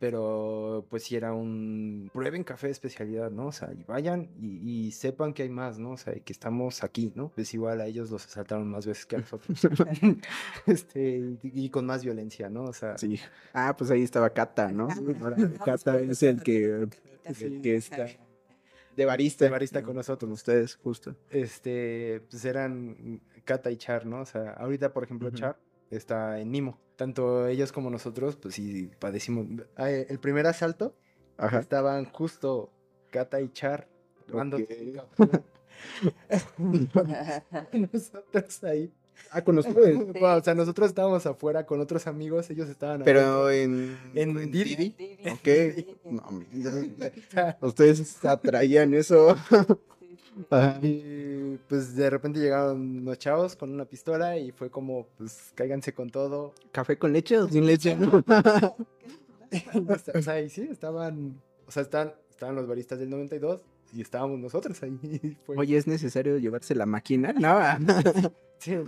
pero 0.00 0.86
pues 0.88 1.04
sí 1.04 1.14
era 1.14 1.34
un 1.34 2.10
prueben 2.12 2.42
café 2.42 2.68
de 2.68 2.72
especialidad, 2.72 3.30
¿no? 3.30 3.48
O 3.48 3.52
sea, 3.52 3.70
y 3.70 3.84
vayan 3.84 4.30
y, 4.40 4.86
y 4.86 4.92
sepan 4.92 5.34
que 5.34 5.42
hay 5.42 5.50
más, 5.50 5.78
¿no? 5.78 5.90
O 5.90 5.96
sea, 5.98 6.16
y 6.16 6.22
que 6.22 6.32
estamos 6.32 6.82
aquí, 6.82 7.12
¿no? 7.14 7.28
Pues 7.28 7.52
igual 7.52 7.82
a 7.82 7.86
ellos 7.86 8.10
los 8.10 8.24
asaltaron 8.24 8.66
más 8.68 8.86
veces 8.86 9.04
que 9.04 9.16
a 9.16 9.18
nosotros. 9.18 9.60
este, 10.66 11.36
y, 11.42 11.68
con 11.68 11.84
más 11.84 12.02
violencia, 12.02 12.48
¿no? 12.48 12.64
O 12.64 12.72
sea, 12.72 12.96
Sí. 12.96 13.20
Ah, 13.52 13.76
pues 13.76 13.90
ahí 13.90 14.02
estaba 14.02 14.30
Cata, 14.30 14.72
¿no? 14.72 14.88
Cata 15.62 16.00
es 16.00 16.22
el 16.22 16.42
que, 16.42 16.88
el 17.24 17.60
que 17.60 17.76
está 17.76 18.06
de 18.96 19.04
barista. 19.04 19.44
De 19.44 19.50
barista 19.50 19.82
con 19.82 19.96
nosotros. 19.96 20.32
Ustedes, 20.32 20.76
justo. 20.76 21.14
este, 21.28 22.22
pues 22.30 22.42
eran 22.46 23.20
Cata 23.44 23.70
y 23.70 23.76
Char, 23.76 24.06
¿no? 24.06 24.22
O 24.22 24.26
sea, 24.26 24.52
ahorita, 24.52 24.94
por 24.94 25.04
ejemplo. 25.04 25.30
Char 25.30 25.58
está 25.90 26.40
en 26.40 26.50
Nimo. 26.50 26.78
Tanto 26.96 27.46
ellos 27.46 27.72
como 27.72 27.90
nosotros, 27.90 28.36
pues 28.36 28.54
sí, 28.54 28.90
padecimos. 28.98 29.46
Ah, 29.76 29.90
eh, 29.90 30.06
El 30.10 30.18
primer 30.20 30.46
asalto 30.46 30.94
Ajá. 31.38 31.58
estaban 31.60 32.04
justo 32.06 32.70
Cata 33.10 33.40
y 33.40 33.48
Char 33.52 33.88
tomando 34.26 34.58
Ok. 34.58 34.68
nosotros 37.92 38.64
ahí. 38.64 38.92
Ah, 39.30 39.42
con 39.42 39.58
ustedes. 39.58 39.96
Bueno, 40.20 40.36
o 40.36 40.42
sea, 40.42 40.54
nosotros 40.54 40.88
estábamos 40.88 41.26
afuera 41.26 41.66
con 41.66 41.80
otros 41.80 42.06
amigos, 42.06 42.48
ellos 42.50 42.68
estaban 42.68 43.02
Pero 43.04 43.44
adentro. 43.46 43.50
en, 43.50 43.98
En 44.14 44.50
Didi. 44.50 44.74
Didi. 44.74 45.18
Ok. 45.30 45.48
No, 46.04 46.44
ustedes 47.60 48.24
atraían 48.24 48.94
eso. 48.94 49.36
Y 50.82 51.56
pues 51.68 51.94
de 51.96 52.08
repente 52.08 52.40
llegaron 52.40 53.04
los 53.04 53.18
chavos 53.18 53.56
con 53.56 53.72
una 53.72 53.84
pistola 53.84 54.38
y 54.38 54.52
fue 54.52 54.70
como, 54.70 55.06
pues 55.18 55.52
cáiganse 55.54 55.92
con 55.92 56.10
todo. 56.10 56.54
¿Café 56.72 56.98
con 56.98 57.12
leche 57.12 57.38
o 57.38 57.48
sin 57.48 57.66
leche? 57.66 57.96
o 60.14 60.22
sea, 60.22 60.40
y 60.40 60.48
sí, 60.48 60.68
estaban, 60.70 61.40
o 61.66 61.70
sea, 61.70 61.82
están, 61.82 62.14
estaban 62.30 62.54
los 62.54 62.66
baristas 62.66 62.98
del 62.98 63.10
92 63.10 63.62
y 63.92 64.00
estábamos 64.00 64.38
nosotros 64.38 64.82
ahí. 64.82 64.98
fue- 65.44 65.56
Oye, 65.56 65.76
¿es 65.76 65.86
necesario 65.86 66.38
llevarse 66.38 66.74
la 66.74 66.86
máquina? 66.86 67.32
No. 67.40 68.32
Sí, 68.58 68.72
no, 68.74 68.84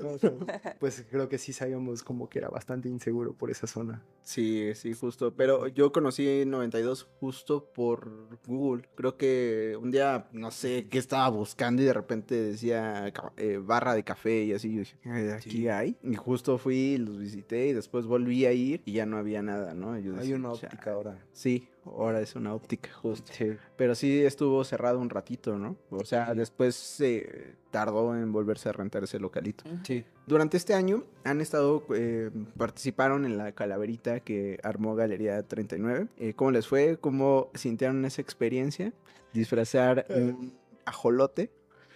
pues 0.80 1.02
creo 1.10 1.30
que 1.30 1.38
sí 1.38 1.54
sabíamos 1.54 2.02
como 2.02 2.28
que 2.28 2.40
era 2.40 2.50
bastante 2.50 2.90
inseguro 2.90 3.32
por 3.32 3.50
esa 3.50 3.66
zona. 3.66 4.04
Sí, 4.22 4.70
sí, 4.74 4.92
justo. 4.92 5.32
Pero 5.34 5.66
yo 5.66 5.92
conocí 5.92 6.44
92 6.44 7.08
justo 7.20 7.72
por 7.72 8.38
Google. 8.46 8.86
Creo 8.94 9.16
que 9.16 9.78
un 9.80 9.90
día, 9.90 10.28
no 10.32 10.50
sé 10.50 10.88
qué 10.90 10.98
estaba 10.98 11.30
buscando 11.30 11.80
y 11.80 11.86
de 11.86 11.94
repente 11.94 12.34
decía 12.34 13.10
eh, 13.38 13.56
barra 13.64 13.94
de 13.94 14.04
café 14.04 14.44
y 14.44 14.52
así. 14.52 14.74
Yo 14.74 14.80
dije, 14.80 14.98
"Ay, 15.06 15.28
aquí 15.30 15.50
Sí. 15.50 15.68
hay. 15.68 15.96
Y 16.02 16.16
justo 16.16 16.58
fui, 16.58 16.98
los 16.98 17.16
visité 17.18 17.68
y 17.68 17.72
después 17.72 18.04
volví 18.04 18.44
a 18.44 18.52
ir 18.52 18.82
y 18.84 18.92
ya 18.92 19.06
no 19.06 19.16
había 19.16 19.40
nada, 19.40 19.72
¿no? 19.72 19.92
Hay 19.94 20.34
una 20.34 20.52
óptica 20.52 20.92
ahora. 20.92 21.18
Sí, 21.32 21.66
ahora 21.84 22.20
es 22.20 22.34
una 22.36 22.54
óptica, 22.54 22.90
justo. 22.94 23.32
Sí. 23.32 23.56
Pero 23.76 23.94
sí 23.94 24.24
estuvo 24.24 24.62
cerrado 24.64 24.98
un 25.00 25.10
ratito, 25.10 25.58
¿no? 25.58 25.76
O 25.90 26.04
sea, 26.04 26.30
Sí. 26.32 26.36
después 26.38 26.74
se 26.74 27.54
tardó 27.70 28.16
en 28.16 28.32
volverse 28.32 28.68
a 28.68 28.72
rentar 28.72 29.04
ese 29.04 29.18
localito. 29.18 29.64
Sí. 29.84 30.04
Durante 30.26 30.56
este 30.56 30.74
año 30.74 31.04
han 31.24 31.40
estado, 31.40 31.84
eh, 31.94 32.30
participaron 32.56 33.24
en 33.24 33.36
la 33.38 33.52
calaverita 33.52 34.20
que 34.20 34.58
armó 34.62 34.94
Galería 34.94 35.42
39. 35.42 36.08
Eh, 36.18 36.34
¿Cómo 36.34 36.50
les 36.52 36.66
fue? 36.68 36.98
¿Cómo 37.00 37.50
sintieron 37.54 38.04
esa 38.04 38.22
experiencia? 38.22 38.92
Disfrazar 39.32 40.06
un 40.10 40.52
ajolote. 40.84 41.50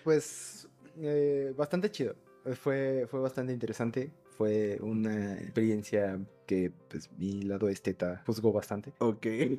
Pues 0.05 0.69
eh, 0.99 1.53
bastante 1.57 1.91
chido. 1.91 2.15
Eh, 2.45 2.55
Fue, 2.55 3.07
fue 3.11 3.21
bastante 3.21 3.53
interesante. 3.53 4.11
Fue 4.37 4.79
una 4.83 5.35
experiencia 5.39 6.21
que 6.47 6.71
pues 6.89 7.11
mi 7.19 7.43
lado 7.43 7.69
esteta 7.69 8.23
juzgó 8.27 8.53
bastante. 8.53 8.93
Ok. 8.99 9.25
Eh, 9.27 9.59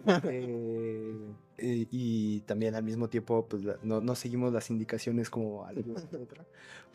eh, 1.57 1.87
y 1.89 2.41
también 2.41 2.75
al 2.75 2.83
mismo 2.83 3.09
tiempo 3.09 3.45
pues 3.47 3.63
la- 3.63 3.77
no, 3.81 3.99
no 4.01 4.13
seguimos 4.15 4.53
las 4.53 4.69
indicaciones 4.69 5.29
como 5.29 5.65
a 5.65 5.73
la 5.73 5.81
letra, 5.81 6.45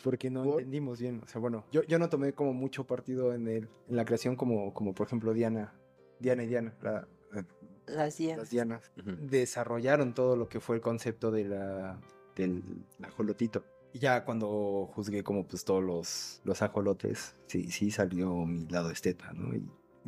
porque 0.04 0.30
no 0.30 0.44
¿Por? 0.44 0.52
entendimos 0.60 1.00
bien. 1.00 1.20
O 1.24 1.26
sea, 1.26 1.40
bueno, 1.40 1.64
yo, 1.72 1.82
yo 1.82 1.98
no 1.98 2.08
tomé 2.08 2.32
como 2.32 2.52
mucho 2.52 2.86
partido 2.86 3.34
en, 3.34 3.48
el, 3.48 3.68
en 3.88 3.96
la 3.96 4.04
creación 4.04 4.36
como, 4.36 4.72
como 4.72 4.94
por 4.94 5.06
ejemplo 5.08 5.32
Diana, 5.34 5.74
Diana 6.20 6.44
y 6.44 6.46
Diana, 6.46 6.74
la- 6.82 7.08
eh, 7.34 7.42
Las 7.86 8.16
hienas. 8.18 8.38
las 8.38 8.50
Dianas, 8.50 8.92
desarrollaron 9.20 10.14
todo 10.14 10.36
lo 10.36 10.48
que 10.48 10.60
fue 10.60 10.76
el 10.76 10.82
concepto 10.82 11.30
de 11.32 11.44
la, 11.46 11.98
del 12.36 12.62
ajolotito. 13.02 13.64
Y 13.92 13.98
ya 13.98 14.24
cuando 14.24 14.90
juzgué 14.94 15.22
como 15.22 15.46
pues 15.46 15.64
todos 15.64 15.82
los, 15.82 16.40
los 16.44 16.62
ajolotes, 16.62 17.36
sí, 17.46 17.70
sí 17.70 17.90
salió 17.90 18.46
mi 18.46 18.66
lado 18.68 18.90
esteta, 18.90 19.32
¿no? 19.32 19.54
Y 19.54 19.62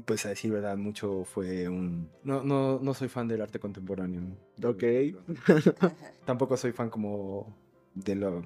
pues 0.05 0.27
a 0.27 0.31
decir 0.31 0.51
verdad, 0.51 0.77
mucho 0.77 1.25
fue 1.25 1.69
un... 1.69 2.09
No, 2.25 2.43
no, 2.43 2.81
no 2.81 2.95
soy 2.95 3.09
fan 3.09 3.29
del 3.29 3.43
arte 3.43 3.61
contemporáneo. 3.61 4.23
¿no? 4.23 4.69
Ok. 4.69 4.83
Tampoco 6.25 6.57
soy 6.57 6.73
fan 6.73 6.91
como 6.91 7.55
de, 7.95 8.17
lo, 8.17 8.43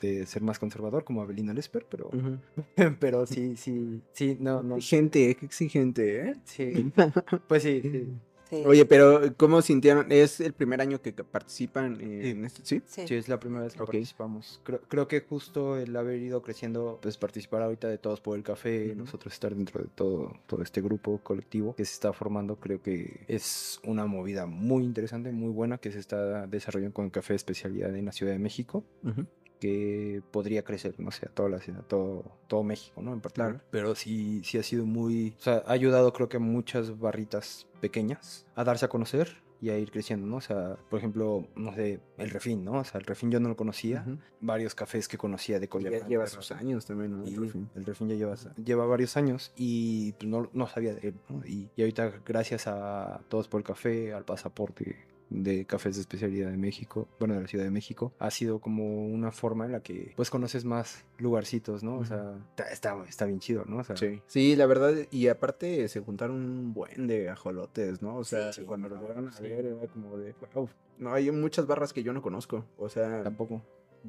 de 0.00 0.26
ser 0.26 0.42
más 0.42 0.58
conservador 0.58 1.04
como 1.04 1.22
Abelina 1.22 1.54
Lesper, 1.54 1.86
pero, 1.88 2.10
pero 3.00 3.26
sí, 3.26 3.56
sí, 3.56 4.02
sí, 4.12 4.36
no, 4.40 4.62
no. 4.62 4.76
Exigente, 4.76 5.30
exigente, 5.30 6.28
¿eh? 6.28 6.34
Sí, 6.44 6.92
pues 7.48 7.62
sí, 7.62 7.80
sí. 7.80 8.08
Sí. 8.54 8.62
Oye, 8.66 8.84
pero 8.84 9.20
¿cómo 9.36 9.62
sintieron? 9.62 10.10
¿Es 10.12 10.40
el 10.40 10.52
primer 10.52 10.80
año 10.80 11.00
que 11.00 11.12
participan 11.12 12.00
en 12.00 12.44
este? 12.44 12.62
¿Sí? 12.64 12.82
Sí. 12.86 13.06
Sí, 13.06 13.14
es 13.14 13.28
la 13.28 13.40
primera 13.40 13.64
vez 13.64 13.74
que 13.74 13.78
participamos. 13.78 14.60
Creo, 14.64 14.80
creo 14.88 15.08
que 15.08 15.20
justo 15.20 15.76
el 15.76 15.94
haber 15.96 16.20
ido 16.20 16.42
creciendo, 16.42 16.98
pues 17.02 17.16
participar 17.16 17.62
ahorita 17.62 17.88
de 17.88 17.98
Todos 17.98 18.20
por 18.20 18.36
el 18.36 18.42
Café, 18.42 18.94
nosotros 18.96 19.32
estar 19.34 19.54
dentro 19.54 19.82
de 19.82 19.88
todo, 19.94 20.32
todo 20.46 20.62
este 20.62 20.80
grupo 20.80 21.18
colectivo 21.22 21.74
que 21.74 21.84
se 21.84 21.94
está 21.94 22.12
formando, 22.12 22.56
creo 22.56 22.82
que 22.82 23.24
es 23.28 23.80
una 23.84 24.06
movida 24.06 24.46
muy 24.46 24.84
interesante, 24.84 25.32
muy 25.32 25.50
buena 25.50 25.78
que 25.78 25.90
se 25.92 25.98
está 25.98 26.46
desarrollando 26.46 26.94
con 26.94 27.06
el 27.06 27.10
café 27.10 27.32
de 27.32 27.36
especialidad 27.36 27.94
en 27.94 28.04
la 28.04 28.12
Ciudad 28.12 28.32
de 28.32 28.38
México 28.38 28.84
Ujú. 29.02 29.26
Que 29.64 30.20
podría 30.30 30.62
crecer, 30.62 30.94
no 30.98 31.10
sé, 31.10 31.24
a 31.26 31.30
toda 31.30 31.48
la 31.48 31.58
ciudad, 31.58 31.82
todo, 31.88 32.22
todo 32.48 32.62
México, 32.62 33.00
¿no? 33.00 33.14
En 33.14 33.22
particular. 33.22 33.52
Claro. 33.52 33.64
Pero 33.70 33.94
sí, 33.94 34.42
sí 34.44 34.58
ha 34.58 34.62
sido 34.62 34.84
muy, 34.84 35.34
o 35.38 35.42
sea, 35.42 35.62
ha 35.66 35.72
ayudado 35.72 36.12
creo 36.12 36.28
que 36.28 36.36
a 36.36 36.40
muchas 36.40 36.98
barritas 36.98 37.66
pequeñas 37.80 38.46
a 38.54 38.62
darse 38.64 38.84
a 38.84 38.88
conocer 38.88 39.42
y 39.62 39.70
a 39.70 39.78
ir 39.78 39.90
creciendo, 39.90 40.26
¿no? 40.26 40.36
O 40.36 40.40
sea, 40.42 40.76
por 40.90 40.98
ejemplo, 40.98 41.48
no 41.56 41.74
sé, 41.74 41.98
el 42.18 42.28
refín, 42.28 42.62
¿no? 42.62 42.72
O 42.80 42.84
sea, 42.84 43.00
el 43.00 43.06
refín 43.06 43.30
yo 43.30 43.40
no 43.40 43.48
lo 43.48 43.56
conocía, 43.56 44.04
Ujú. 44.06 44.18
varios 44.42 44.74
cafés 44.74 45.08
que 45.08 45.16
conocía 45.16 45.58
de 45.58 45.64
Ya 45.66 45.70
Coyoacán. 45.70 46.08
lleva 46.10 46.24
de 46.24 46.30
sus 46.30 46.52
años 46.52 46.84
también, 46.84 47.12
¿no? 47.16 47.24
Y 47.26 47.32
El 47.32 47.40
Refín. 47.40 47.70
el 47.74 47.84
refín 47.86 48.08
ya 48.10 48.16
lleva, 48.16 48.34
lleva 48.62 48.84
varios 48.84 49.16
años 49.16 49.52
y 49.56 50.12
pues, 50.12 50.28
no, 50.28 50.50
no 50.52 50.66
sabía 50.66 50.92
de 50.94 51.08
él, 51.08 51.14
¿no? 51.30 51.42
Y, 51.46 51.70
y 51.74 51.80
ahorita 51.80 52.12
gracias 52.26 52.66
a 52.66 53.22
Todos 53.30 53.48
por 53.48 53.60
el 53.62 53.66
Café, 53.66 54.12
al 54.12 54.26
pasaporte 54.26 55.06
de 55.30 55.64
cafés 55.64 55.96
de 55.96 56.02
especialidad 56.02 56.50
de 56.50 56.56
México, 56.56 57.08
bueno, 57.18 57.34
de 57.34 57.42
la 57.42 57.46
Ciudad 57.48 57.64
de 57.64 57.70
México, 57.70 58.12
ha 58.18 58.30
sido 58.30 58.60
como 58.60 59.06
una 59.06 59.32
forma 59.32 59.64
en 59.66 59.72
la 59.72 59.80
que 59.80 60.12
pues 60.16 60.30
conoces 60.30 60.64
más 60.64 61.04
lugarcitos, 61.18 61.82
¿no? 61.82 61.98
O 61.98 62.04
sea, 62.04 62.34
está, 62.50 62.64
está, 62.70 63.04
está 63.08 63.24
bien 63.26 63.40
chido, 63.40 63.64
¿no? 63.66 63.78
O 63.78 63.84
sea, 63.84 63.96
Sí. 63.96 64.20
Sí, 64.26 64.54
la 64.56 64.66
verdad, 64.66 64.94
y 65.10 65.28
aparte 65.28 65.88
se 65.88 66.00
juntaron 66.00 66.36
un 66.36 66.72
buen 66.74 67.06
de 67.06 67.30
ajolotes, 67.30 68.02
¿no? 68.02 68.16
O 68.16 68.24
sea, 68.24 68.52
Sí. 68.52 68.62
cuando 68.62 68.88
los 68.88 69.00
llegaron 69.00 69.28
a 69.28 69.32
Sí. 69.32 69.42
ver 69.42 69.64
era 69.66 69.86
como 69.88 70.16
de, 70.18 70.34
wow. 70.54 70.68
No, 70.98 71.12
hay 71.12 71.30
muchas 71.32 71.66
barras 71.66 71.92
que 71.92 72.02
yo 72.02 72.12
no 72.12 72.22
conozco. 72.22 72.64
O 72.78 72.88
sea, 72.88 73.22
tampoco. 73.24 73.62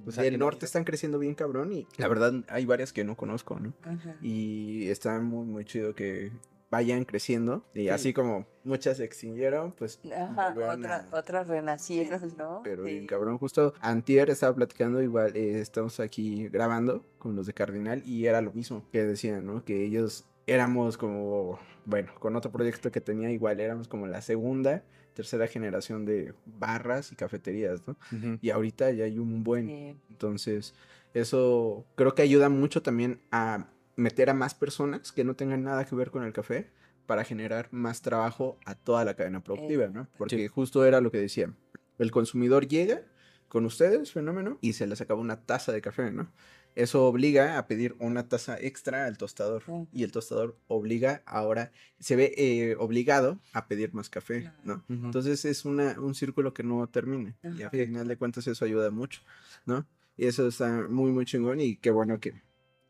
O 0.06 0.12
sea, 0.12 0.24
del 0.26 0.34
no- 0.38 0.46
norte 0.46 0.66
están 0.66 0.84
creciendo 0.84 1.18
bien 1.20 1.36
cabrón 1.36 1.72
y 1.72 1.88
la 1.98 2.10
verdad 2.10 2.34
hay 2.50 2.66
varias 2.66 2.92
que 2.92 3.06
no 3.06 3.16
conozco, 3.16 3.58
¿no? 3.60 3.70
Ujú. 3.90 4.10
Y 4.22 4.90
está 4.90 5.20
muy, 5.22 5.46
muy 5.46 5.64
chido 5.64 5.96
que 5.96 6.32
vayan 6.76 7.06
creciendo. 7.06 7.64
Y 7.74 7.82
Sí. 7.84 7.90
así 7.90 8.14
como 8.14 8.46
muchas 8.64 8.98
se 8.98 9.06
extinguieron, 9.06 9.72
pues 9.72 10.00
Ajá, 10.16 10.54
otra, 10.74 11.08
a- 11.12 11.18
otras 11.18 11.48
renacieron, 11.48 12.36
¿no? 12.38 12.62
Pero 12.64 12.84
bien 12.84 13.02
Sí. 13.02 13.08
cabrón, 13.08 13.38
justo 13.38 13.74
antier 13.82 14.30
estaba 14.30 14.54
platicando, 14.56 15.02
igual 15.02 15.36
eh, 15.36 15.60
estamos 15.60 16.00
aquí 16.00 16.48
grabando 16.50 17.06
con 17.18 17.36
los 17.36 17.46
de 17.48 17.54
Cardinal 17.54 18.04
y 18.06 18.26
era 18.26 18.42
lo 18.42 18.52
mismo 18.54 18.84
que 18.92 19.04
decían, 19.04 19.46
¿no? 19.46 19.64
Que 19.64 19.84
ellos 19.86 20.26
éramos 20.48 20.98
como, 20.98 21.58
bueno, 21.86 22.12
con 22.20 22.36
otro 22.36 22.52
proyecto 22.52 22.92
que 22.92 23.02
tenía 23.02 23.32
igual, 23.32 23.60
éramos 23.60 23.88
como 23.88 24.06
la 24.08 24.22
segunda, 24.22 24.84
tercera 25.14 25.48
generación 25.48 26.06
de 26.06 26.34
barras 26.46 27.12
y 27.12 27.16
cafeterías, 27.16 27.88
¿no? 27.88 27.96
Y 28.42 28.50
ahorita 28.50 28.92
ya 28.92 29.06
hay 29.06 29.18
un 29.18 29.44
buen, 29.44 29.68
Sí. 29.68 29.96
entonces 30.10 30.74
eso 31.14 31.86
creo 31.96 32.14
que 32.16 32.22
ayuda 32.22 32.50
mucho 32.50 32.82
también 32.82 33.22
a 33.32 33.68
meter 33.96 34.30
a 34.30 34.34
más 34.34 34.54
personas 34.54 35.12
que 35.12 35.24
no 35.24 35.36
tengan 35.36 35.64
nada 35.64 35.86
que 35.86 35.96
ver 35.96 36.12
con 36.12 36.24
el 36.24 36.34
café 36.34 36.70
para 37.06 37.24
generar 37.24 37.70
más 37.72 38.02
trabajo 38.02 38.58
a 38.66 38.76
toda 38.76 39.06
la 39.06 39.16
cadena 39.16 39.44
productiva, 39.44 39.88
¿no? 39.88 40.08
Porque 40.18 40.38
Sí. 40.38 40.48
justo 40.48 40.86
era 40.86 41.02
lo 41.02 41.12
que 41.12 41.20
decía. 41.20 41.54
El 41.98 42.12
consumidor 42.12 42.68
llega 42.68 43.04
con 43.48 43.66
ustedes, 43.66 44.12
fenómeno, 44.12 44.58
y 44.62 44.74
se 44.74 44.88
les 44.88 45.00
acaba 45.02 45.22
una 45.22 45.42
taza 45.46 45.72
de 45.72 45.82
café, 45.82 46.12
¿no? 46.12 46.32
Eso 46.74 47.06
obliga 47.06 47.58
a 47.58 47.68
pedir 47.68 47.96
una 48.00 48.28
taza 48.28 48.58
extra 48.60 49.06
al 49.06 49.18
tostador. 49.18 49.64
Sí. 49.66 49.72
Y 49.94 50.04
el 50.04 50.12
tostador 50.12 50.58
obliga 50.68 51.22
ahora, 51.26 51.72
se 52.00 52.18
ve 52.18 52.34
eh, 52.36 52.76
obligado 52.80 53.40
a 53.54 53.68
pedir 53.68 53.94
más 53.94 54.10
café, 54.10 54.52
¿no? 54.66 54.84
Ujú. 54.90 55.06
Entonces 55.06 55.46
es 55.46 55.64
una, 55.64 55.98
un 56.02 56.16
círculo 56.16 56.54
que 56.54 56.64
no 56.64 56.86
termina. 56.88 57.34
Y 57.44 57.62
al 57.62 57.70
final 57.70 58.08
de 58.10 58.18
cuentas 58.18 58.46
eso 58.48 58.66
ayuda 58.66 58.92
mucho, 58.92 59.22
¿no? 59.66 59.88
Y 60.18 60.26
eso 60.26 60.48
está 60.48 60.86
muy, 60.90 61.12
muy 61.12 61.26
chingón 61.26 61.62
y 61.62 61.78
qué 61.78 61.92
bueno 61.92 62.20
que, 62.20 62.42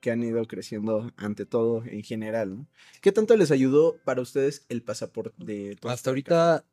que 0.05 0.11
han 0.11 0.23
ido 0.23 0.45
creciendo 0.45 1.11
ante 1.17 1.47
todo 1.47 1.83
en 1.83 2.03
general, 2.03 2.57
¿no? 2.57 2.67
¿Qué 3.01 3.11
tanto 3.11 3.35
les 3.35 3.49
ayudó 3.49 3.97
para 4.05 4.21
ustedes 4.21 4.63
el 4.69 4.83
pasaporte 4.83 5.33
de 5.43 5.75
todo 5.77 5.91
Hasta 5.91 6.11
ahorita, 6.11 6.63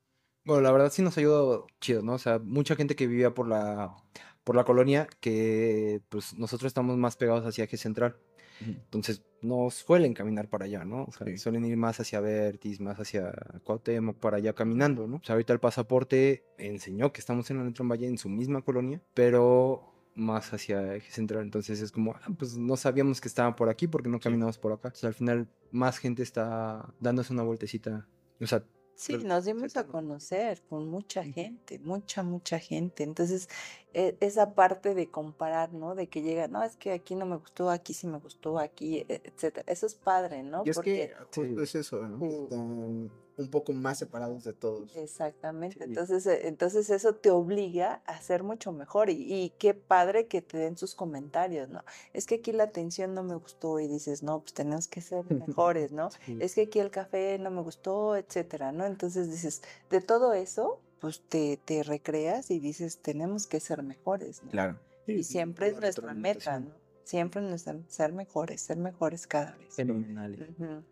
bueno, 0.44 0.60
la 0.60 0.70
verdad 0.70 0.92
sí 0.92 1.00
nos 1.00 1.16
ayudado 1.16 1.66
chido, 1.80 2.02
¿no? 2.02 2.12
O 2.12 2.18
sea, 2.18 2.40
mucha 2.40 2.76
gente 2.76 2.94
que 2.94 3.06
vivía 3.06 3.32
por 3.32 3.48
la, 3.48 3.96
por 4.44 4.54
la 4.54 4.64
colonia, 4.64 5.08
que 5.20 6.02
pues 6.10 6.34
nosotros 6.36 6.68
estamos 6.68 6.98
más 6.98 7.16
pegados 7.16 7.46
hacia 7.46 7.64
Eje 7.64 7.78
Central. 7.78 8.18
Entonces, 8.60 9.22
no 9.40 9.70
suelen 9.70 10.12
caminar 10.12 10.50
para 10.50 10.66
allá, 10.66 10.84
¿no? 10.84 11.04
O 11.04 11.12
sea, 11.12 11.26
Sí. 11.26 11.38
suelen 11.38 11.64
ir 11.64 11.78
más 11.78 12.00
hacia 12.00 12.20
Vertis, 12.20 12.80
más 12.80 13.00
hacia 13.00 13.32
Cuauhtémoc, 13.64 14.18
para 14.18 14.36
allá 14.36 14.52
caminando, 14.52 15.08
¿no? 15.08 15.16
O 15.16 15.24
sea, 15.24 15.36
ahorita 15.36 15.54
el 15.54 15.58
pasaporte 15.58 16.44
enseñó 16.58 17.14
que 17.14 17.20
estamos 17.20 17.50
en 17.50 17.62
Neutron 17.62 17.88
Valle 17.88 18.06
en 18.08 18.18
su 18.18 18.28
misma 18.28 18.60
colonia, 18.60 19.00
pero 19.14 19.91
más 20.14 20.52
hacia 20.52 20.94
Eje 20.96 21.10
Central. 21.10 21.42
Entonces 21.42 21.80
es 21.80 21.90
como, 21.92 22.12
ah, 22.14 22.28
pues 22.38 22.56
no 22.56 22.76
sabíamos 22.76 23.20
que 23.20 23.28
estaban 23.28 23.56
por 23.56 23.68
aquí 23.68 23.86
porque 23.88 24.08
no 24.08 24.20
caminamos 24.20 24.58
por 24.58 24.72
acá. 24.72 24.88
O 24.88 24.94
sea, 24.94 25.08
al 25.08 25.14
final 25.14 25.48
más 25.70 25.98
gente 25.98 26.22
está 26.22 26.92
dándose 27.00 27.32
una 27.32 27.42
vueltecita. 27.42 28.06
O 28.40 28.46
sea, 28.46 28.64
Sí, 28.94 29.14
Pero- 29.16 29.26
nos 29.26 29.46
dimos 29.46 29.74
a 29.78 29.86
conocer 29.86 30.60
con 30.68 30.86
mucha 30.86 31.24
gente, 31.24 31.78
mucha, 31.78 32.22
mucha 32.22 32.58
gente. 32.58 33.02
Entonces, 33.02 33.48
e- 33.94 34.16
esa 34.20 34.54
parte 34.54 34.94
de 34.94 35.10
comparar, 35.10 35.72
¿no? 35.72 35.94
De 35.94 36.08
que 36.08 36.20
llega, 36.20 36.46
no, 36.46 36.62
es 36.62 36.76
que 36.76 36.92
aquí 36.92 37.14
no 37.14 37.24
me 37.24 37.36
gustó, 37.38 37.70
aquí 37.70 37.94
sí 37.94 38.06
me 38.06 38.18
gustó, 38.18 38.58
aquí, 38.58 38.98
e- 39.08 39.22
etcétera. 39.24 39.64
Eso 39.66 39.86
es 39.86 39.94
padre, 39.94 40.42
¿no? 40.42 40.62
Y 40.66 40.70
es 40.70 40.78
que 40.78 41.10
Porque 41.34 41.46
justo 41.48 41.62
es 41.62 41.74
eso, 41.74 42.06
¿no? 42.06 42.18
Sí. 42.20 43.10
Un 43.36 43.48
poco 43.48 43.72
más 43.72 43.98
separados 43.98 44.44
de 44.44 44.52
todos. 44.52 44.94
Exactamente. 44.96 45.78
Sí. 45.78 45.84
Entonces, 45.84 46.26
eh, 46.26 46.48
entonces 46.48 46.90
eso 46.90 47.14
te 47.14 47.30
obliga 47.30 48.02
a 48.06 48.20
ser 48.20 48.42
mucho 48.42 48.72
mejor. 48.72 49.10
Y, 49.10 49.14
y 49.14 49.50
qué 49.58 49.74
padre 49.74 50.26
que 50.26 50.42
te 50.42 50.58
den 50.58 50.76
sus 50.76 50.94
comentarios, 50.94 51.68
¿no? 51.68 51.84
Es 52.12 52.26
que 52.26 52.36
aquí 52.36 52.52
la 52.52 52.64
atención 52.64 53.14
no 53.14 53.22
me 53.22 53.34
gustó 53.34 53.80
y 53.80 53.88
dices, 53.88 54.22
no, 54.22 54.40
pues 54.40 54.52
tenemos 54.54 54.88
que 54.88 55.00
ser 55.00 55.24
mejores, 55.30 55.92
¿no? 55.92 56.10
sí. 56.10 56.38
Es 56.40 56.54
que 56.54 56.62
aquí 56.62 56.78
el 56.78 56.90
café 56.90 57.38
no 57.38 57.50
me 57.50 57.62
gustó, 57.62 58.16
etcétera, 58.16 58.72
¿no? 58.72 58.86
Entonces 58.86 59.30
dices, 59.30 59.62
de 59.90 60.00
todo 60.00 60.34
eso, 60.34 60.80
pues 61.00 61.20
te, 61.20 61.58
te 61.64 61.82
recreas 61.82 62.50
y 62.50 62.58
dices, 62.60 62.98
tenemos 62.98 63.46
que 63.46 63.60
ser 63.60 63.82
mejores, 63.82 64.42
¿no? 64.42 64.50
Claro. 64.50 64.78
Y 65.06 65.24
siempre 65.24 65.68
es 65.68 65.80
nuestra 65.80 66.14
meta, 66.14 66.60
¿no? 66.60 66.81
Siempre 67.04 67.42
nuestra- 67.42 67.76
ser 67.88 68.12
mejores, 68.12 68.60
ser 68.60 68.76
mejores 68.76 69.26
cada 69.26 69.56
vez. 69.56 69.74
Fenomenales. 69.74 70.40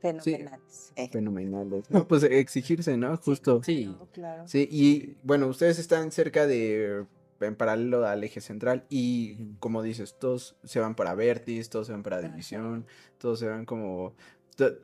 Fenomenales. 0.00 0.92
eh. 0.96 1.08
Fenomenales. 1.12 1.90
No, 1.90 2.06
pues 2.06 2.22
exigirse, 2.24 2.96
¿no? 2.96 3.16
Justo. 3.16 3.62
Sí. 3.62 3.84
Claro, 3.84 4.08
claro. 4.12 4.48
Sí, 4.48 4.68
y 4.70 5.16
bueno, 5.22 5.46
ustedes 5.48 5.78
están 5.78 6.10
cerca 6.12 6.46
de, 6.46 7.04
en 7.40 7.56
paralelo 7.56 8.04
al 8.06 8.22
eje 8.24 8.40
central 8.40 8.84
y 8.90 9.36
como 9.60 9.82
dices, 9.82 10.16
todos 10.18 10.56
se 10.64 10.80
van 10.80 10.94
para 10.94 11.14
Vertis, 11.14 11.70
todos 11.70 11.86
se 11.86 11.92
van 11.92 12.02
para. 12.02 12.20
División, 12.20 12.86
todos 13.18 13.38
se 13.38 13.46
van 13.46 13.64
como, 13.64 14.14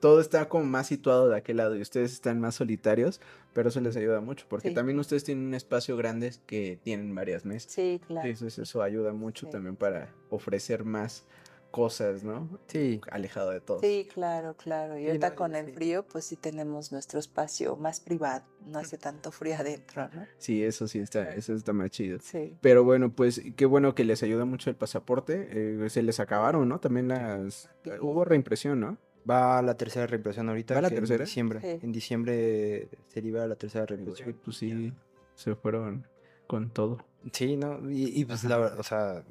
todo 0.00 0.20
está 0.20 0.48
como 0.48 0.64
más 0.64 0.86
situado 0.86 1.28
de 1.28 1.36
aquel 1.36 1.58
lado 1.58 1.76
y 1.76 1.80
ustedes 1.82 2.12
están 2.12 2.40
más 2.40 2.54
solitarios, 2.56 3.20
pero 3.52 3.68
eso 3.68 3.80
les 3.80 3.96
ayuda 3.96 4.20
mucho 4.20 4.46
porque 4.48 4.68
Sí. 4.68 4.74
también 4.74 4.98
ustedes 4.98 5.24
tienen 5.24 5.46
un 5.46 5.54
espacio 5.54 5.96
grande 5.96 6.32
que 6.46 6.78
tienen 6.82 7.14
varias 7.14 7.44
mesas. 7.44 7.72
Sí, 7.72 8.00
claro. 8.06 8.28
Entonces 8.28 8.58
eso 8.58 8.82
ayuda 8.82 9.12
mucho 9.12 9.46
Sí. 9.46 9.52
también 9.52 9.76
para 9.76 10.12
ofrecer 10.30 10.84
más 10.84 11.24
cosas, 11.70 12.24
¿no? 12.24 12.48
Sí. 12.68 13.00
Alejado 13.10 13.50
de 13.50 13.60
todos. 13.60 13.82
Sí, 13.82 14.08
claro, 14.14 14.54
claro. 14.56 14.96
Y 14.96 15.02
Sí, 15.02 15.06
ahorita 15.08 15.30
no, 15.30 15.34
con 15.36 15.54
el 15.54 15.70
frío, 15.74 16.06
pues 16.06 16.24
sí 16.24 16.36
tenemos 16.36 16.90
nuestro 16.90 17.18
espacio 17.18 17.76
más 17.76 18.00
privado. 18.00 18.44
No 18.66 18.78
hace 18.78 18.96
tanto 18.96 19.30
frío 19.30 19.56
adentro, 19.56 20.08
¿no? 20.14 20.26
Sí, 20.38 20.64
eso 20.64 20.88
sí 20.88 21.00
está, 21.00 21.34
eso 21.34 21.52
está 21.52 21.74
más 21.74 21.90
chido. 21.90 22.18
Sí. 22.22 22.56
Pero 22.62 22.82
bueno, 22.82 23.12
pues 23.12 23.42
qué 23.56 23.66
bueno 23.66 23.94
que 23.94 24.04
les 24.04 24.22
ayuda 24.22 24.46
mucho 24.46 24.70
el 24.70 24.76
pasaporte. 24.76 25.48
eh, 25.50 25.90
se 25.90 26.02
les 26.02 26.18
acabaron, 26.18 26.66
¿no? 26.68 26.80
También 26.80 27.08
las... 27.08 27.68
Sí. 27.84 27.90
Hubo 28.00 28.24
reimpresión, 28.24 28.80
¿no? 28.80 28.96
Va 29.28 29.58
a 29.58 29.62
la 29.62 29.76
tercera 29.76 30.06
reimpresión 30.06 30.48
ahorita. 30.48 30.74
¿Va 30.74 30.82
la 30.82 30.88
que 30.88 30.96
en 30.96 31.00
tercera? 31.00 31.24
diciembre. 31.24 31.60
Sí. 31.60 31.78
En 31.82 31.92
diciembre 31.92 32.88
se 33.08 33.22
libera 33.22 33.46
la 33.46 33.56
tercera 33.56 33.86
reimpresión. 33.86 34.36
pues 34.44 34.56
sí, 34.56 34.92
se 35.34 35.54
fueron 35.54 36.06
con 36.46 36.70
todo. 36.70 36.98
Sí, 37.32 37.56
¿no? 37.56 37.90
Y, 37.90 38.20
y, 38.20 38.24
pues 38.24 38.44
la 38.44 38.56
verdad, 38.56 38.78
o 38.78 38.82
sea, 38.84 39.24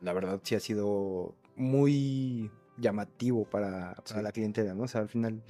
la 0.00 0.12
verdad 0.12 0.40
sí 0.42 0.54
ha 0.54 0.60
sido 0.60 1.34
muy 1.56 2.50
llamativo 2.76 3.44
para, 3.44 3.94
la 4.22 4.32
clientela, 4.32 4.74
¿no? 4.74 4.84
O 4.84 4.88
sea, 4.88 5.00
al 5.02 5.08
final 5.08 5.40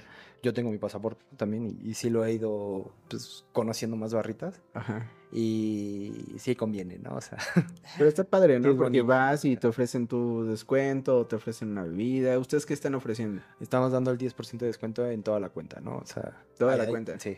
yo 0.43 0.53
tengo 0.53 0.69
mi 0.71 0.77
pasaporte 0.77 1.23
también 1.37 1.65
y, 1.83 1.89
y 1.89 1.93
sí 1.95 2.09
lo 2.09 2.23
he 2.23 2.33
ido 2.33 2.91
pues, 3.09 3.45
conociendo 3.51 3.97
más 3.97 4.13
barritas 4.13 4.61
Ajá. 4.73 5.09
y 5.31 6.35
sí 6.37 6.55
conviene, 6.55 6.97
¿no? 6.99 7.15
O 7.15 7.21
sea, 7.21 7.37
Pero 7.97 8.07
está 8.09 8.23
padre, 8.23 8.59
¿no? 8.59 8.69
es 8.69 8.75
Porque 8.75 9.01
bonito. 9.01 9.05
vas 9.07 9.45
y 9.45 9.57
te 9.57 9.67
ofrecen 9.67 10.07
tu 10.07 10.43
descuento, 10.45 11.25
te 11.25 11.35
ofrecen 11.35 11.69
una 11.71 11.83
bebida. 11.83 12.37
¿Ustedes 12.37 12.65
qué 12.65 12.73
están 12.73 12.95
ofreciendo? 12.95 13.41
estamos 13.59 13.91
dando 13.91 14.11
el 14.11 14.17
10% 14.17 14.57
de 14.59 14.67
descuento 14.67 15.09
en 15.09 15.23
toda 15.23 15.39
la 15.39 15.49
cuenta, 15.49 15.79
¿no? 15.81 15.97
O 15.97 16.05
sea, 16.05 16.43
Toda 16.57 16.73
hay- 16.73 16.77
la 16.77 16.83
hay- 16.85 16.89
cuenta. 16.89 17.19
Sí. 17.19 17.37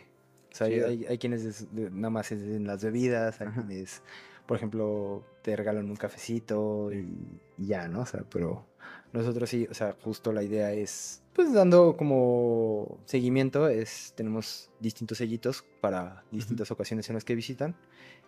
O 0.52 0.54
sea, 0.54 0.66
hay, 0.66 0.80
hay- 0.80 1.06
hay 1.06 1.18
quienes 1.18 1.44
es 1.44 1.66
nada 1.72 2.10
más 2.10 2.32
es 2.32 2.42
en 2.42 2.66
las 2.66 2.82
bebidas, 2.82 3.40
hay 3.40 3.48
Ajá. 3.48 3.64
quienes, 3.66 4.02
por 4.46 4.56
ejemplo, 4.56 5.22
te 5.42 5.54
regalan 5.56 5.88
un 5.90 5.96
cafecito 5.96 6.90
y, 6.92 7.06
y 7.58 7.66
ya, 7.66 7.86
¿no? 7.88 8.00
O 8.00 8.06
sea, 8.06 8.24
pero 8.30 8.64
nosotros 9.12 9.48
sí, 9.48 9.66
o 9.70 9.74
sea, 9.74 9.96
justo 10.02 10.32
la 10.32 10.42
idea 10.42 10.72
es, 10.72 11.22
pues 11.34 11.52
dando 11.52 11.96
como 11.96 12.98
seguimiento, 13.04 13.68
es, 13.68 14.12
tenemos 14.16 14.70
distintos 14.80 15.18
sellitos 15.18 15.64
para 15.80 16.24
distintas 16.30 16.70
ocasiones 16.70 17.08
en 17.08 17.14
las 17.14 17.24
que 17.24 17.34
visitan 17.34 17.76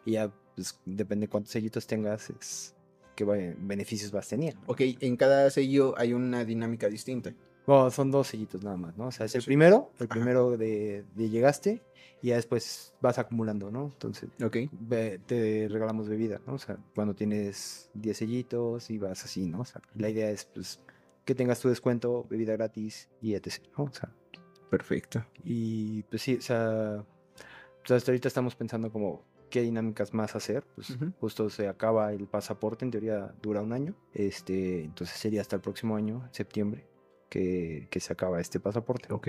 y 0.04 0.12
ya, 0.12 0.32
pues 0.56 0.78
depende 0.84 1.28
cuántos 1.28 1.52
sellitos 1.52 1.86
tengas, 1.86 2.30
es 2.30 2.74
qué 3.14 3.24
beneficios 3.24 4.10
vas 4.10 4.28
teniendo. 4.28 4.60
Ok, 4.66 4.80
en 5.00 5.16
cada 5.16 5.50
sello 5.50 5.94
hay 5.98 6.14
una 6.14 6.44
dinámica 6.44 6.88
distinta. 6.88 7.34
Bueno, 7.66 7.90
son 7.90 8.10
dos 8.10 8.26
sellitos 8.28 8.62
nada 8.64 8.76
más, 8.76 8.96
¿no? 8.96 9.06
O 9.08 9.12
sea, 9.12 9.26
es 9.26 9.34
el 9.34 9.42
Sí. 9.42 9.46
primero, 9.46 9.90
el 10.00 10.08
primero 10.08 10.56
de, 10.56 11.04
de 11.14 11.28
llegaste 11.28 11.82
y 12.22 12.28
ya 12.28 12.36
después 12.36 12.94
vas 13.00 13.18
acumulando, 13.18 13.70
¿no? 13.70 13.84
Entonces, 13.86 14.30
ve- 14.72 15.20
te 15.26 15.68
regalamos 15.70 16.08
bebida, 16.08 16.40
¿no? 16.46 16.54
O 16.54 16.58
sea, 16.58 16.78
cuando 16.94 17.14
tienes 17.14 17.90
10 17.94 18.16
sellitos 18.18 18.90
y 18.90 18.98
vas 18.98 19.24
así, 19.24 19.46
¿no? 19.46 19.60
O 19.60 19.64
sea, 19.64 19.80
la 19.94 20.08
idea 20.08 20.30
es, 20.30 20.46
pues, 20.46 20.80
que 21.24 21.34
tengas 21.34 21.60
tu 21.60 21.68
descuento, 21.68 22.26
bebida 22.28 22.54
gratis 22.54 23.08
y 23.20 23.34
etc., 23.34 23.60
¿no? 23.78 23.84
O 23.84 23.92
sea, 23.92 24.10
Perfecto. 24.68 25.24
y 25.44 26.02
pues 26.04 26.22
sí, 26.22 26.36
o 26.36 26.42
sea, 26.42 27.04
pues, 27.80 27.90
hasta 27.92 28.10
ahorita 28.12 28.28
estamos 28.28 28.54
pensando 28.56 28.90
como 28.90 29.22
qué 29.50 29.62
dinámicas 29.62 30.14
más 30.14 30.36
hacer, 30.36 30.64
pues 30.76 30.96
justo 31.20 31.50
se 31.50 31.66
acaba 31.66 32.12
el 32.12 32.26
pasaporte, 32.28 32.84
en 32.84 32.92
teoría 32.92 33.34
dura 33.42 33.62
un 33.62 33.72
año, 33.72 33.96
este, 34.14 34.84
entonces 34.84 35.16
sería 35.16 35.40
hasta 35.40 35.56
el 35.56 35.62
próximo 35.62 35.96
año, 35.96 36.28
septiembre, 36.30 36.86
que, 37.30 37.88
que 37.90 38.00
se 38.00 38.12
acaba 38.12 38.40
este 38.40 38.60
pasaporte. 38.60 39.10
Ok. 39.12 39.28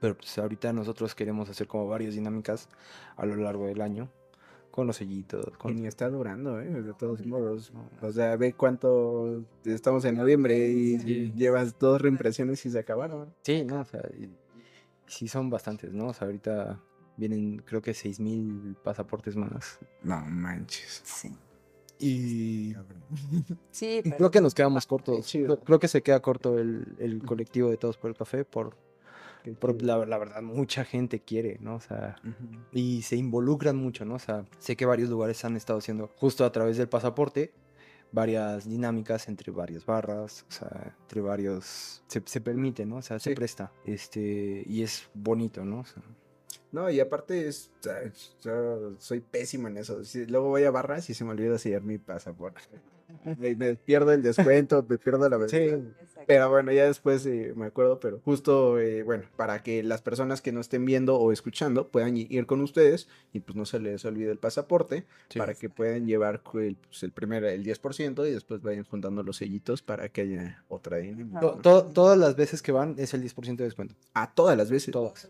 Pero 0.00 0.16
pues 0.16 0.38
ahorita 0.38 0.72
nosotros 0.72 1.14
queremos 1.14 1.48
hacer 1.50 1.66
como 1.66 1.86
varias 1.88 2.14
dinámicas 2.14 2.68
a 3.16 3.26
lo 3.26 3.36
largo 3.36 3.66
del 3.66 3.80
año 3.82 4.10
con 4.70 4.86
los 4.86 4.96
sellitos. 4.96 5.46
Y 5.48 5.56
Con... 5.58 5.74
ni 5.76 5.86
está 5.86 6.08
durando, 6.10 6.60
¿eh? 6.60 6.66
De 6.82 6.92
todos 6.92 7.24
modos. 7.26 7.72
O 8.02 8.12
sea, 8.12 8.36
ve 8.36 8.52
cuánto 8.52 9.42
estamos 9.64 10.04
en 10.04 10.16
noviembre 10.16 10.68
y 10.68 10.98
Sí. 11.00 11.32
llevas 11.34 11.78
dos 11.78 12.00
reimpresiones 12.00 12.64
y 12.66 12.70
se 12.70 12.78
acabaron. 12.78 13.34
Sí, 13.42 13.64
no, 13.64 13.80
o 13.80 13.84
sea, 13.84 14.02
y- 14.18 14.24
y 14.24 14.36
sí 15.06 15.28
son 15.28 15.48
bastantes, 15.48 15.94
¿no? 15.94 16.08
O 16.08 16.12
sea, 16.12 16.26
ahorita 16.26 16.78
vienen 17.16 17.62
creo 17.64 17.80
que 17.80 17.92
6.000 17.94 18.76
pasaportes 18.84 19.34
más. 19.34 19.78
No 20.02 20.20
manches. 20.26 21.00
Sí. 21.04 21.30
Y 21.98 22.74
Sí, 23.70 24.00
pero 24.02 24.16
creo 24.16 24.30
que 24.30 24.40
nos 24.40 24.54
quedamos 24.54 24.86
cortos. 24.86 25.28
Creo, 25.30 25.60
creo 25.60 25.78
que 25.78 25.88
se 25.88 26.02
queda 26.02 26.20
corto 26.20 26.58
el, 26.58 26.94
el 26.98 27.22
colectivo 27.24 27.70
de 27.70 27.76
Todos 27.76 27.96
por 27.96 28.10
el 28.10 28.16
Café 28.16 28.44
por, 28.44 28.76
por 29.58 29.82
la, 29.82 30.04
la 30.04 30.18
verdad, 30.18 30.42
mucha 30.42 30.84
gente 30.84 31.20
quiere, 31.20 31.58
¿no? 31.60 31.76
O 31.76 31.80
sea, 31.80 32.16
y 32.72 33.02
se 33.02 33.16
involucran 33.16 33.76
mucho, 33.76 34.04
¿no? 34.04 34.14
O 34.14 34.18
sea, 34.18 34.44
sé 34.58 34.76
que 34.76 34.86
varios 34.86 35.08
lugares 35.08 35.44
han 35.44 35.56
estado 35.56 35.78
haciendo 35.78 36.10
justo 36.16 36.44
a 36.44 36.52
través 36.52 36.76
del 36.76 36.88
pasaporte 36.88 37.52
varias 38.12 38.68
dinámicas 38.68 39.28
entre 39.28 39.52
varias 39.52 39.84
barras, 39.84 40.46
o 40.48 40.52
sea, 40.52 40.96
entre 41.02 41.20
varios 41.20 42.02
se, 42.06 42.22
se 42.24 42.40
permite, 42.40 42.86
¿no? 42.86 42.96
O 42.96 43.02
sea, 43.02 43.18
se 43.18 43.34
presta. 43.34 43.72
Este, 43.84 44.62
y 44.66 44.82
es 44.82 45.08
bonito, 45.12 45.64
¿no? 45.64 45.80
O 45.80 45.84
sea, 45.84 46.02
No, 46.72 46.90
y 46.90 47.00
aparte 47.00 47.46
es, 47.48 47.70
o 47.80 47.82
sea, 47.82 48.12
yo 48.42 48.92
soy 48.98 49.20
pésimo 49.20 49.68
en 49.68 49.78
eso. 49.78 50.04
Si- 50.04 50.26
luego 50.26 50.48
voy 50.48 50.64
a 50.64 50.70
barras 50.70 51.08
y 51.10 51.14
se 51.14 51.24
me 51.24 51.30
olvida 51.30 51.58
sellar 51.58 51.82
mi 51.82 51.98
pasaporte. 51.98 52.60
Me, 53.38 53.54
me 53.54 53.76
pierdo 53.76 54.12
el 54.12 54.20
descuento, 54.22 54.84
me 54.88 54.98
pierdo 54.98 55.28
la 55.28 55.48
Sí. 55.48 55.70
Pero 56.26 56.50
bueno, 56.50 56.72
ya 56.72 56.86
después 56.86 57.24
eh, 57.26 57.52
me 57.56 57.66
acuerdo, 57.66 58.00
pero 58.00 58.20
justo, 58.24 58.80
eh, 58.80 59.04
bueno, 59.04 59.24
para 59.36 59.62
que 59.62 59.84
las 59.84 60.02
personas 60.02 60.42
que 60.42 60.50
no 60.50 60.60
estén 60.60 60.84
viendo 60.84 61.16
o 61.16 61.30
escuchando 61.30 61.88
puedan 61.88 62.16
ir 62.16 62.46
con 62.46 62.60
ustedes 62.62 63.08
y 63.32 63.40
pues 63.40 63.54
no 63.54 63.64
se 63.64 63.78
les 63.78 64.04
olvide 64.04 64.32
el 64.32 64.38
pasaporte 64.38 65.06
para 65.38 65.54
que 65.54 65.70
puedan 65.70 66.06
llevar 66.06 66.42
el, 66.54 66.76
pues, 66.76 67.02
el 67.04 67.12
primero, 67.12 67.48
el 67.48 67.62
10% 67.64 68.26
y 68.28 68.32
después 68.32 68.60
vayan 68.60 68.84
juntando 68.84 69.22
los 69.22 69.36
sellitos 69.36 69.82
para 69.82 70.08
que 70.08 70.22
haya 70.22 70.64
otra 70.68 70.96
dinámica. 70.96 71.38
To- 71.40 71.54
¿no? 71.56 71.62
to- 71.62 71.84
todas 71.86 72.18
las 72.18 72.34
veces 72.34 72.60
que 72.60 72.72
van 72.72 72.96
es 72.98 73.14
el 73.14 73.22
10% 73.22 73.56
de 73.56 73.64
descuento. 73.64 73.94
A 74.14 74.32
todas 74.34 74.56
las 74.56 74.68
veces. 74.70 74.90
Todas. 74.92 75.28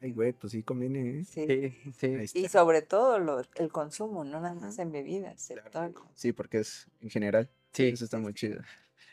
Ay, 0.00 0.12
güey, 0.12 0.32
pues 0.32 0.52
sí 0.52 0.62
conviene, 0.62 1.20
¿eh? 1.20 1.24
Sí. 1.24 1.44
Sí, 1.46 1.92
sí. 1.98 2.06
Ahí 2.06 2.24
está. 2.24 2.38
Y 2.38 2.48
sobre 2.48 2.82
todo 2.82 3.18
lo- 3.18 3.42
el 3.56 3.72
consumo, 3.72 4.22
no 4.24 4.40
nada 4.40 4.54
más 4.54 4.78
en 4.78 4.92
bebidas, 4.92 5.50
consumo. 5.92 6.10
Sí, 6.14 6.32
porque 6.32 6.58
es 6.60 6.86
en 7.00 7.10
general. 7.10 7.50
Sí. 7.72 7.84
Eso 7.88 8.04
está 8.04 8.18
muy 8.18 8.32
chido. 8.34 8.60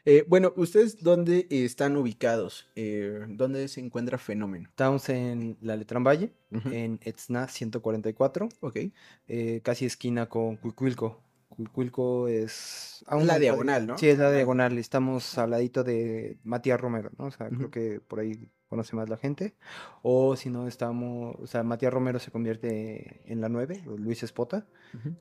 Eh, 0.08 0.24
bueno, 0.28 0.54
¿ustedes 0.56 1.02
dónde 1.02 1.48
están 1.50 1.98
ubicados? 1.98 2.70
Eh, 2.76 3.26
¿Dónde 3.30 3.68
se 3.68 3.80
encuentra 3.82 4.20
Fenómeno? 4.20 4.70
Estamos 4.70 5.10
en 5.10 5.58
la 5.62 5.76
Letrán 5.76 6.04
Valle, 6.04 6.32
en 6.52 7.00
Etzna 7.04 7.48
144, 7.48 8.48
Ok. 8.60 8.78
eh, 9.28 9.62
casi 9.64 9.86
esquina 9.88 10.30
con 10.30 10.58
Cuicuilco. 10.58 11.24
Cuicuilco 11.56 12.28
es... 12.28 13.04
la 13.10 13.40
diagonal, 13.40 13.88
¿no? 13.88 13.98
Sí, 13.98 14.08
es 14.10 14.20
la 14.20 14.32
diagonal. 14.32 14.78
Estamos 14.78 15.38
al 15.38 15.52
ladito 15.52 15.84
de 15.84 16.38
Matías 16.44 16.80
Romero, 16.80 17.12
¿no? 17.18 17.26
O 17.26 17.32
sea, 17.32 17.50
creo 17.50 17.72
que 17.72 18.00
por 18.00 18.20
ahí 18.20 18.52
conoce 18.68 18.96
más 18.96 19.10
la 19.10 19.18
gente. 19.18 19.56
O 20.02 20.36
si 20.36 20.50
no, 20.50 20.68
estamos... 20.68 21.36
O 21.40 21.48
sea, 21.48 21.64
Matías 21.64 21.94
Romero 21.94 22.20
se 22.20 22.32
convierte 22.32 23.22
en 23.32 23.42
la 23.42 23.50
9, 23.50 23.84
o 23.88 23.98
Luis 23.98 24.24
Espota, 24.24 24.68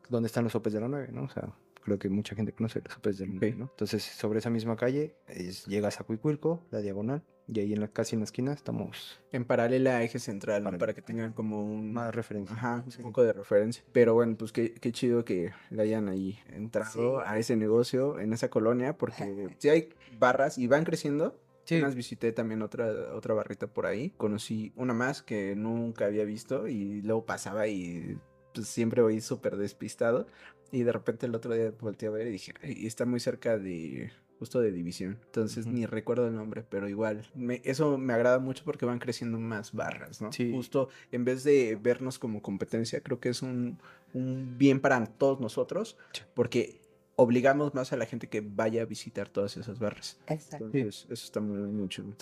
donde 0.08 0.26
están 0.26 0.44
los 0.44 0.52
sopes 0.52 0.72
de 0.72 0.80
la 0.80 0.88
9, 0.88 1.08
¿no? 1.12 1.24
O 1.24 1.28
sea, 1.28 1.52
creo 1.84 1.98
que 1.98 2.08
mucha 2.08 2.34
gente 2.34 2.52
conoce 2.52 2.80
los 2.82 2.92
sopes 2.94 3.18
de 3.18 3.26
la 3.26 3.32
9, 3.34 3.52
Ok. 3.52 3.58
¿no? 3.58 3.64
Entonces, 3.70 4.02
sobre 4.02 4.38
esa 4.40 4.50
misma 4.50 4.76
calle, 4.76 5.14
es- 5.28 5.66
llegas 5.66 6.00
a 6.00 6.04
Cuicuilco, 6.04 6.66
la 6.70 6.80
diagonal, 6.80 7.22
y 7.46 7.60
ahí 7.60 7.74
en 7.74 7.80
la, 7.80 7.88
casi 7.88 8.14
en 8.16 8.20
la 8.20 8.24
esquina 8.24 8.52
estamos 8.54 9.20
En 9.30 9.44
paralela 9.44 9.98
a 9.98 10.02
eje 10.02 10.18
central. 10.18 10.62
Para 10.78 10.94
que 10.94 11.02
tengan 11.02 11.32
como 11.34 11.62
un... 11.62 11.92
más 11.92 12.14
referencia. 12.14 12.56
Ajá, 12.56 12.82
un 12.86 12.90
Sí. 12.90 13.02
poco 13.02 13.22
de 13.22 13.34
referencia. 13.34 13.84
Pero 13.92 14.14
bueno, 14.14 14.34
pues 14.38 14.50
qué, 14.50 14.72
qué 14.72 14.92
chido 14.92 15.24
que 15.26 15.52
le 15.70 15.82
hayan 15.82 16.08
ahí 16.08 16.38
entrado 16.48 17.20
Sí. 17.20 17.24
a 17.26 17.38
ese 17.38 17.54
negocio, 17.56 18.18
en 18.18 18.32
esa 18.32 18.48
colonia, 18.48 18.96
porque 18.96 19.14
sí 19.58 19.68
hay 19.68 19.90
barras 20.18 20.56
y 20.56 20.66
van 20.68 20.84
creciendo. 20.84 21.38
Sí. 21.66 21.76
Apenas 21.76 21.94
visité 21.94 22.32
también 22.32 22.60
otra, 22.62 22.86
otra 23.14 23.32
barrita 23.34 23.66
por 23.66 23.86
ahí. 23.86 24.10
Conocí 24.16 24.72
una 24.76 24.92
más 24.94 25.22
que 25.22 25.54
nunca 25.56 26.06
había 26.06 26.24
visto 26.24 26.66
y 26.68 27.00
luego 27.02 27.24
pasaba 27.26 27.66
y 27.68 28.18
pues, 28.54 28.66
siempre 28.68 29.02
voy 29.02 29.20
súper 29.20 29.56
despistado. 29.56 30.26
Y 30.72 30.82
de 30.82 30.92
repente 30.92 31.26
el 31.26 31.34
otro 31.34 31.54
día 31.54 31.72
volteé 31.80 32.08
a 32.08 32.12
ver 32.12 32.26
y 32.28 32.30
dije, 32.30 32.54
"Ay, 32.62 32.86
está 32.86 33.04
muy 33.04 33.20
cerca 33.20 33.58
de 33.58 34.10
justo 34.38 34.60
de 34.60 34.72
división. 34.72 35.18
Entonces 35.26 35.66
ni 35.66 35.86
recuerdo 35.86 36.26
el 36.26 36.34
nombre, 36.34 36.64
pero 36.68 36.88
igual, 36.88 37.24
me, 37.34 37.62
eso 37.64 37.96
me 37.98 38.12
agrada 38.12 38.40
mucho 38.40 38.64
porque 38.64 38.84
van 38.84 38.98
creciendo 38.98 39.38
más 39.38 39.72
barras, 39.72 40.20
¿no? 40.20 40.32
Sí. 40.32 40.50
Justo 40.52 40.88
en 41.12 41.24
vez 41.24 41.44
de 41.44 41.78
vernos 41.80 42.18
como 42.18 42.42
competencia, 42.42 43.00
creo 43.00 43.20
que 43.20 43.28
es 43.28 43.42
un, 43.42 43.78
un 44.12 44.58
bien 44.58 44.80
para 44.80 45.06
todos 45.06 45.40
nosotros 45.40 45.96
Sí. 46.12 46.22
porque 46.34 46.80
obligamos 47.16 47.74
más 47.74 47.92
a 47.92 47.96
la 47.96 48.06
gente 48.06 48.26
que 48.26 48.40
vaya 48.40 48.82
a 48.82 48.86
visitar 48.86 49.28
todas 49.28 49.56
esas 49.56 49.78
barras. 49.78 50.18
Exacto. 50.26 50.66
Entonces, 50.66 51.04
eso 51.04 51.24
está 51.24 51.40
muy, 51.40 51.58
muy 51.58 51.88
chulo. 51.88 52.12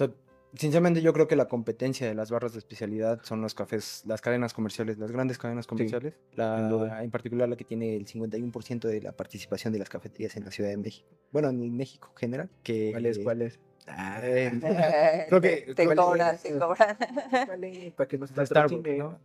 Sinceramente 0.54 1.00
yo 1.00 1.12
creo 1.14 1.26
que 1.28 1.36
la 1.36 1.46
competencia 1.48 2.06
de 2.06 2.14
las 2.14 2.30
barras 2.30 2.52
de 2.52 2.58
especialidad 2.58 3.20
son 3.22 3.40
los 3.40 3.54
cafés, 3.54 4.02
las 4.06 4.20
cadenas 4.20 4.52
comerciales, 4.52 4.98
las 4.98 5.10
grandes 5.10 5.38
cadenas 5.38 5.66
comerciales. 5.66 6.14
La, 6.34 7.00
en 7.02 7.10
particular 7.10 7.48
la 7.48 7.56
que 7.56 7.64
tiene 7.64 7.96
el 7.96 8.06
51% 8.06 8.80
de 8.80 9.00
la 9.00 9.12
participación 9.12 9.72
de 9.72 9.78
las 9.78 9.88
cafeterías 9.88 10.36
en 10.36 10.44
la 10.44 10.50
Ciudad 10.50 10.68
de 10.70 10.76
México. 10.76 11.08
Bueno, 11.30 11.48
en 11.48 11.74
México 11.76 12.10
en 12.12 12.16
general. 12.18 12.50
Que, 12.62 12.90
¿Cuál 12.92 13.06
es? 13.06 13.18
¿Cuál 13.18 13.42
es? 13.42 13.60
Eh, 14.22 15.24
Creo 15.28 15.40
que- 15.40 15.72
te 15.74 15.84
¿cuál 15.86 15.96
cobran, 15.96 16.36
te 16.38 16.58
cobran. 16.58 16.96
Para 17.96 18.08
que 18.08 18.18
nos. 18.18 18.30
Starbucks, 18.30 18.90
¿no? 18.98 19.18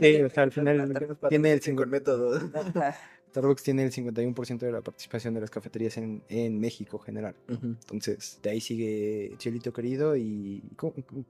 Sí, 0.00 0.22
o 0.22 0.30
sea, 0.30 0.42
al 0.44 0.50
final 0.52 0.94
tiene 1.28 1.52
el 1.52 1.58
patrocine 1.58 1.76
con 1.76 1.90
método. 1.90 2.40
Starbucks 3.36 3.62
tiene 3.62 3.84
el 3.84 3.92
51% 3.92 4.58
de 4.60 4.72
la 4.72 4.80
participación 4.80 5.34
de 5.34 5.42
las 5.42 5.50
cafeterías 5.50 5.98
en, 5.98 6.22
en 6.30 6.58
México 6.58 6.96
en 6.96 7.04
general. 7.04 7.34
Entonces, 7.48 8.38
de 8.42 8.48
ahí 8.48 8.62
sigue 8.62 9.34
Chelito 9.36 9.74
Querido 9.74 10.16
y 10.16 10.62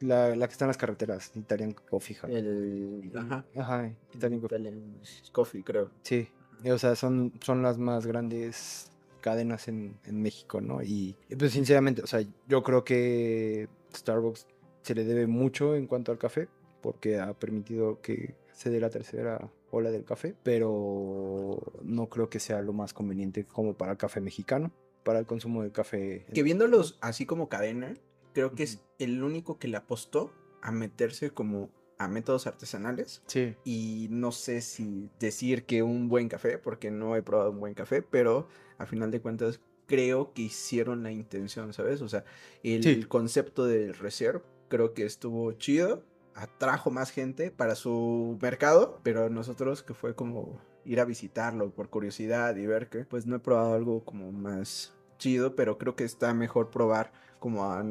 la, 0.00 0.36
la 0.36 0.46
que 0.46 0.52
está 0.52 0.66
en 0.66 0.68
las 0.68 0.76
carreteras, 0.76 1.32
Italian 1.34 1.74
Coffee. 1.90 2.16
El... 2.28 3.10
Ajá. 3.12 3.44
Ajá, 3.56 3.92
Italian 4.14 4.40
Coffee. 4.40 4.60
Italian 4.60 5.00
Coffee, 5.32 5.64
creo. 5.64 5.90
Sí, 6.02 6.28
o 6.64 6.78
sea, 6.78 6.94
son, 6.94 7.32
son 7.40 7.62
las 7.62 7.76
más 7.76 8.06
grandes 8.06 8.92
cadenas 9.20 9.66
en, 9.66 9.96
en 10.04 10.22
México, 10.22 10.60
¿no? 10.60 10.84
Y, 10.84 11.16
y, 11.28 11.34
pues 11.34 11.50
sinceramente, 11.50 12.02
o 12.02 12.06
sea, 12.06 12.24
yo 12.46 12.62
creo 12.62 12.84
que 12.84 13.68
Starbucks 13.92 14.46
se 14.82 14.94
le 14.94 15.04
debe 15.04 15.26
mucho 15.26 15.74
en 15.74 15.88
cuanto 15.88 16.12
al 16.12 16.18
café, 16.18 16.46
porque 16.82 17.18
ha 17.18 17.34
permitido 17.34 18.00
que 18.00 18.36
se 18.52 18.70
dé 18.70 18.78
la 18.78 18.90
tercera 18.90 19.50
ola 19.70 19.90
del 19.90 20.04
café, 20.04 20.34
pero 20.42 21.60
no 21.82 22.08
creo 22.08 22.28
que 22.30 22.40
sea 22.40 22.62
lo 22.62 22.72
más 22.72 22.92
conveniente 22.94 23.44
como 23.44 23.74
para 23.74 23.92
el 23.92 23.98
café 23.98 24.20
mexicano, 24.20 24.72
para 25.04 25.18
el 25.18 25.26
consumo 25.26 25.62
del 25.62 25.72
café. 25.72 26.26
Que 26.34 26.42
viéndolos 26.42 26.98
así 27.00 27.26
como 27.26 27.48
cadena, 27.48 27.94
creo 28.32 28.54
que 28.54 28.62
es 28.64 28.80
el 28.98 29.22
único 29.22 29.58
que 29.58 29.68
le 29.68 29.76
apostó 29.76 30.32
a 30.62 30.72
meterse 30.72 31.30
como 31.30 31.70
a 31.98 32.08
métodos 32.08 32.46
artesanales. 32.46 33.22
Sí, 33.26 33.54
Y 33.64 34.08
no 34.10 34.30
sé 34.32 34.60
si 34.60 35.08
decir 35.18 35.64
que 35.64 35.82
un 35.82 36.08
buen 36.08 36.28
café, 36.28 36.58
porque 36.58 36.90
no 36.90 37.16
he 37.16 37.22
probado 37.22 37.50
un 37.50 37.60
buen 37.60 37.74
café, 37.74 38.02
pero 38.02 38.48
a 38.78 38.86
final 38.86 39.10
de 39.10 39.20
cuentas 39.20 39.60
creo 39.86 40.32
que 40.34 40.42
hicieron 40.42 41.02
la 41.02 41.12
intención, 41.12 41.72
¿sabes? 41.72 42.02
O 42.02 42.08
sea, 42.08 42.24
el 42.62 42.82
Sí. 42.82 43.02
concepto 43.04 43.64
del 43.66 43.94
reserve 43.94 44.42
creo 44.68 44.92
que 44.94 45.06
estuvo 45.06 45.52
chido, 45.52 46.04
atrajo 46.36 46.90
más 46.90 47.10
gente 47.10 47.50
para 47.50 47.74
su 47.74 48.38
mercado, 48.40 49.00
pero 49.02 49.30
nosotros 49.30 49.82
que 49.82 49.94
fue 49.94 50.14
como 50.14 50.60
ir 50.84 51.00
a 51.00 51.04
visitarlo 51.04 51.70
por 51.70 51.88
curiosidad 51.88 52.54
y 52.56 52.66
ver 52.66 52.88
que 52.88 53.04
pues 53.04 53.26
no 53.26 53.36
he 53.36 53.40
probado 53.40 53.74
algo 53.74 54.04
como 54.04 54.30
más 54.30 54.94
chido, 55.18 55.56
pero 55.56 55.78
creo 55.78 55.96
que 55.96 56.04
está 56.04 56.32
mejor 56.34 56.70
probar 56.70 57.10
como 57.40 57.64
a 57.64 57.84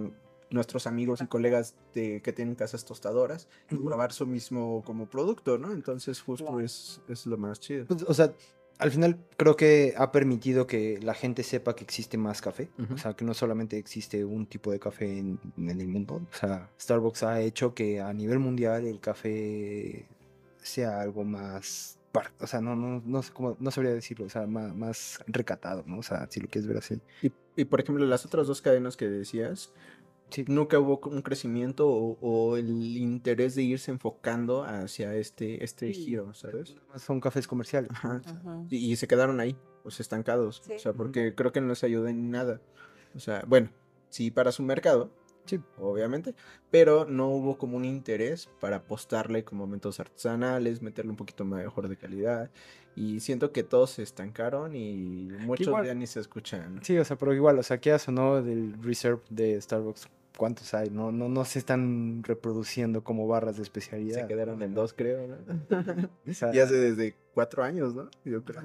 nuestros 0.51 0.87
amigos 0.87 1.21
y 1.21 1.27
colegas 1.27 1.75
de, 1.93 2.21
que 2.21 2.31
tienen 2.31 2.55
casas 2.55 2.85
tostadoras 2.85 3.47
y 3.69 3.75
probar 3.75 4.13
su 4.13 4.27
mismo 4.27 4.83
como 4.85 5.09
producto, 5.09 5.57
¿no? 5.57 5.71
Entonces 5.73 6.21
justo 6.21 6.59
es, 6.59 7.01
es 7.07 7.25
lo 7.25 7.37
más 7.37 7.59
chido. 7.59 7.85
Pues, 7.87 8.03
o 8.03 8.13
sea, 8.13 8.31
al 8.77 8.91
final 8.91 9.17
creo 9.37 9.55
que 9.55 9.93
ha 9.97 10.11
permitido 10.11 10.67
que 10.67 10.99
la 11.01 11.13
gente 11.13 11.43
sepa 11.43 11.75
que 11.75 11.83
existe 11.83 12.17
más 12.17 12.41
café. 12.41 12.69
O 12.93 12.97
sea, 12.97 13.13
que 13.13 13.25
no 13.25 13.33
solamente 13.33 13.77
existe 13.77 14.25
un 14.25 14.45
tipo 14.45 14.71
de 14.71 14.79
café 14.79 15.17
en, 15.17 15.39
en 15.57 15.81
el 15.81 15.87
mundo. 15.87 16.21
O 16.31 16.35
sea, 16.35 16.69
Starbucks 16.79 17.23
ha 17.23 17.41
hecho 17.41 17.73
que 17.73 18.01
a 18.01 18.11
nivel 18.13 18.39
mundial 18.39 18.85
el 18.85 18.99
café 18.99 20.07
sea 20.57 21.01
algo 21.01 21.23
más... 21.23 21.99
O 22.39 22.47
sea, 22.47 22.61
no, 22.61 22.77
no, 22.77 23.01
no 23.05 23.21
sé 23.21 23.33
cómo, 23.33 23.57
no 23.59 23.71
sabría 23.71 23.93
decirlo, 23.93 24.25
o 24.25 24.29
sea, 24.29 24.47
más, 24.47 24.73
más 24.73 25.19
recatado, 25.27 25.83
¿no? 25.85 25.97
O 25.99 26.03
sea, 26.03 26.27
si 26.29 26.39
lo 26.39 26.47
quieres 26.47 26.65
ver 26.65 26.77
así. 26.77 27.01
Y, 27.21 27.29
y, 27.57 27.65
por 27.65 27.81
ejemplo, 27.81 28.05
las 28.05 28.25
otras 28.25 28.47
dos 28.47 28.61
cadenas 28.61 28.95
que 28.95 29.09
decías, 29.09 29.73
Sí. 30.29 30.43
nunca 30.47 30.79
hubo 30.79 30.99
un 31.09 31.21
crecimiento 31.21 31.87
o, 31.87 32.17
o 32.19 32.57
el 32.57 32.97
interés 32.97 33.55
de 33.55 33.63
irse 33.63 33.91
enfocando 33.91 34.63
hacia 34.63 35.15
este, 35.15 35.63
este 35.63 35.93
Sí. 35.93 36.05
giro, 36.05 36.33
¿sabes? 36.33 36.75
Son 36.97 37.21
cafés 37.21 37.47
comerciales. 37.47 37.91
Ajá. 37.91 38.21
Y, 38.69 38.91
y 38.91 38.95
se 38.95 39.07
quedaron 39.07 39.39
ahí, 39.39 39.55
pues 39.83 39.99
estancados. 39.99 40.61
Sí. 40.65 40.73
O 40.73 40.79
sea, 40.79 40.93
porque 40.93 41.35
creo 41.35 41.51
que 41.51 41.61
no 41.61 41.67
les 41.69 41.83
ayuda 41.83 42.09
en 42.09 42.31
nada. 42.31 42.59
O 43.15 43.19
sea, 43.19 43.43
bueno, 43.47 43.69
sí 44.09 44.31
para 44.31 44.51
su 44.51 44.63
mercado, 44.63 45.11
Sí, 45.45 45.59
obviamente, 45.77 46.33
pero 46.71 47.05
no 47.05 47.29
hubo 47.29 47.57
como 47.57 47.77
un 47.77 47.85
interés 47.85 48.49
para 48.59 48.77
apostarle 48.77 49.43
con 49.43 49.57
momentos 49.57 49.99
artesanales, 49.99 50.81
meterle 50.81 51.11
un 51.11 51.17
poquito 51.17 51.45
mejor 51.45 51.87
de 51.87 51.97
calidad. 51.97 52.49
Y 52.95 53.19
siento 53.19 53.51
que 53.51 53.63
todos 53.63 53.91
se 53.91 54.03
estancaron 54.03 54.75
y 54.75 55.27
muchos 55.41 55.67
igual- 55.67 55.85
ya 55.85 55.93
ni 55.93 56.07
se 56.07 56.19
escuchan. 56.21 56.79
Sí, 56.83 56.97
o 56.97 57.03
sea, 57.05 57.17
pero 57.17 57.33
igual, 57.33 57.59
o 57.59 57.63
sea, 57.63 57.77
¿qué 57.79 57.93
o 57.93 58.11
no 58.11 58.41
del 58.41 58.81
Reserve 58.81 59.21
de 59.29 59.59
Starbucks? 59.61 60.07
¿Cuántos 60.37 60.73
hay? 60.73 60.89
No, 60.89 61.11
no, 61.11 61.29
no 61.29 61.45
se 61.45 61.59
están 61.59 62.21
reproduciendo 62.23 63.03
como 63.03 63.27
barras 63.27 63.55
de 63.57 63.63
especialidad. 63.63 64.21
Se 64.21 64.27
quedaron 64.27 64.61
en 64.61 64.73
dos, 64.73 64.93
creo, 64.93 65.27
¿no? 65.27 65.35
O 66.29 66.33
sea, 66.33 66.53
y 66.53 66.59
hace 66.59 66.75
desde 66.75 67.15
cuatro 67.33 67.63
años, 67.63 67.95
¿no? 67.95 68.09
Yo 68.25 68.43
creo. 68.43 68.61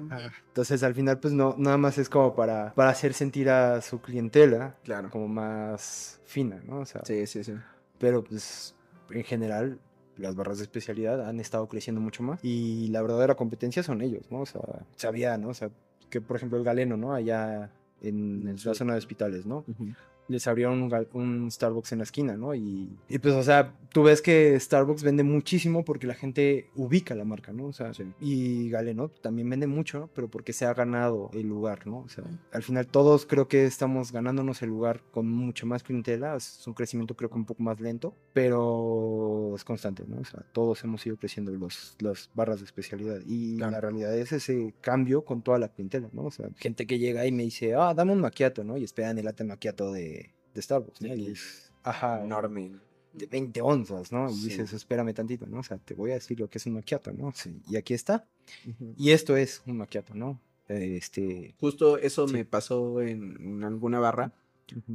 Entonces, 0.47 0.83
al 0.83 0.93
final, 0.95 1.19
pues 1.19 1.33
no, 1.33 1.55
nada 1.57 1.77
más 1.77 1.97
es 1.97 2.09
como 2.09 2.35
para, 2.35 2.73
para 2.73 2.89
hacer 2.89 3.13
sentir 3.13 3.49
a 3.49 3.81
su 3.81 4.01
clientela 4.01 4.75
Claro. 4.83 5.09
como 5.09 5.27
más 5.27 6.19
fina, 6.25 6.61
¿no? 6.65 6.79
O 6.79 6.85
sea, 6.85 7.01
Sí, 7.05 7.25
sí, 7.27 7.43
sí. 7.43 7.53
pero 7.99 8.23
pues 8.23 8.75
en 9.09 9.23
general 9.23 9.79
las 10.17 10.35
barras 10.35 10.57
de 10.57 10.63
especialidad 10.63 11.27
han 11.27 11.39
estado 11.39 11.67
creciendo 11.67 11.99
mucho 12.01 12.21
más 12.23 12.39
y 12.43 12.87
la 12.89 13.01
verdadera 13.01 13.35
competencia 13.35 13.81
son 13.83 14.01
ellos, 14.01 14.29
¿no? 14.29 14.41
O 14.41 14.45
sea, 14.45 14.61
sabía, 14.95 15.37
¿no? 15.37 15.49
O 15.49 15.53
sea, 15.53 15.69
que 16.09 16.19
por 16.21 16.35
ejemplo 16.37 16.57
el 16.57 16.63
Galeno, 16.63 16.97
¿no? 16.97 17.13
Allá 17.13 17.71
en, 18.01 18.47
En 18.47 18.55
la 18.63 18.73
zona 18.73 18.93
de 18.93 18.99
hospitales, 18.99 19.45
¿no? 19.45 19.63
Ujú. 19.67 19.87
Les 20.27 20.47
abrieron 20.47 20.81
un, 20.83 21.07
un 21.13 21.51
Starbucks 21.51 21.91
en 21.91 21.97
la 21.99 22.03
esquina, 22.05 22.37
¿no? 22.37 22.55
Y, 22.55 22.89
y 23.09 23.19
pues, 23.19 23.33
o 23.35 23.43
sea, 23.43 23.73
tú 23.91 24.03
ves 24.03 24.21
que 24.21 24.57
Starbucks 24.59 25.03
vende 25.03 25.23
muchísimo 25.23 25.83
porque 25.83 26.07
la 26.07 26.13
gente 26.13 26.69
ubica 26.75 27.15
la 27.15 27.25
marca, 27.25 27.51
¿no? 27.51 27.65
O 27.65 27.73
sea, 27.73 27.93
Sí. 27.93 28.03
y 28.21 28.69
Galeno 28.69 29.09
también 29.09 29.49
vende 29.49 29.67
mucho, 29.67 30.09
pero 30.15 30.29
porque 30.29 30.53
se 30.53 30.65
ha 30.65 30.73
ganado 30.73 31.29
el 31.33 31.47
lugar, 31.47 31.85
¿no? 31.87 31.99
O 31.99 32.07
sea, 32.09 32.23
al 32.53 32.63
final 32.63 32.87
todos 32.87 33.25
creo 33.25 33.47
que 33.49 33.65
estamos 33.65 34.11
ganándonos 34.13 34.61
el 34.61 34.69
lugar 34.69 35.01
con 35.11 35.27
mucho 35.29 35.65
más 35.65 35.83
clientela, 35.83 36.35
es 36.35 36.65
un 36.65 36.73
crecimiento 36.73 37.15
creo 37.15 37.29
que 37.29 37.35
un 37.35 37.45
poco 37.45 37.61
más 37.63 37.79
lento, 37.81 38.13
pero 38.33 39.53
es 39.55 39.63
constante, 39.63 40.03
¿no? 40.07 40.21
O 40.21 40.25
sea, 40.25 40.41
todos 40.53 40.83
hemos 40.83 41.05
ido 41.05 41.17
creciendo 41.17 41.51
los, 41.51 41.95
las 41.99 42.29
barras 42.33 42.59
de 42.59 42.65
especialidad 42.65 43.19
y 43.25 43.57
Claro. 43.57 43.71
la 43.73 43.81
realidad 43.81 44.17
es 44.17 44.31
ese 44.31 44.73
cambio 44.81 45.23
con 45.23 45.41
toda 45.41 45.59
la 45.59 45.69
clientela, 45.69 46.09
¿no? 46.13 46.23
O 46.25 46.31
sea, 46.31 46.47
gente 46.57 46.85
que 46.87 46.99
llega 46.99 47.25
y 47.25 47.31
me 47.31 47.43
dice, 47.43 47.75
ah, 47.75 47.93
dame 47.93 48.13
un 48.13 48.21
maquiato, 48.21 48.63
¿no? 48.63 48.77
Y 48.77 48.83
esperan 48.83 49.17
el 49.17 49.25
latte 49.25 49.43
macchiato 49.43 49.91
de, 49.91 50.20
de 50.53 50.61
Starbucks, 50.61 51.01
¿no? 51.01 51.13
Y 51.15 51.27
es, 51.31 51.71
ajá, 51.83 52.23
Enorme. 52.23 52.71
de 53.13 53.25
20 53.27 53.61
onzas, 53.61 54.11
¿no? 54.11 54.29
Y 54.29 54.33
Sí. 54.35 54.49
dices, 54.49 54.73
espérame 54.73 55.13
tantito, 55.13 55.45
¿no? 55.47 55.59
O 55.59 55.63
sea, 55.63 55.77
te 55.77 55.93
voy 55.93 56.11
a 56.11 56.15
decir 56.15 56.39
lo 56.39 56.49
que 56.49 56.57
es 56.59 56.65
un 56.65 56.73
maquiato, 56.73 57.11
¿no? 57.11 57.31
Sí, 57.33 57.61
y 57.69 57.75
aquí 57.77 57.93
está. 57.93 58.25
Ujú. 58.67 58.93
Y 58.97 59.11
esto 59.11 59.35
es 59.35 59.61
un 59.65 59.77
maquiato, 59.77 60.13
¿no? 60.15 60.39
Eh, 60.69 60.95
Este... 60.97 61.53
Justo 61.59 61.97
eso 61.97 62.27
Sí. 62.27 62.33
me 62.33 62.45
pasó 62.45 63.01
en, 63.01 63.35
en 63.41 63.63
alguna 63.63 63.99
barra, 63.99 64.31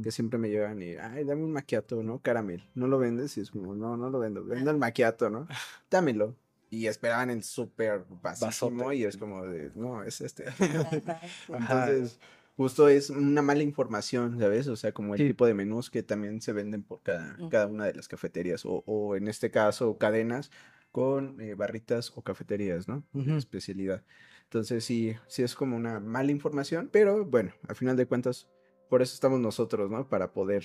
que 0.01 0.09
siempre 0.11 0.39
me 0.39 0.49
llegan 0.49 0.81
y, 0.81 0.95
ay, 0.95 1.23
dame 1.23 1.43
un 1.43 1.51
maquiato, 1.51 2.01
¿no? 2.01 2.17
Caramel. 2.19 2.63
¿No 2.73 2.87
lo 2.87 2.97
vendes? 2.97 3.37
Y 3.37 3.41
es 3.41 3.51
como, 3.51 3.75
no, 3.75 3.95
no 3.95 4.09
lo 4.09 4.17
vendo. 4.17 4.43
Vendo 4.43 4.71
el 4.71 4.77
maquiato, 4.77 5.29
¿no? 5.29 5.47
Dámelo. 5.91 6.35
Y 6.71 6.87
esperaban 6.87 7.29
el 7.29 7.43
súper 7.43 8.03
vasísimo 8.21 8.91
y 8.91 9.03
es 9.05 9.15
como 9.17 9.45
de, 9.45 9.71
no, 9.75 10.01
es 10.03 10.19
este. 10.21 10.45
Entonces, 11.47 12.19
justo 12.57 12.89
es 12.89 13.09
una 13.09 13.41
mala 13.41 13.63
información, 13.63 14.37
¿sabes? 14.39 14.67
O 14.67 14.75
sea, 14.75 14.91
como 14.91 15.13
el 15.13 15.19
Sí. 15.21 15.27
tipo 15.27 15.45
de 15.45 15.53
menús 15.53 15.89
que 15.89 16.03
también 16.03 16.41
se 16.41 16.51
venden 16.51 16.83
por 16.83 17.01
cada, 17.03 17.37
Mm. 17.37 17.49
cada 17.49 17.67
una 17.67 17.85
de 17.85 17.93
las 17.93 18.07
cafeterías, 18.09 18.65
o, 18.65 18.83
o 18.85 19.15
en 19.15 19.27
este 19.29 19.49
caso, 19.51 19.97
cadenas 19.97 20.51
con 20.91 21.39
eh, 21.39 21.53
barritas 21.53 22.11
o 22.15 22.23
cafeterías, 22.23 22.87
¿no? 22.87 23.03
De 23.13 23.21
Ujú. 23.21 23.35
especialidad. 23.37 24.03
Entonces, 24.45 24.83
sí, 24.83 25.15
sí 25.27 25.43
es 25.43 25.53
como 25.55 25.77
una 25.77 25.99
mala 25.99 26.31
información, 26.31 26.89
pero 26.91 27.23
bueno, 27.25 27.53
al 27.67 27.75
final 27.75 27.95
de 27.95 28.07
cuentas, 28.07 28.49
por 28.89 29.01
eso 29.01 29.13
estamos 29.13 29.39
nosotros, 29.39 29.91
¿no? 29.91 30.07
Para 30.09 30.31
poder 30.33 30.63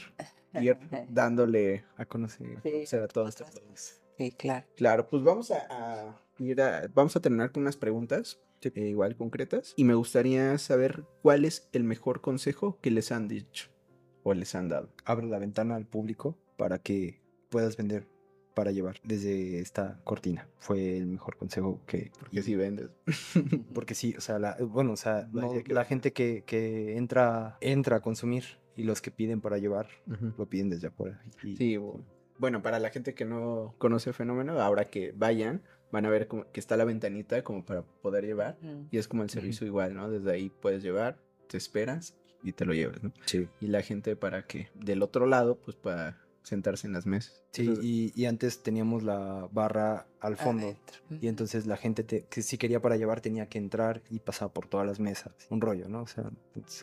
ir 0.54 0.76
dándole 1.10 1.84
A 1.96 2.06
conocer. 2.06 2.60
Sí, 2.62 2.70
conocer 2.72 3.02
a 3.02 3.08
todos 3.08 3.28
estos 3.28 3.48
otras- 3.48 3.60
productos. 3.60 3.98
Sí, 4.16 4.30
claro. 4.32 4.66
Claro, 4.76 5.08
pues 5.08 5.22
vamos 5.24 5.50
a, 5.50 5.66
a 5.70 6.20
ir 6.38 6.60
a, 6.60 6.88
vamos 6.94 7.16
a 7.16 7.20
terminar 7.20 7.50
con 7.50 7.62
unas 7.62 7.76
preguntas, 7.76 8.38
eh, 8.74 8.88
igual 8.88 9.16
concretas, 9.16 9.74
y 9.76 9.84
me 9.84 9.94
gustaría 9.94 10.56
saber 10.58 11.04
cuál 11.22 11.44
es 11.44 11.68
el 11.72 11.84
mejor 11.84 12.20
consejo 12.20 12.78
que 12.80 12.90
les 12.90 13.10
han 13.12 13.28
dicho 13.28 13.68
o 14.22 14.34
les 14.34 14.54
han 14.54 14.68
dado. 14.68 14.88
Abre 15.04 15.26
la 15.26 15.38
ventana 15.38 15.74
al 15.76 15.86
público 15.86 16.36
para 16.56 16.78
que 16.78 17.20
puedas 17.50 17.76
vender 17.76 18.06
para 18.54 18.70
llevar 18.70 18.96
desde 19.02 19.60
esta 19.60 19.98
cortina. 20.04 20.46
Fue 20.58 20.96
el 20.98 21.06
mejor 21.06 21.36
consejo 21.38 21.80
que... 21.86 22.12
Porque 22.20 22.42
si 22.42 22.54
vendes. 22.54 22.90
Porque 23.74 23.94
sí, 23.94 24.14
o 24.16 24.20
sea, 24.20 24.38
la, 24.38 24.56
bueno, 24.60 24.92
o 24.92 24.96
sea, 24.96 25.28
no- 25.32 25.52
la 25.66 25.84
gente 25.84 26.12
que, 26.12 26.44
que 26.46 26.96
entra, 26.98 27.56
entra 27.60 27.96
a 27.96 28.00
consumir 28.00 28.44
y 28.76 28.84
los 28.84 29.00
que 29.02 29.10
piden 29.10 29.40
para 29.40 29.58
llevar, 29.58 29.88
lo 30.38 30.46
piden 30.48 30.68
desde 30.70 30.88
afuera. 30.88 31.22
Y, 31.42 31.56
Sí, 31.56 31.76
bu- 31.76 32.02
bueno, 32.38 32.62
para 32.62 32.78
la 32.78 32.90
gente 32.90 33.14
que 33.14 33.24
no 33.24 33.74
conoce 33.78 34.10
el 34.10 34.14
fenómeno, 34.14 34.60
ahora 34.60 34.88
que 34.90 35.12
vayan, 35.12 35.62
van 35.92 36.06
a 36.06 36.10
ver 36.10 36.26
como 36.26 36.50
que 36.50 36.58
está 36.58 36.76
la 36.76 36.84
ventanita 36.84 37.44
como 37.44 37.64
para 37.64 37.82
poder 37.82 38.24
llevar, 38.24 38.56
Mm. 38.62 38.88
y 38.90 38.98
es 38.98 39.06
como 39.06 39.22
el 39.22 39.30
servicio 39.30 39.66
igual, 39.66 39.94
¿no? 39.94 40.10
Desde 40.10 40.32
ahí 40.32 40.50
puedes 40.50 40.82
llevar, 40.82 41.18
te 41.48 41.56
esperas 41.58 42.16
y 42.42 42.52
te 42.52 42.64
lo 42.64 42.72
llevas, 42.74 43.02
¿no? 43.02 43.12
sí. 43.26 43.46
Y 43.60 43.66
la 43.68 43.82
gente 43.82 44.16
para 44.16 44.46
que 44.46 44.68
del 44.74 45.02
otro 45.02 45.26
lado, 45.26 45.56
pues 45.56 45.76
para 45.76 46.18
sentarse 46.42 46.86
en 46.86 46.92
las 46.92 47.06
mesas. 47.06 47.42
Sí, 47.52 47.62
Entonces, 47.62 47.84
y, 47.84 48.12
y 48.14 48.26
antes 48.26 48.62
teníamos 48.62 49.02
la 49.02 49.48
barra 49.52 50.06
al 50.20 50.36
fondo. 50.36 50.64
Adentro. 50.66 50.98
Y 51.20 51.28
entonces 51.28 51.66
la 51.66 51.76
gente 51.76 52.02
te- 52.02 52.24
que 52.24 52.42
si 52.42 52.58
quería 52.58 52.80
para 52.80 52.96
llevar 52.96 53.20
tenía 53.20 53.48
que 53.48 53.58
entrar 53.58 54.02
y 54.10 54.18
pasar 54.20 54.52
por 54.52 54.66
todas 54.66 54.86
las 54.86 54.98
mesas. 55.00 55.32
Un 55.50 55.60
rollo, 55.60 55.88
¿no? 55.88 56.02
O 56.02 56.06
sea, 56.06 56.30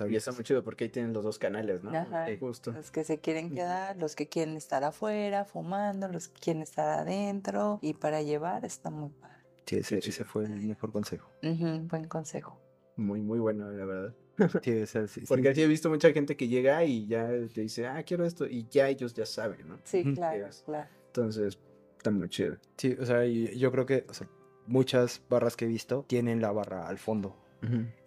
Y 0.09 0.15
está 0.15 0.31
muy 0.31 0.43
chido 0.43 0.63
porque 0.63 0.85
ahí 0.85 0.89
tienen 0.89 1.11
los 1.13 1.23
dos 1.23 1.39
canales, 1.39 1.83
¿no? 1.83 1.91
Ajá. 1.91 2.29
Eh, 2.29 2.37
Justo. 2.39 2.71
Los 2.71 2.91
que 2.91 3.03
se 3.03 3.19
quieren 3.19 3.49
quedar, 3.53 3.97
los 3.97 4.15
que 4.15 4.27
quieren 4.29 4.55
estar 4.55 4.83
afuera 4.83 5.43
fumando, 5.45 6.07
los 6.07 6.27
que 6.29 6.39
quieren 6.39 6.61
estar 6.61 6.87
adentro 6.99 7.79
y 7.81 7.93
para 7.95 8.21
llevar 8.21 8.63
está 8.65 8.89
muy 8.89 9.09
padre. 9.09 9.35
Sí, 9.65 9.75
ese, 9.77 10.01
Sí, 10.01 10.09
ese 10.09 10.23
fue 10.23 10.45
el 10.45 10.61
mejor 10.67 10.91
consejo. 10.91 11.29
Buen 11.41 12.07
consejo. 12.07 12.59
Muy, 12.95 13.21
muy 13.21 13.39
bueno, 13.39 13.69
la 13.71 13.85
verdad. 13.85 14.15
Sí, 14.63 14.81
o 14.81 14.85
sea, 14.85 15.07
sí. 15.07 15.21
Porque 15.27 15.53
sí 15.55 15.61
he 15.61 15.67
visto 15.67 15.89
mucha 15.89 16.11
gente 16.11 16.35
que 16.37 16.47
llega 16.47 16.83
y 16.85 17.07
ya 17.07 17.27
te 17.53 17.61
dice, 17.61 17.87
ah, 17.87 18.03
quiero 18.03 18.25
esto, 18.25 18.45
y 18.47 18.67
ya 18.69 18.87
ellos 18.89 19.13
ya 19.13 19.25
saben, 19.25 19.67
¿no? 19.67 19.79
Sí, 19.83 20.03
claro, 20.13 20.47
claro. 20.65 20.89
Entonces, 21.07 21.57
está 21.97 22.11
muy 22.11 22.29
chido. 22.29 22.57
Sí, 22.77 22.95
o 22.99 23.05
sea, 23.05 23.25
y 23.25 23.57
yo 23.57 23.71
creo 23.71 23.85
que 23.85 24.05
o 24.07 24.13
sea, 24.13 24.27
muchas 24.67 25.21
barras 25.29 25.55
que 25.55 25.65
he 25.65 25.67
visto 25.67 26.05
tienen 26.07 26.41
la 26.41 26.51
barra 26.51 26.87
al 26.87 26.97
fondo. 26.97 27.35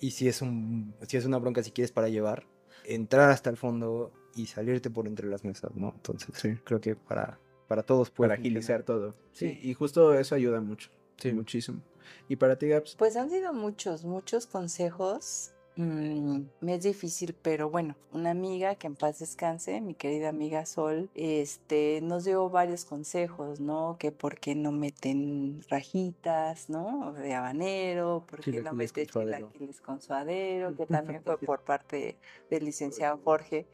Y 0.01 0.13
si 0.13 0.29
es, 0.29 0.41
un, 0.41 0.95
si 1.07 1.19
es 1.19 1.27
una 1.27 1.37
bronca, 1.39 1.63
si 1.63 1.73
quieres 1.73 1.93
para 1.93 2.09
llevar, 2.09 2.47
entrar 2.85 3.29
hasta 3.31 3.51
el 3.51 3.59
fondo 3.59 4.11
y 4.35 4.47
salirte 4.47 4.89
por 4.89 5.07
entre 5.07 5.29
las 5.29 5.45
mesas, 5.45 5.75
¿no? 5.75 5.93
Entonces, 5.95 6.31
Sí. 6.39 6.55
creo 6.65 6.81
que 6.81 6.97
para, 6.97 7.39
para 7.69 7.83
todos 7.83 8.09
puede 8.11 8.31
Para 8.31 8.41
agilizar 8.41 8.83
todo. 8.83 9.15
Sí, 9.33 9.51
Sí. 9.51 9.59
y 9.69 9.75
justo 9.75 10.15
eso 10.15 10.35
ayuda 10.35 10.61
mucho. 10.63 10.89
Sí. 11.19 11.33
Muchísimo. 11.35 11.83
Y 12.29 12.37
para 12.37 12.57
ti, 12.57 12.69
Gaps, 12.69 12.97
Pues 12.97 13.15
han 13.17 13.29
sido 13.29 13.53
muchos, 13.53 14.05
muchos 14.07 14.47
consejos. 14.47 15.53
Mm, 15.75 16.43
me 16.61 16.75
es 16.75 16.83
difícil, 16.83 17.35
pero 17.41 17.71
bueno, 17.71 17.97
una 18.13 18.31
amiga 18.31 18.75
que 18.75 18.87
en 18.87 18.95
paz 18.95 19.21
descanse, 19.21 19.81
mi 19.81 19.95
querida 19.95 20.29
amiga 20.29 20.67
Sol, 20.67 21.09
este, 21.15 22.01
nos 22.03 22.25
dio 22.25 22.51
varios 22.51 22.85
consejos, 22.85 23.59
¿no? 23.59 23.97
Que 23.99 24.13
por 24.13 24.39
qué 24.39 24.55
no 24.55 24.71
meten 24.71 25.63
rajitas, 25.71 26.69
¿no? 26.69 27.15
De 27.15 27.33
habanero, 27.35 28.23
por 28.29 28.41
qué 28.41 28.51
no 28.65 28.75
meten 28.75 29.07
chilaquiles 29.51 29.81
con 29.81 30.03
suadero, 30.03 30.77
que 30.77 30.85
también 30.87 31.23
fue 31.23 31.39
por 31.39 31.63
parte 31.65 32.19
del 32.51 32.67
licenciado 32.67 33.19
Jorge 33.25 33.67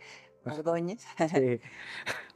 Ordóñez. 0.44 1.04
Sí. 1.34 1.60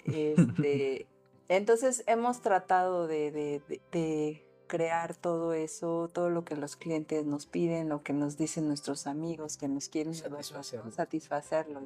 Este, 0.04 1.06
entonces 1.48 2.02
hemos 2.08 2.40
tratado 2.42 3.06
de, 3.06 3.30
de- 3.30 3.62
de- 3.68 3.80
de 3.92 4.44
crear 4.72 5.14
todo 5.14 5.52
eso, 5.52 6.08
todo 6.10 6.30
lo 6.30 6.46
que 6.46 6.56
los 6.56 6.76
clientes 6.76 7.26
nos 7.26 7.44
piden, 7.44 7.90
lo 7.90 8.02
que 8.02 8.14
nos 8.14 8.38
dicen 8.38 8.68
nuestros 8.68 9.06
amigos 9.06 9.58
que 9.58 9.68
nos 9.68 9.90
quieren 9.90 10.14
¿no? 10.82 10.90
Satisfacerlo. 10.90 11.82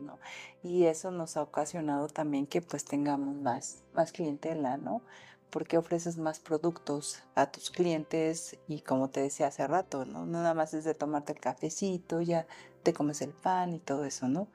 Y 0.63 0.85
eso 0.85 1.11
nos 1.11 1.37
ha 1.37 1.43
ocasionado 1.43 2.07
también 2.07 2.47
que 2.47 2.63
pues 2.63 2.85
tengamos 2.85 3.35
más, 3.35 3.83
más 3.93 4.13
clientela, 4.13 4.77
¿no? 4.77 5.03
Porque 5.51 5.79
ofreces 5.79 6.17
más 6.17 6.39
productos 6.39 7.25
a 7.35 7.51
tus 7.51 7.73
clientes 7.73 8.57
y 8.69 8.83
como 8.83 9.11
te 9.11 9.19
decía 9.19 9.49
hace 9.49 9.67
rato. 9.67 10.05
No 10.05 10.25
nada 10.25 10.55
más 10.55 10.73
es 10.73 10.85
de 10.85 10.95
tomarte 10.95 11.33
el 11.33 11.41
cafecito, 11.41 12.21
ya 12.21 12.47
te 12.85 12.93
comes 12.93 13.21
el 13.21 13.33
pan 13.33 13.75
y 13.75 13.81
todo 13.81 14.05
eso, 14.05 14.29
¿no? 14.29 14.47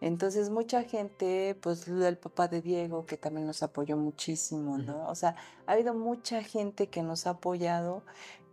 Entonces 0.00 0.48
mucha 0.50 0.84
gente, 0.84 1.56
pues 1.60 1.88
el 1.88 2.16
papá 2.18 2.46
de 2.48 2.60
Diego, 2.62 3.04
que 3.06 3.16
también 3.16 3.46
nos 3.46 3.62
apoyó 3.62 3.96
muchísimo, 3.96 4.78
¿no? 4.78 5.08
O 5.08 5.14
sea, 5.14 5.34
ha 5.66 5.72
habido 5.72 5.92
mucha 5.94 6.42
gente 6.42 6.86
que 6.88 7.02
nos 7.02 7.26
ha 7.26 7.30
apoyado. 7.30 8.02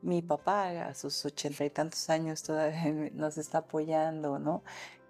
Mi 0.01 0.21
papá 0.21 0.87
a 0.87 0.93
sus 0.95 1.25
ochenta 1.25 1.65
y 1.65 1.69
tantos 1.71 2.09
años 2.09 2.43
todavía 2.43 3.09
nos 3.13 3.37
está 3.37 3.59
apoyando, 3.59 4.39
¿no? 4.39 4.63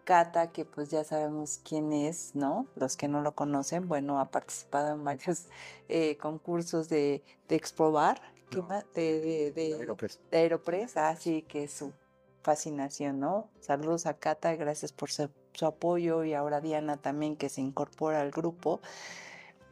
Cata, 0.06 0.52
que 0.52 0.66
pues 0.66 0.90
ya 0.90 1.04
sabemos 1.04 1.60
quién 1.68 1.92
es, 1.92 2.36
¿no? 2.36 2.68
Los 2.76 2.96
que 2.96 3.08
no 3.08 3.22
lo 3.22 3.34
conocen, 3.34 3.88
bueno, 3.88 4.20
ha 4.20 4.30
participado 4.30 4.94
en 4.94 5.04
varios 5.04 5.48
eh, 5.90 6.16
concursos 6.18 6.90
de, 6.90 7.24
de 7.48 7.56
Exprobar, 7.56 8.22
¿qué 8.52 8.58
No. 8.58 8.68
más? 8.68 8.86
De, 8.94 9.20
de, 9.20 9.52
de- 9.52 9.74
Aeropress. 9.80 10.20
de 10.30 10.38
Aeropress, 10.38 10.96
ah, 10.98 11.16
sí, 11.16 11.42
que 11.42 11.64
es 11.64 11.72
su 11.74 11.92
fascinación, 12.44 13.20
¿no? 13.20 13.50
Saludos 13.62 14.06
a 14.06 14.14
Cata, 14.14 14.56
gracias 14.56 14.94
por 14.94 15.10
su, 15.10 15.28
su 15.56 15.66
apoyo 15.66 16.24
y 16.24 16.34
ahora 16.34 16.62
Diana 16.62 16.98
también 16.98 17.36
que 17.36 17.50
se 17.50 17.62
incorpora 17.62 18.22
al 18.22 18.32
grupo. 18.32 18.82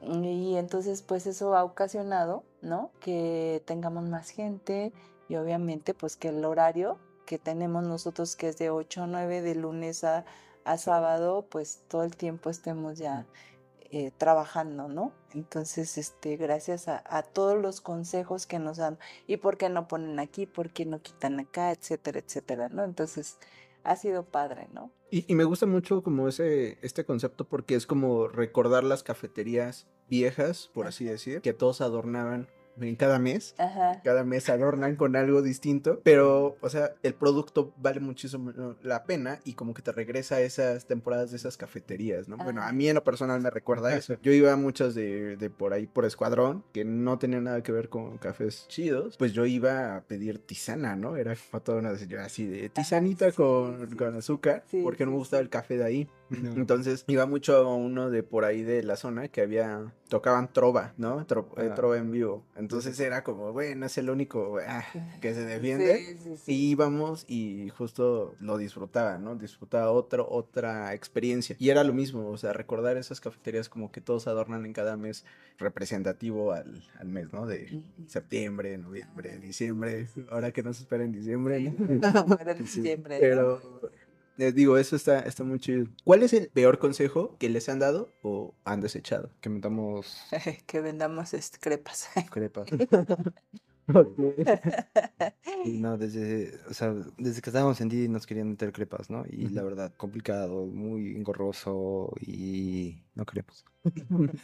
Y 0.01 0.55
entonces, 0.57 1.01
pues 1.01 1.27
eso 1.27 1.55
ha 1.55 1.63
ocasionado, 1.63 2.43
¿no? 2.61 2.91
Que 2.99 3.63
tengamos 3.65 4.03
más 4.03 4.29
gente 4.29 4.91
y 5.29 5.35
obviamente, 5.35 5.93
pues 5.93 6.17
que 6.17 6.29
el 6.29 6.43
horario 6.43 6.99
que 7.25 7.39
tenemos 7.39 7.83
nosotros, 7.83 8.35
que 8.35 8.49
es 8.49 8.57
de 8.57 8.69
8 8.69 9.03
a 9.03 9.07
9 9.07 9.41
de 9.41 9.55
lunes 9.55 10.03
a, 10.03 10.25
a 10.65 10.77
sábado, 10.77 11.45
pues 11.49 11.83
todo 11.87 12.03
el 12.03 12.15
tiempo 12.15 12.49
estemos 12.49 12.97
ya 12.97 13.25
eh, 13.91 14.11
trabajando, 14.17 14.87
¿no? 14.89 15.13
Entonces, 15.33 15.97
este, 15.97 16.35
gracias 16.35 16.87
a, 16.87 17.03
a, 17.05 17.23
todos 17.23 17.61
los 17.61 17.79
consejos 17.79 18.45
que 18.45 18.59
nos 18.59 18.77
dan, 18.77 18.97
y 19.27 19.37
por 19.37 19.57
qué 19.57 19.69
no 19.69 19.87
ponen 19.87 20.19
aquí, 20.19 20.45
por 20.45 20.71
qué 20.71 20.85
no 20.85 21.01
quitan 21.01 21.39
acá, 21.39 21.71
etcétera, 21.71 22.19
etcétera, 22.19 22.69
¿no? 22.69 22.83
Entonces, 22.83 23.37
ha 23.83 23.95
sido 23.95 24.25
padre, 24.25 24.67
¿no? 24.73 24.91
Y, 25.13 25.25
y, 25.27 25.35
me 25.35 25.43
gusta 25.43 25.67
mucho 25.67 26.01
como 26.01 26.27
ese, 26.27 26.79
este 26.81 27.05
concepto 27.05 27.47
porque 27.47 27.75
es 27.75 27.85
como 27.85 28.27
recordar 28.27 28.83
las 28.83 29.03
cafeterías 29.03 29.85
viejas, 30.09 30.71
por 30.73 30.87
así 30.87 31.05
decir, 31.05 31.41
que 31.41 31.53
todos 31.53 31.81
adornaban 31.81 32.47
en 32.79 32.95
cada 32.95 33.19
mes. 33.19 33.55
Ajá. 33.57 34.01
Cada 34.03 34.23
mes 34.23 34.49
adornan 34.49 34.95
con 34.95 35.15
algo 35.15 35.41
distinto. 35.41 36.01
Pero, 36.03 36.57
o 36.61 36.69
sea, 36.69 36.91
el 37.03 37.13
producto 37.13 37.73
vale 37.77 37.99
muchísimo 37.99 38.51
la 38.81 39.03
pena 39.03 39.39
y 39.45 39.53
como 39.53 39.73
que 39.73 39.81
te 39.81 39.91
regresa 39.91 40.35
a 40.35 40.41
esas 40.41 40.85
temporadas 40.85 41.31
de 41.31 41.37
esas 41.37 41.57
cafeterías, 41.57 42.27
¿no? 42.27 42.37
Ah. 42.39 42.43
Bueno, 42.43 42.63
a 42.63 42.71
mí 42.71 42.87
en 42.87 42.95
lo 42.95 43.03
personal 43.03 43.39
me 43.41 43.49
recuerda 43.49 43.95
eso. 43.95 44.15
Yo 44.21 44.31
iba 44.31 44.51
a 44.51 44.55
muchas 44.55 44.95
de, 44.95 45.37
de 45.37 45.49
por 45.49 45.73
ahí, 45.73 45.87
por 45.87 46.05
escuadrón, 46.05 46.63
que 46.73 46.83
no 46.85 47.17
tenían 47.19 47.43
nada 47.45 47.61
que 47.63 47.71
ver 47.71 47.89
con 47.89 48.17
cafés 48.17 48.65
chidos. 48.67 49.17
Pues 49.17 49.33
yo 49.33 49.45
iba 49.45 49.95
a 49.97 50.01
pedir 50.01 50.39
tisana, 50.39 50.95
¿no? 50.95 51.15
Era 51.17 51.35
como 51.51 51.61
toda 51.61 51.79
una 51.79 51.95
señora 51.95 52.25
así 52.25 52.45
de 52.45 52.69
tisanita 52.69 53.29
sí, 53.29 53.35
con, 53.37 53.89
sí. 53.89 53.95
con 53.95 54.15
azúcar, 54.15 54.63
Sí, 54.69 54.81
porque 54.83 55.05
no 55.05 55.11
me 55.11 55.17
gustaba 55.17 55.41
sí. 55.41 55.45
el 55.45 55.49
café 55.49 55.77
de 55.77 55.83
ahí. 55.83 56.09
No. 56.29 56.51
Entonces 56.53 57.03
iba 57.07 57.25
mucho 57.27 57.55
a 57.57 57.75
uno 57.75 58.09
de 58.09 58.23
por 58.23 58.43
ahí 58.43 58.63
de 58.63 58.81
la 58.81 58.95
zona 58.95 59.27
que 59.27 59.41
había, 59.41 59.93
tocaban 60.09 60.51
trova, 60.51 60.93
¿no? 60.97 61.27
Tro- 61.27 61.45
eh, 61.57 61.69
Ah. 61.71 61.75
trova 61.75 61.97
en 61.97 62.11
vivo. 62.11 62.43
Entonces 62.63 62.97
era 63.01 63.25
como, 63.25 63.51
bueno, 63.51 63.85
es 63.85 63.97
el 63.97 64.09
único 64.09 64.57
ah, 64.65 64.85
que 65.21 65.33
se 65.33 65.45
defiende. 65.45 65.97
Sí, 65.97 66.17
sí, 66.23 66.37
sí. 66.37 66.51
Y 66.53 66.71
íbamos 66.71 67.25
y 67.27 67.69
justo 67.77 68.35
lo 68.39 68.57
disfrutaba, 68.57 69.17
¿no? 69.17 69.35
Disfrutaba 69.35 69.91
otro, 69.91 70.25
otra 70.29 70.93
experiencia. 70.93 71.57
Y 71.59 71.69
era 71.69 71.83
lo 71.83 71.93
mismo, 71.93 72.29
o 72.29 72.37
sea, 72.37 72.53
recordar 72.53 72.95
esas 72.95 73.19
cafeterías 73.19 73.67
como 73.67 73.91
que 73.91 73.99
todos 73.99 74.27
adornan 74.27 74.65
en 74.65 74.71
cada 74.71 74.95
mes 74.95 75.25
representativo 75.57 76.53
al, 76.53 76.81
al 76.99 77.07
mes, 77.09 77.33
¿no? 77.33 77.45
De 77.45 77.81
septiembre, 78.07 78.77
noviembre, 78.77 79.37
diciembre. 79.39 80.07
Ahora 80.29 80.51
que 80.51 80.63
nos 80.63 80.79
espera 80.79 81.03
en 81.03 81.11
diciembre, 81.11 81.59
¿no? 81.59 82.37
Era 82.39 82.53
en 82.53 82.65
Sí, 82.65 82.79
diciembre, 82.79 83.15
¿no? 83.15 83.19
Pero 83.21 83.61
les 84.37 84.55
digo, 84.55 84.77
eso 84.77 84.95
está, 84.95 85.19
está 85.19 85.43
muy 85.43 85.59
chido. 85.59 85.85
¿Cuál 86.03 86.23
es 86.23 86.33
el 86.33 86.49
peor 86.49 86.79
consejo 86.79 87.37
que 87.39 87.49
les 87.49 87.69
han 87.69 87.79
dado 87.79 88.09
o 88.21 88.53
han 88.65 88.81
desechado? 88.81 89.29
Que 89.41 89.49
metamos 89.49 90.17
que 90.67 90.81
vendamos 90.81 91.33
este, 91.33 91.59
crepas. 91.59 92.09
crepas. 92.31 92.69
Y 95.65 95.77
no, 95.77 95.97
desde, 95.97 96.57
o 96.69 96.73
sea, 96.73 96.93
desde 97.17 97.41
que 97.41 97.49
estábamos 97.49 97.79
en 97.81 97.89
Didi 97.89 98.07
nos 98.07 98.25
querían 98.25 98.49
meter 98.49 98.71
crepas, 98.71 99.09
¿no? 99.09 99.25
Y 99.29 99.47
la 99.49 99.63
verdad, 99.63 99.93
complicado, 99.95 100.65
muy 100.65 101.15
engorroso 101.15 102.13
y 102.21 103.03
no 103.15 103.25
queremos. 103.25 103.65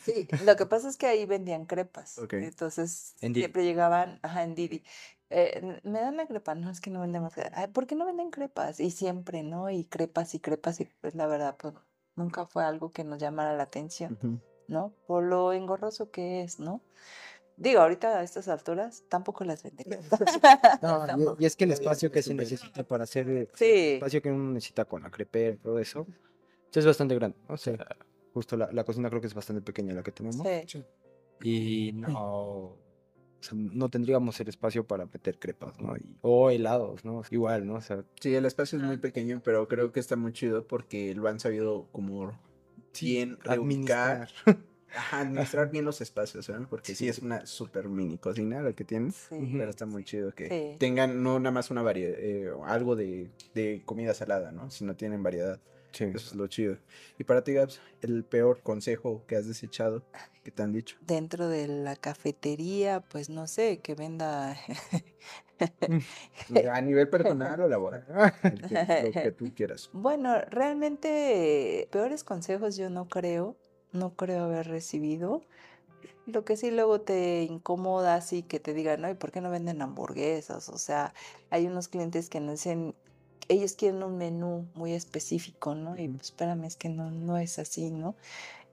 Sí, 0.04 0.28
lo 0.46 0.56
que 0.56 0.66
pasa 0.66 0.90
es 0.90 0.98
que 0.98 1.08
ahí 1.08 1.26
vendían 1.26 1.66
crepas. 1.66 2.20
Entonces 2.32 3.16
En 3.22 3.34
siempre 3.34 3.64
llegaban, 3.64 4.20
ajá, 4.22 4.44
en 4.44 4.56
Didi. 4.56 4.84
Eh, 5.30 5.60
"N- 5.62 5.80
me 5.84 6.00
dan 6.02 6.18
la 6.18 6.26
crepa, 6.28 6.56
no 6.56 6.70
es 6.70 6.82
que 6.82 6.90
no 6.90 7.02
vendemos. 7.02 7.34
Ay, 7.54 7.68
¿por 7.68 7.86
qué 7.88 7.96
no 7.96 8.06
venden 8.06 8.32
crepas? 8.32 8.80
Y 8.80 8.92
siempre, 8.92 9.44
¿no? 9.44 9.70
Y 9.70 9.86
crepas 9.86 10.34
y 10.36 10.40
crepas 10.40 10.80
y 10.80 10.86
pues 11.02 11.16
la 11.16 11.28
verdad, 11.28 11.56
pues 11.58 11.74
nunca 12.16 12.46
fue 12.46 12.64
algo 12.64 12.92
que 12.92 13.04
nos 13.04 13.20
llamara 13.20 13.56
la 13.56 13.64
atención. 13.64 14.18
¿no? 14.68 14.94
Por 15.08 15.24
lo 15.24 15.52
engorroso 15.54 16.12
que 16.12 16.42
es, 16.44 16.60
¿no? 16.60 16.82
Digo, 17.58 17.82
ahorita 17.82 18.20
a 18.20 18.24
estas 18.24 18.48
alturas 18.48 19.04
tampoco 19.10 19.44
las 19.44 19.64
venden. 19.64 19.88
No, 20.82 21.36
y, 21.38 21.44
y 21.44 21.46
es 21.46 21.56
que 21.56 21.64
el 21.66 21.72
espacio 21.72 22.12
que 22.12 22.22
se 22.22 22.34
necesita 22.34 22.84
para 22.84 23.04
hacer 23.04 23.28
el 23.28 23.50
Sí. 23.56 23.94
espacio 23.96 24.22
que 24.22 24.32
uno 24.32 24.52
necesita 24.54 24.86
con 24.86 25.02
la 25.04 25.10
crepera 25.10 25.56
y 25.56 25.58
todo 25.58 25.80
eso, 25.80 26.06
es 26.72 26.86
bastante 26.86 27.16
grande. 27.16 27.36
¿no? 27.48 27.56
O 27.56 27.58
sea, 27.58 27.78
justo 28.34 28.56
la, 28.56 28.72
la 28.72 28.84
cocina 28.84 29.10
creo 29.10 29.22
que 29.22 29.28
es 29.28 29.34
bastante 29.34 29.62
pequeña 29.62 29.94
la 29.94 30.04
que 30.04 30.12
tenemos. 30.12 30.48
Sí. 30.68 30.86
Y 31.42 31.92
no, 31.94 32.78
o 33.40 33.44
sea, 33.44 33.58
no 33.58 33.90
tendríamos 33.90 34.40
el 34.40 34.48
espacio 34.50 34.86
para 34.86 35.06
meter 35.06 35.40
crepas, 35.40 35.80
¿no? 35.80 35.96
Y- 35.98 36.16
o 36.22 36.50
helados, 36.50 37.06
¿no? 37.06 37.22
Igual, 37.32 37.66
¿no? 37.68 37.76
O 37.76 37.82
sea, 37.82 38.04
Sí, 38.20 38.34
el 38.36 38.46
espacio 38.46 38.78
es 38.78 38.84
muy 38.84 38.98
pequeño, 38.98 39.42
pero 39.44 39.68
creo 39.68 39.92
que 39.92 40.00
está 40.00 40.16
muy 40.16 40.34
chido 40.34 40.66
porque 40.68 41.16
lo 41.16 41.28
han 41.28 41.40
sabido 41.40 41.88
como 41.92 42.38
bien 43.02 43.38
reubicar. 43.44 44.28
administrar. 44.28 44.30
Ajá, 44.96 45.20
administrar 45.20 45.70
bien 45.70 45.86
los 45.86 46.02
espacios, 46.02 46.48
¿sabes? 46.48 46.66
Porque 46.68 46.96
sí, 46.96 47.08
es 47.08 47.20
una 47.20 47.46
super 47.46 47.88
mini 47.88 48.18
cocina 48.18 48.62
la 48.64 48.74
que 48.74 48.84
tienen. 48.84 49.12
Sí. 49.12 49.54
Pero 49.56 49.70
está 49.70 49.86
muy 49.86 50.04
chido 50.04 50.34
que 50.34 50.48
Sí. 50.50 50.78
tengan 50.80 51.22
no 51.22 51.40
nada 51.40 51.52
más 51.52 51.70
una 51.70 51.84
variedad, 51.84 52.16
eh, 52.18 52.50
algo 52.66 52.96
de, 52.96 53.30
de 53.54 53.84
comida 53.86 54.16
salada, 54.16 54.52
¿no? 54.52 54.72
Sino 54.72 54.96
tienen 54.96 55.22
variedad. 55.22 55.60
Sí. 55.92 56.06
Eso 56.06 56.18
es 56.18 56.36
lo 56.36 56.48
chido. 56.48 56.78
Y 57.18 57.24
para 57.24 57.44
ti, 57.44 57.54
Gabs, 57.54 57.82
el 58.02 58.24
peor 58.24 58.62
consejo 58.62 59.24
que 59.28 59.36
has 59.36 59.48
desechado, 59.48 60.04
que 60.44 60.52
te 60.52 60.62
han 60.64 60.72
dicho. 60.72 60.98
Dentro 61.02 61.48
de 61.48 61.68
la 61.68 61.96
cafetería, 61.96 63.02
pues 63.02 63.30
no 63.30 63.48
sé, 63.48 63.80
que 63.80 63.96
venda 63.96 64.56
A 66.72 66.82
nivel 66.82 67.10
personal 67.10 67.60
o 67.62 67.68
laboral. 67.68 68.06
que- 68.68 69.04
lo 69.04 69.12
que 69.12 69.32
tú 69.32 69.54
quieras. 69.54 69.90
Bueno, 69.94 70.40
realmente 70.50 71.88
peores 71.92 72.24
consejos 72.24 72.76
yo 72.78 72.90
no 72.90 73.08
creo, 73.08 73.56
no 73.92 74.16
creo 74.16 74.44
haber 74.46 74.68
recibido. 74.68 75.42
Lo 76.26 76.46
que 76.46 76.56
sí 76.58 76.72
luego 76.72 77.02
te 77.02 77.44
incomoda 77.44 78.16
así 78.16 78.44
que 78.44 78.60
te 78.60 78.74
digan, 78.74 79.02
no, 79.02 79.10
¿y 79.10 79.16
por 79.16 79.32
qué 79.32 79.42
no 79.42 79.50
venden 79.50 79.82
hamburguesas? 79.82 80.70
O 80.70 80.78
sea, 80.78 81.14
hay 81.50 81.66
unos 81.68 81.88
clientes 81.88 82.30
que 82.30 82.40
nos 82.40 82.54
dicen, 82.56 82.96
ellos 83.50 83.74
quieren 83.74 84.04
un 84.04 84.18
menú 84.18 84.68
muy 84.76 84.94
específico, 84.94 85.76
¿no? 85.76 85.98
Y 85.98 86.08
pues 86.08 86.28
espérame, 86.28 86.66
es 86.66 86.78
que 86.78 86.90
no, 86.90 87.12
no 87.12 87.38
es 87.38 87.60
así, 87.60 87.92
¿no? 87.92 88.16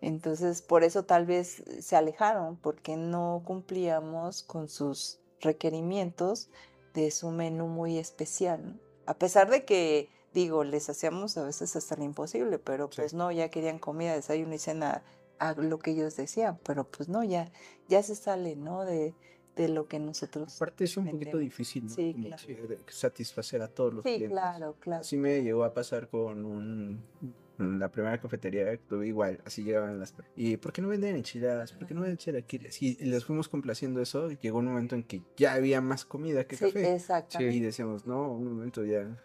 Entonces, 0.03 0.63
por 0.63 0.85
eso 0.85 1.05
tal 1.05 1.27
vez 1.27 1.65
se 1.81 1.97
alejaron, 1.97 2.57
porque 2.57 2.97
no 2.97 3.43
cumplíamos 3.45 4.43
con 4.43 4.69
sus 4.69 5.19
requerimientos 5.41 6.51
de 6.95 7.11
su 7.11 7.31
menú 7.31 7.67
muy 7.69 7.99
especial, 7.99 8.65
¿no? 8.75 8.81
A 9.07 9.15
pesar 9.15 9.51
de 9.51 9.65
que, 9.65 10.11
digo, 10.35 10.65
les 10.65 10.89
hacíamos 10.91 11.37
a 11.39 11.45
veces 11.45 11.75
hasta 11.77 11.97
lo 11.97 12.05
imposible, 12.05 12.59
pero 12.59 12.91
Sí. 12.91 12.97
pues 12.97 13.15
no, 13.15 13.33
ya 13.33 13.51
querían 13.51 13.79
comida, 13.79 14.15
desayuno 14.15 14.55
y 14.55 14.59
cena 14.59 15.03
a 15.39 15.53
lo 15.55 15.79
que 15.79 15.93
ellos 15.93 16.17
decían, 16.17 16.59
pero 16.65 16.85
pues 16.85 17.09
no, 17.09 17.23
ya, 17.25 17.51
ya 17.89 18.03
se 18.03 18.15
sale, 18.15 18.57
¿no? 18.57 18.85
De, 18.85 19.15
de 19.57 19.69
lo 19.69 19.87
que 19.89 19.99
nosotros 19.99 20.55
Aparte 20.57 20.85
es 20.85 20.97
un 20.97 21.11
poquito 21.11 21.39
difícil, 21.39 21.85
¿no? 21.87 21.91
Sí, 21.91 22.13
Como 22.13 22.27
claro. 22.29 22.43
satisfacer 22.89 23.63
a 23.63 23.69
todos 23.69 23.95
los 23.95 24.03
Sí, 24.05 24.11
clientes. 24.17 24.31
claro, 24.31 24.77
claro. 24.81 25.01
Así 25.01 25.17
me 25.17 25.43
llegó 25.43 25.65
a 25.65 25.73
pasar 25.73 26.09
con 26.09 26.45
un, 26.45 27.01
la 27.59 27.91
primera 27.91 28.21
cafetería 28.21 28.71
que 28.73 28.79
tuve 28.79 29.07
igual, 29.09 29.41
así 29.47 29.65
llegaban 29.65 29.99
las... 29.99 30.15
¿Y 30.37 30.59
por 30.59 30.73
qué 30.75 30.83
no 30.83 30.89
venden 30.89 31.17
enchiladas? 31.17 31.73
¿Por 31.73 31.87
qué 31.89 31.95
no 31.95 32.03
venden 32.03 32.19
chilaquiles? 32.19 32.83
Y, 32.83 32.97
les 32.97 33.25
fuimos 33.25 33.49
complaciendo 33.49 34.01
eso 34.03 34.31
y 34.31 34.37
llegó 34.37 34.59
un 34.59 34.67
momento 34.67 34.95
en 34.95 35.03
que 35.03 35.23
ya 35.37 35.55
había 35.55 35.81
más 35.81 36.05
comida 36.05 36.45
que 36.47 36.57
Sí, 36.57 36.67
café. 36.67 36.95
exactamente. 36.95 37.57
Y 37.57 37.61
decíamos, 37.61 38.07
no, 38.07 38.31
un 38.33 38.45
momento 38.57 38.85
ya, 38.85 39.17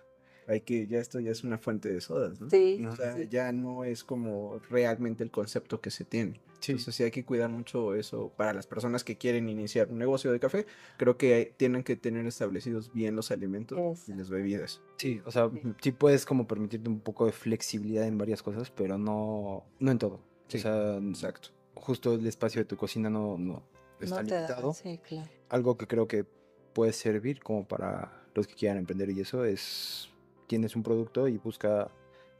hay 0.47 0.61
que, 0.61 0.87
ya 0.87 0.99
esto 0.99 1.19
ya 1.19 1.31
es 1.31 1.43
una 1.43 1.57
fuente 1.57 1.91
de 1.91 1.99
sodas, 1.99 2.39
¿no? 2.39 2.49
Sí, 2.49 2.81
O 2.85 2.95
sea, 2.95 3.17
sí. 3.17 3.27
ya 3.29 3.51
no 3.51 3.83
es 3.83 4.05
como 4.05 4.59
realmente 4.69 5.25
el 5.25 5.31
concepto 5.31 5.81
que 5.81 5.91
se 5.91 6.05
tiene. 6.05 6.39
Sí. 6.61 6.71
Entonces 6.73 6.95
sí 6.95 7.03
hay 7.03 7.11
que 7.11 7.25
cuidar 7.25 7.49
mucho 7.49 7.95
eso 7.95 8.31
para 8.37 8.53
las 8.53 8.67
personas 8.67 9.03
que 9.03 9.17
quieren 9.17 9.49
iniciar 9.49 9.89
un 9.89 9.97
negocio 9.97 10.31
de 10.31 10.39
café. 10.39 10.65
Creo 10.97 11.17
que 11.17 11.33
hay- 11.33 11.45
tienen 11.57 11.83
que 11.83 11.95
tener 11.97 12.25
establecidos 12.25 12.93
bien 12.93 13.15
los 13.15 13.31
alimentos 13.31 14.07
y 14.07 14.13
las 14.13 14.29
bebidas. 14.29 14.81
Sí, 14.97 15.21
o 15.25 15.31
sea, 15.31 15.49
Sí. 15.51 15.61
sí 15.81 15.91
puedes 15.91 16.25
como 16.25 16.47
permitirte 16.47 16.87
un 16.87 16.99
poco 17.01 17.25
de 17.25 17.31
flexibilidad 17.33 18.05
en 18.07 18.17
varias 18.17 18.41
cosas, 18.41 18.71
pero 18.71 18.97
no, 18.97 19.65
no 19.79 19.91
en 19.91 19.97
todo. 19.97 20.21
Sí, 20.47 20.57
o 20.59 20.61
sea, 20.61 20.97
Exacto. 20.97 21.49
justo 21.73 22.13
el 22.13 22.25
espacio 22.27 22.61
de 22.61 22.65
tu 22.65 22.77
cocina 22.77 23.09
no, 23.09 23.37
no 23.37 23.63
está 23.99 24.21
no 24.21 24.27
te 24.27 24.33
da, 24.35 24.41
limitado. 24.41 24.73
sí, 24.73 24.99
claro. 25.07 25.29
Algo 25.49 25.77
que 25.77 25.87
creo 25.87 26.07
que 26.07 26.25
puede 26.73 26.93
servir 26.93 27.41
como 27.41 27.67
para 27.67 28.23
los 28.35 28.47
que 28.47 28.53
quieran 28.55 28.77
emprender 28.77 29.09
y 29.09 29.19
eso 29.21 29.43
es, 29.45 30.09
tienes 30.47 30.75
un 30.75 30.83
producto 30.83 31.27
y 31.27 31.37
busca 31.37 31.89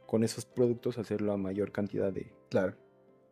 con 0.06 0.22
esos 0.24 0.44
productos 0.44 0.98
hacer 0.98 1.22
la 1.22 1.36
mayor 1.36 1.72
cantidad 1.72 2.12
de, 2.12 2.32
Claro. 2.50 2.74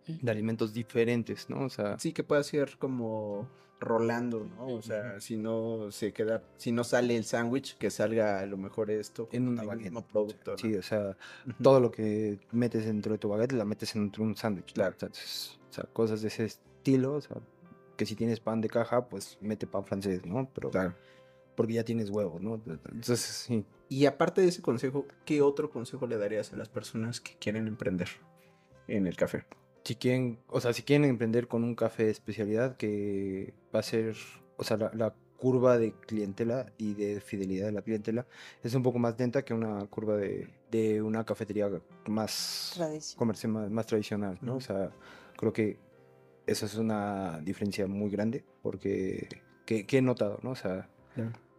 De 0.07 0.31
alimentos 0.31 0.73
diferentes, 0.73 1.49
¿no? 1.51 1.61
O 1.65 1.69
sea, 1.71 1.99
Sí, 1.99 2.13
que 2.13 2.25
pueda 2.25 2.43
ser 2.43 2.77
como 2.79 3.49
rolando, 3.79 4.45
¿no? 4.45 4.67
O 4.75 4.83
sea, 4.83 5.21
si 5.21 5.37
no 5.39 5.91
se 5.91 6.13
queda, 6.13 6.43
si 6.59 6.71
no 6.71 6.85
sale 6.85 7.17
el 7.17 7.25
sándwich, 7.25 7.79
que 7.79 7.91
salga 7.91 8.41
a 8.41 8.47
lo 8.47 8.59
mejor 8.59 8.91
esto 8.91 9.29
en 9.33 9.57
baguette. 9.57 9.85
mismo 9.85 10.07
producto. 10.07 10.51
¿no? 10.53 10.59
Sí, 10.59 10.75
o 10.77 10.83
sea, 10.83 11.17
Ujú. 11.47 11.63
todo 11.63 11.81
lo 11.81 11.91
que 11.91 12.39
metes 12.53 12.85
dentro 12.85 13.13
de 13.13 13.19
tu 13.19 13.29
baguette 13.31 13.53
la 13.53 13.65
metes 13.65 13.95
dentro 13.95 14.23
de 14.23 14.31
un 14.31 14.37
sándwich. 14.37 14.69
¿no? 14.69 14.75
Claro. 14.75 14.93
Entonces, 14.93 15.59
o 15.71 15.73
sea, 15.73 15.85
cosas 15.85 16.21
de 16.21 16.29
ese 16.29 16.45
estilo, 16.45 17.15
o 17.15 17.21
sea, 17.23 17.39
que 17.97 18.05
si 18.05 18.17
tienes 18.17 18.41
pan 18.41 18.61
de 18.61 18.69
caja, 18.69 19.09
pues 19.09 19.39
mete 19.41 19.67
pan 19.67 19.85
francés, 19.87 20.27
¿no? 20.27 20.51
Pero 20.55 20.71
Claro. 20.71 20.95
porque 21.57 21.73
ya 21.75 21.85
tienes 21.85 22.11
huevos, 22.11 22.43
¿no? 22.43 22.57
Entonces, 22.67 23.21
sí. 23.21 23.65
Y 23.89 24.05
aparte 24.07 24.43
de 24.43 24.49
ese 24.49 24.61
consejo, 24.61 25.07
¿qué 25.25 25.41
otro 25.41 25.71
consejo 25.71 26.07
le 26.07 26.19
darías 26.19 26.53
a 26.53 26.57
las 26.57 26.69
personas 26.69 27.21
que 27.21 27.37
quieren 27.39 27.67
emprender 27.67 28.09
en 28.89 29.07
el 29.07 29.17
café? 29.17 29.45
Si 29.85 29.95
quieren, 29.97 30.39
o 30.49 30.61
sea, 30.61 30.73
si 30.73 30.83
quieren 30.83 31.09
emprender 31.09 31.49
con 31.49 31.65
un 31.65 31.75
café 31.75 32.05
de 32.05 32.11
especialidad 32.11 32.77
que 32.77 33.55
va 33.75 33.81
a 33.81 33.83
ser, 33.83 34.17
o 34.57 34.65
sea, 34.65 34.77
la, 34.77 34.91
la 34.95 35.15
curva 35.41 35.79
de 35.79 35.93
clientela 35.93 36.71
y 36.77 36.95
de 36.95 37.21
fidelidad 37.21 37.67
de 37.67 37.73
la 37.73 37.83
clientela 37.83 38.27
es 38.63 38.75
un 38.75 38.83
poco 38.83 38.99
más 38.99 39.19
lenta 39.19 39.43
que 39.43 39.55
una 39.55 39.87
curva 39.87 40.17
de, 40.17 40.49
de 40.71 41.01
una 41.01 41.25
cafetería 41.25 41.69
más 42.07 42.79
comercial, 43.17 43.53
más, 43.53 43.71
más 43.71 43.87
tradicional, 43.87 44.39
¿no? 44.43 44.57
O 44.57 44.61
sea, 44.61 44.91
creo 45.37 45.53
que 45.53 45.79
esa 46.47 46.67
es 46.67 46.75
una 46.75 47.41
diferencia 47.41 47.87
muy 47.87 48.11
grande 48.11 48.45
porque 48.63 49.29
que, 49.65 49.87
que 49.87 49.99
he 49.99 50.03
notado, 50.03 50.39
¿no? 50.43 50.51
O 50.51 50.57
sea. 50.57 50.89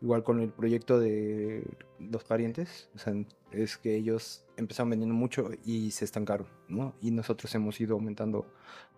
Igual 0.01 0.23
con 0.23 0.39
el 0.41 0.49
proyecto 0.49 0.99
de 0.99 1.63
los 1.99 2.23
parientes, 2.23 2.89
o 2.95 2.97
sea, 2.97 3.13
es 3.51 3.77
que 3.77 3.95
ellos 3.95 4.43
empezaron 4.57 4.89
vendiendo 4.89 5.15
mucho 5.15 5.49
y 5.63 5.91
se 5.91 6.05
estancaron, 6.05 6.47
¿no? 6.67 6.95
Y 7.01 7.11
nosotros 7.11 7.53
hemos 7.55 7.79
ido 7.79 7.93
aumentando 7.95 8.45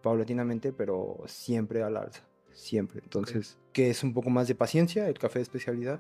paulatinamente, 0.02 0.72
pero 0.72 1.18
siempre 1.26 1.84
al 1.84 1.98
alza, 1.98 2.24
siempre. 2.54 3.02
Entonces, 3.04 3.58
que 3.74 3.90
es 3.90 4.04
un 4.04 4.14
poco 4.14 4.30
más 4.30 4.48
de 4.48 4.56
paciencia 4.56 5.08
el 5.08 5.20
café 5.20 5.40
de 5.40 5.44
especialidad, 5.44 6.00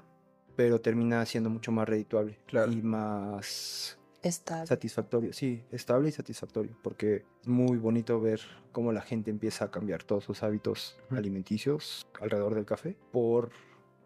pero 0.55 0.79
termina 0.79 1.25
siendo 1.25 1.49
mucho 1.49 1.71
más 1.71 1.87
redituable 1.89 2.37
Claro. 2.45 2.71
y 2.71 2.81
más 2.81 3.97
Está 4.21 4.65
satisfactorio, 4.65 5.33
sí, 5.33 5.63
estable 5.73 6.07
y 6.07 6.11
satisfactorio, 6.13 6.77
porque 6.81 7.25
es 7.41 7.47
muy 7.47 7.77
bonito 7.77 8.21
ver 8.21 8.39
cómo 8.71 8.93
la 8.93 9.01
gente 9.01 9.29
empieza 9.31 9.65
a 9.65 9.71
cambiar 9.71 10.03
todos 10.03 10.23
sus 10.23 10.43
hábitos 10.43 10.97
alimenticios 11.09 12.07
alrededor 12.21 12.55
del 12.55 12.63
café 12.65 12.95
por 13.11 13.49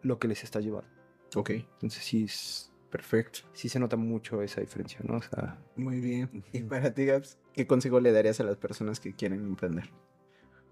lo 0.02 0.18
que 0.18 0.28
les 0.28 0.44
está 0.44 0.60
llevando. 0.60 0.88
Ok, 1.36 1.50
Entonces 1.50 2.02
sí, 2.04 2.24
es- 2.24 2.72
perfecto. 2.90 3.40
sí 3.52 3.68
se 3.68 3.78
nota 3.78 3.96
mucho 3.96 4.40
esa 4.42 4.60
diferencia, 4.60 5.00
¿no? 5.04 5.18
O 5.18 5.22
sea, 5.22 5.58
Muy 5.76 6.00
bien. 6.00 6.42
Y 6.52 6.62
para 6.62 6.92
ti, 6.94 7.04
Gaps, 7.06 7.38
¿qué 7.52 7.66
consejo 7.66 8.00
le 8.00 8.12
darías 8.12 8.40
a 8.40 8.44
las 8.44 8.56
personas 8.56 8.98
que 9.00 9.14
quieren 9.14 9.44
emprender? 9.44 9.90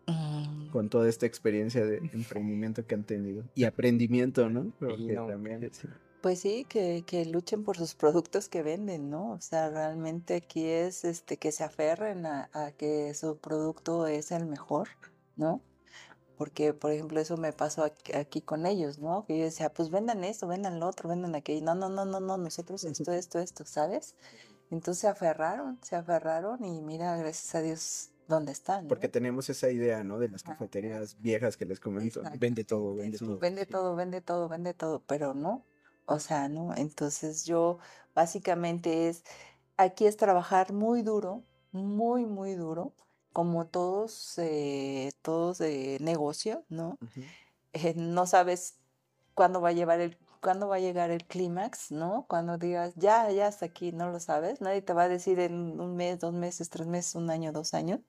Mm, 0.06 0.68
Con 0.70 0.88
toda 0.88 1.08
esta 1.08 1.26
experiencia 1.26 1.84
de 1.84 1.98
emprendimiento 2.12 2.86
que 2.86 2.94
han 2.94 3.04
tenido. 3.04 3.44
Y 3.54 3.64
aprendimiento, 3.64 4.48
¿no? 4.48 4.66
y 4.66 4.70
Porque 4.78 5.12
no, 5.14 5.26
también- 5.26 5.62
eh, 5.64 5.70
sí. 5.72 5.88
Pues 6.22 6.40
sí, 6.40 6.64
que, 6.68 7.04
que 7.06 7.24
luchen 7.26 7.62
por 7.62 7.76
sus 7.76 7.94
productos 7.94 8.48
que 8.48 8.62
venden, 8.62 9.10
¿no? 9.10 9.32
O 9.32 9.40
sea, 9.40 9.68
realmente 9.70 10.34
aquí 10.34 10.64
es 10.64 11.04
este 11.04 11.36
que 11.36 11.52
se 11.52 11.62
aferren 11.62 12.26
a, 12.26 12.48
a 12.52 12.72
que 12.72 13.14
su 13.14 13.38
producto 13.38 14.06
es 14.08 14.32
el 14.32 14.46
mejor, 14.46 14.88
¿no? 15.36 15.60
Porque, 16.36 16.74
por 16.74 16.92
ejemplo, 16.92 17.18
eso 17.20 17.36
me 17.36 17.52
pasó 17.52 17.84
aquí, 17.84 18.12
aquí 18.12 18.40
con 18.42 18.66
ellos, 18.66 18.98
¿no? 18.98 19.24
Que 19.24 19.38
yo 19.38 19.44
decía, 19.44 19.72
pues 19.72 19.90
vendan 19.90 20.22
esto, 20.24 20.46
vendan 20.46 20.80
lo 20.80 20.86
otro, 20.86 21.08
vendan 21.08 21.34
aquello. 21.34 21.64
No, 21.64 21.74
no, 21.74 21.88
no, 21.88 22.04
no, 22.04 22.20
no, 22.20 22.36
nosotros 22.36 22.84
esto, 22.84 23.12
esto, 23.12 23.38
esto, 23.38 23.64
¿sabes? 23.64 24.14
Entonces 24.70 25.00
se 25.00 25.08
aferraron, 25.08 25.78
se 25.82 25.96
aferraron 25.96 26.64
y 26.64 26.80
mira, 26.82 27.16
gracias 27.16 27.54
a 27.54 27.62
Dios, 27.62 28.10
¿dónde 28.28 28.52
están? 28.52 28.84
¿no? 28.84 28.88
Porque 28.88 29.08
tenemos 29.08 29.48
esa 29.48 29.70
idea, 29.70 30.02
¿no? 30.04 30.18
De 30.18 30.28
las 30.28 30.42
cafeterías 30.42 31.16
viejas 31.20 31.56
que 31.56 31.64
les 31.64 31.80
comento. 31.80 32.20
Exacto. 32.20 32.38
Vende 32.38 32.64
todo, 32.64 32.94
vende 32.94 33.18
todo. 33.18 33.38
Vende 33.38 33.64
sí. 33.64 33.70
todo, 33.70 33.96
vende 33.96 34.20
todo, 34.20 34.48
vende 34.48 34.74
todo, 34.74 35.02
pero 35.06 35.34
no, 35.34 35.64
o 36.06 36.18
sea, 36.18 36.48
no. 36.48 36.74
Entonces 36.76 37.44
yo 37.44 37.78
básicamente 38.14 39.08
es, 39.08 39.22
aquí 39.76 40.06
es 40.06 40.16
trabajar 40.16 40.72
muy 40.72 41.02
duro, 41.02 41.44
muy, 41.72 42.26
muy 42.26 42.54
duro, 42.54 42.92
como 43.36 43.66
todos, 43.66 44.38
eh, 44.38 45.12
todos 45.20 45.58
de 45.58 45.98
negocio, 46.00 46.64
¿no? 46.70 46.96
Eh, 47.74 47.92
no 47.94 48.26
sabes 48.26 48.78
cuándo 49.34 49.60
va 49.60 49.68
a 49.68 49.72
llevar 49.72 50.00
el, 50.00 50.16
cuándo 50.40 50.68
va 50.68 50.76
a 50.76 50.80
llegar 50.80 51.10
el 51.10 51.26
clímax, 51.26 51.90
¿no? 51.90 52.24
Cuando 52.30 52.56
digas, 52.56 52.94
ya, 52.96 53.30
ya 53.30 53.46
hasta 53.48 53.66
aquí, 53.66 53.92
no 53.92 54.10
lo 54.10 54.20
sabes, 54.20 54.62
nadie 54.62 54.80
te 54.80 54.94
va 54.94 55.02
a 55.02 55.08
decir 55.10 55.38
en 55.38 55.78
un 55.78 55.96
mes, 55.96 56.18
dos 56.18 56.32
meses, 56.32 56.70
tres 56.70 56.86
meses, 56.86 57.14
un 57.14 57.28
año, 57.28 57.52
dos 57.52 57.74
años. 57.74 58.00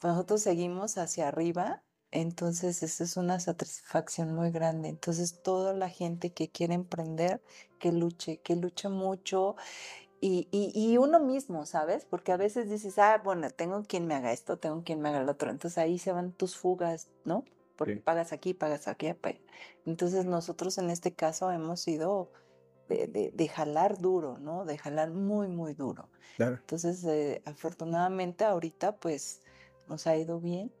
Nosotros 0.00 0.42
seguimos 0.42 0.96
hacia 0.96 1.26
arriba, 1.26 1.82
entonces 2.12 2.84
esa 2.84 3.02
es 3.02 3.16
una 3.16 3.40
satisfacción 3.40 4.32
muy 4.32 4.52
grande. 4.52 4.88
Entonces 4.90 5.42
toda 5.42 5.72
la 5.74 5.88
gente 5.90 6.32
que 6.32 6.48
quiere 6.50 6.74
emprender, 6.74 7.42
que 7.80 7.90
luche, 7.90 8.38
que 8.42 8.54
luche 8.54 8.88
mucho. 8.88 9.56
Y, 10.20 10.48
y, 10.50 10.72
y 10.74 10.96
uno 10.98 11.20
mismo, 11.20 11.66
¿sabes? 11.66 12.06
Porque 12.06 12.32
a 12.32 12.36
veces 12.36 12.70
dices, 12.70 12.98
ah, 12.98 13.20
bueno, 13.22 13.50
tengo 13.50 13.82
quien 13.82 14.06
me 14.06 14.14
haga 14.14 14.32
esto, 14.32 14.58
tengo 14.58 14.82
quien 14.82 15.00
me 15.00 15.10
haga 15.10 15.22
lo 15.22 15.32
otro. 15.32 15.50
Entonces 15.50 15.76
ahí 15.78 15.98
se 15.98 16.12
van 16.12 16.32
tus 16.32 16.56
fugas, 16.56 17.10
¿no? 17.24 17.44
Porque 17.76 17.94
Sí. 17.96 18.00
pagas 18.00 18.32
aquí, 18.32 18.54
pagas 18.54 18.88
aquí. 18.88 19.08
Entonces 19.84 20.24
nosotros 20.24 20.78
en 20.78 20.88
este 20.90 21.12
caso 21.12 21.50
hemos 21.52 21.80
sido 21.80 22.30
de, 22.88 23.06
de- 23.08 23.30
de 23.34 23.48
jalar 23.48 23.98
duro, 23.98 24.38
¿no? 24.38 24.64
De 24.64 24.78
jalar 24.78 25.10
muy, 25.10 25.48
muy 25.48 25.74
duro. 25.74 26.08
Claro. 26.36 26.56
Entonces, 26.60 27.04
eh, 27.04 27.42
afortunadamente 27.44 28.44
ahorita 28.44 28.96
pues 28.96 29.42
nos 29.88 30.06
ha 30.06 30.16
ido 30.16 30.40
bien 30.40 30.72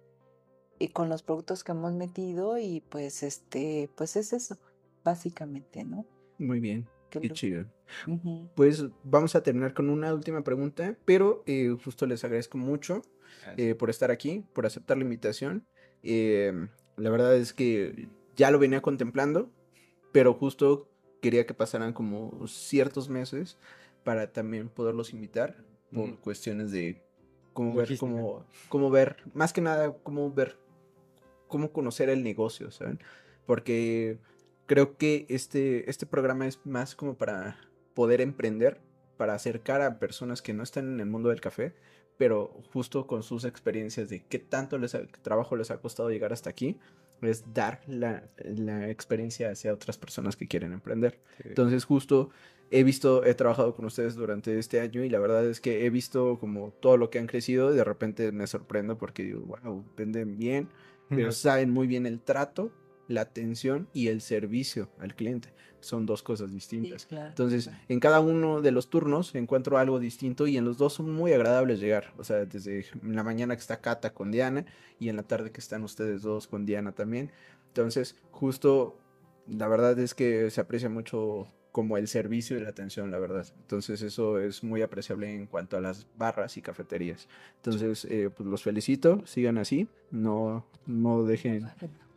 y 0.78 0.88
con 0.88 1.08
los 1.08 1.22
productos 1.22 1.62
que 1.62 1.72
hemos 1.72 1.92
metido 1.92 2.58
y 2.58 2.80
pues 2.80 3.22
este, 3.22 3.90
pues 3.96 4.16
es 4.16 4.32
eso, 4.32 4.56
básicamente, 5.04 5.84
¿no? 5.84 6.06
Muy 6.38 6.60
bien. 6.60 6.88
Qué 7.10 7.30
chido. 7.30 7.66
Pues 8.54 8.84
vamos 9.04 9.34
a 9.34 9.42
terminar 9.42 9.74
con 9.74 9.90
una 9.90 10.12
última 10.12 10.42
pregunta, 10.42 10.96
pero 11.04 11.42
eh, 11.46 11.74
justo 11.84 12.06
les 12.06 12.24
agradezco 12.24 12.58
mucho 12.58 13.02
eh, 13.56 13.74
por 13.74 13.90
estar 13.90 14.10
aquí, 14.10 14.44
por 14.52 14.66
aceptar 14.66 14.96
la 14.96 15.04
invitación. 15.04 15.66
Eh, 16.02 16.68
la 16.96 17.10
verdad 17.10 17.36
es 17.36 17.52
que 17.52 18.08
ya 18.36 18.50
lo 18.50 18.58
venía 18.58 18.82
contemplando, 18.82 19.50
pero 20.12 20.34
justo 20.34 20.88
quería 21.20 21.46
que 21.46 21.54
pasaran 21.54 21.92
como 21.92 22.46
ciertos 22.46 23.08
meses 23.08 23.58
para 24.04 24.32
también 24.32 24.68
poderlos 24.68 25.12
invitar 25.12 25.56
por 25.92 26.18
cuestiones 26.20 26.70
de 26.70 27.02
cómo 27.52 27.74
ver, 27.74 27.88
cómo 28.68 28.90
ver, 28.90 29.16
más 29.34 29.52
que 29.52 29.60
nada, 29.60 29.96
cómo 30.02 30.32
ver, 30.32 30.58
cómo 31.48 31.72
conocer 31.72 32.08
el 32.08 32.22
negocio, 32.22 32.70
¿saben? 32.70 33.00
Porque 33.46 34.18
creo 34.66 34.96
que 34.96 35.26
este, 35.28 35.88
este 35.90 36.06
programa 36.06 36.46
es 36.46 36.60
más 36.64 36.94
como 36.94 37.14
para 37.16 37.58
poder 37.94 38.20
emprender, 38.20 38.80
para 39.16 39.34
acercar 39.34 39.80
a 39.80 39.98
personas 39.98 40.42
que 40.42 40.52
no 40.52 40.62
están 40.62 40.92
en 40.92 41.00
el 41.00 41.06
mundo 41.06 41.30
del 41.30 41.40
café, 41.40 41.74
pero 42.18 42.48
justo 42.72 43.06
con 43.06 43.22
sus 43.22 43.44
experiencias 43.44 44.08
de 44.08 44.24
qué 44.24 44.38
tanto 44.38 44.78
les 44.78 44.94
ha- 44.94 45.06
qué 45.06 45.20
trabajo 45.22 45.56
les 45.56 45.70
ha 45.70 45.78
costado 45.80 46.10
llegar 46.10 46.32
hasta 46.32 46.50
aquí, 46.50 46.78
es 47.22 47.44
dar 47.54 47.80
la, 47.86 48.28
la 48.44 48.90
experiencia 48.90 49.50
hacia 49.50 49.72
otras 49.72 49.96
personas 49.96 50.36
que 50.36 50.46
quieren 50.46 50.72
emprender. 50.72 51.18
Sí. 51.38 51.44
Entonces 51.48 51.84
justo 51.84 52.30
he 52.70 52.84
visto, 52.84 53.24
he 53.24 53.34
trabajado 53.34 53.74
con 53.74 53.84
ustedes 53.86 54.16
durante 54.16 54.58
este 54.58 54.80
año 54.80 55.04
y 55.04 55.08
la 55.08 55.18
verdad 55.18 55.46
es 55.46 55.60
que 55.60 55.86
he 55.86 55.90
visto 55.90 56.38
como 56.38 56.72
todo 56.72 56.96
lo 56.96 57.08
que 57.10 57.18
han 57.18 57.26
crecido 57.26 57.72
y 57.72 57.76
de 57.76 57.84
repente 57.84 58.32
me 58.32 58.46
sorprendo 58.46 58.98
porque 58.98 59.22
digo, 59.22 59.40
wow, 59.40 59.84
venden 59.96 60.36
bien, 60.36 60.68
pero 61.08 61.30
saben 61.32 61.70
muy 61.70 61.86
bien 61.86 62.04
el 62.06 62.20
trato, 62.20 62.72
la 63.08 63.22
atención 63.22 63.88
y 63.92 64.08
el 64.08 64.20
servicio 64.20 64.88
al 64.98 65.14
cliente. 65.14 65.52
Son 65.80 66.06
dos 66.06 66.22
cosas 66.22 66.48
Sí, 66.50 66.54
distintas. 66.54 67.06
claro. 67.06 67.28
Entonces, 67.28 67.70
en 67.88 68.00
cada 68.00 68.18
uno 68.20 68.60
de 68.60 68.72
los 68.72 68.90
turnos 68.90 69.34
encuentro 69.34 69.78
algo 69.78 70.00
distinto 70.00 70.46
y 70.48 70.56
en 70.56 70.64
los 70.64 70.78
dos 70.78 70.94
son 70.94 71.12
muy 71.12 71.32
agradables 71.32 71.78
llegar. 71.78 72.12
O 72.18 72.24
sea, 72.24 72.44
desde 72.44 72.86
la 73.02 73.22
mañana 73.22 73.54
que 73.54 73.60
está 73.60 73.80
Cata 73.80 74.12
con 74.12 74.32
Diana 74.32 74.64
y 74.98 75.08
en 75.10 75.16
la 75.16 75.22
tarde 75.22 75.52
que 75.52 75.60
están 75.60 75.84
ustedes 75.84 76.22
dos 76.22 76.48
con 76.48 76.66
Diana 76.66 76.92
también. 76.92 77.30
Entonces, 77.68 78.16
justo, 78.32 78.98
la 79.46 79.68
verdad 79.68 79.96
es 79.98 80.14
que 80.14 80.50
se 80.50 80.60
aprecia 80.60 80.88
mucho 80.88 81.46
como 81.70 81.98
el 81.98 82.08
servicio 82.08 82.56
y 82.56 82.62
la 82.62 82.70
atención, 82.70 83.10
la 83.10 83.18
verdad. 83.18 83.46
Entonces, 83.60 84.00
eso 84.00 84.40
es 84.40 84.64
muy 84.64 84.80
apreciable 84.80 85.32
en 85.34 85.46
cuanto 85.46 85.76
a 85.76 85.80
las 85.82 86.06
barras 86.16 86.56
y 86.56 86.62
cafeterías. 86.62 87.28
Entonces, 87.56 88.06
eh, 88.06 88.30
pues 88.34 88.48
los 88.48 88.62
felicito, 88.62 89.24
sigan 89.26 89.58
así, 89.58 89.86
no, 90.10 90.66
no 90.86 91.22
dejen 91.24 91.68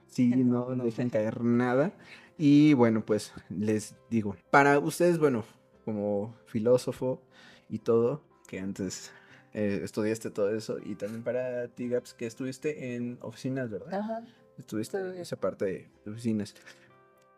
Sí, 0.10 0.28
no, 0.30 0.76
no 0.76 0.84
dejen 0.84 1.10
caer 1.10 1.41
nada. 1.43 1.93
Y 2.38 2.74
bueno, 2.74 3.05
pues 3.05 3.34
les 3.49 3.95
digo, 4.10 4.36
para 4.49 4.80
ustedes, 4.80 5.20
bueno, 5.20 5.43
como 5.86 6.36
filósofo 6.45 7.22
y 7.70 7.80
todo, 7.80 8.24
que 8.47 8.60
antes 8.60 9.12
eh, 9.53 9.82
estudiaste 9.84 10.30
todo 10.30 10.55
eso, 10.55 10.78
y 10.84 10.95
también 10.95 11.24
para 11.24 11.68
ti, 11.68 11.89
Gaps, 11.89 12.14
que 12.14 12.26
estuviste 12.26 12.95
en 12.95 13.18
oficinas, 13.22 13.70
¿verdad? 13.70 13.93
Ajá. 13.93 14.24
Estuviste 14.57 14.97
en 14.97 15.18
esa 15.18 15.36
parte 15.36 15.89
de 16.05 16.12
oficinas. 16.12 16.55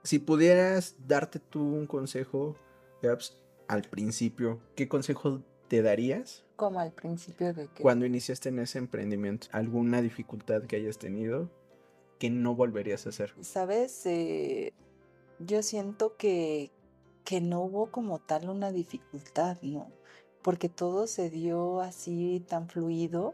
Si 0.04 0.20
pudieras 0.20 0.96
darte 1.08 1.40
tú 1.40 1.62
un 1.62 1.88
consejo, 1.88 2.56
Gaps, 3.02 3.38
al 3.68 3.84
principio, 3.84 4.60
¿qué 4.76 4.88
consejo 4.88 5.42
te 5.68 5.82
darías 5.82 6.44
Como 6.58 6.80
al 6.80 6.92
principio 6.92 7.54
de 7.54 7.70
que... 7.70 7.82
cuando 7.82 8.06
iniciaste 8.06 8.50
en 8.50 8.60
ese 8.60 8.80
emprendimiento? 8.80 9.48
¿Alguna 9.52 10.02
dificultad 10.02 10.64
que 10.64 10.76
hayas 10.76 10.98
tenido 10.98 11.50
que 12.22 12.30
no 12.30 12.54
volverías 12.54 13.08
a 13.08 13.10
hacer? 13.10 13.34
Sabes, 13.42 14.06
Eh, 14.06 14.74
yo 15.40 15.64
siento 15.64 16.18
que, 16.18 16.70
que 17.26 17.42
no 17.42 17.62
hubo 17.62 17.90
como 17.90 18.20
tal 18.20 18.48
una 18.48 18.72
dificultad, 18.72 19.58
¿no? 19.64 19.88
Porque 20.44 20.70
todo 20.70 21.08
se 21.08 21.32
dio 21.32 21.82
así 21.82 22.46
tan 22.48 22.70
fluido 22.70 23.34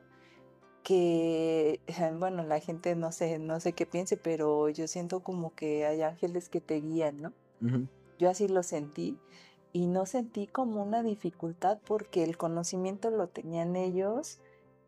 que, 0.84 1.82
bueno, 2.18 2.44
la 2.44 2.62
gente 2.62 2.96
no 2.96 3.12
sé, 3.12 3.40
no 3.40 3.60
sé 3.60 3.74
qué 3.74 3.86
piense, 3.86 4.16
pero 4.16 4.70
yo 4.70 4.88
siento 4.88 5.20
como 5.20 5.54
que 5.54 5.86
hay 5.86 6.02
ángeles 6.02 6.48
que 6.48 6.62
te 6.62 6.80
guían, 6.80 7.22
¿no? 7.22 7.34
Yo 8.18 8.30
así 8.30 8.48
lo 8.48 8.64
sentí 8.64 9.18
y 9.74 9.88
no 9.88 10.06
sentí 10.06 10.48
como 10.48 10.82
una 10.82 11.04
dificultad 11.04 11.80
porque 11.86 12.24
el 12.24 12.38
conocimiento 12.38 13.10
lo 13.10 13.28
tenían 13.28 13.76
ellos 13.76 14.40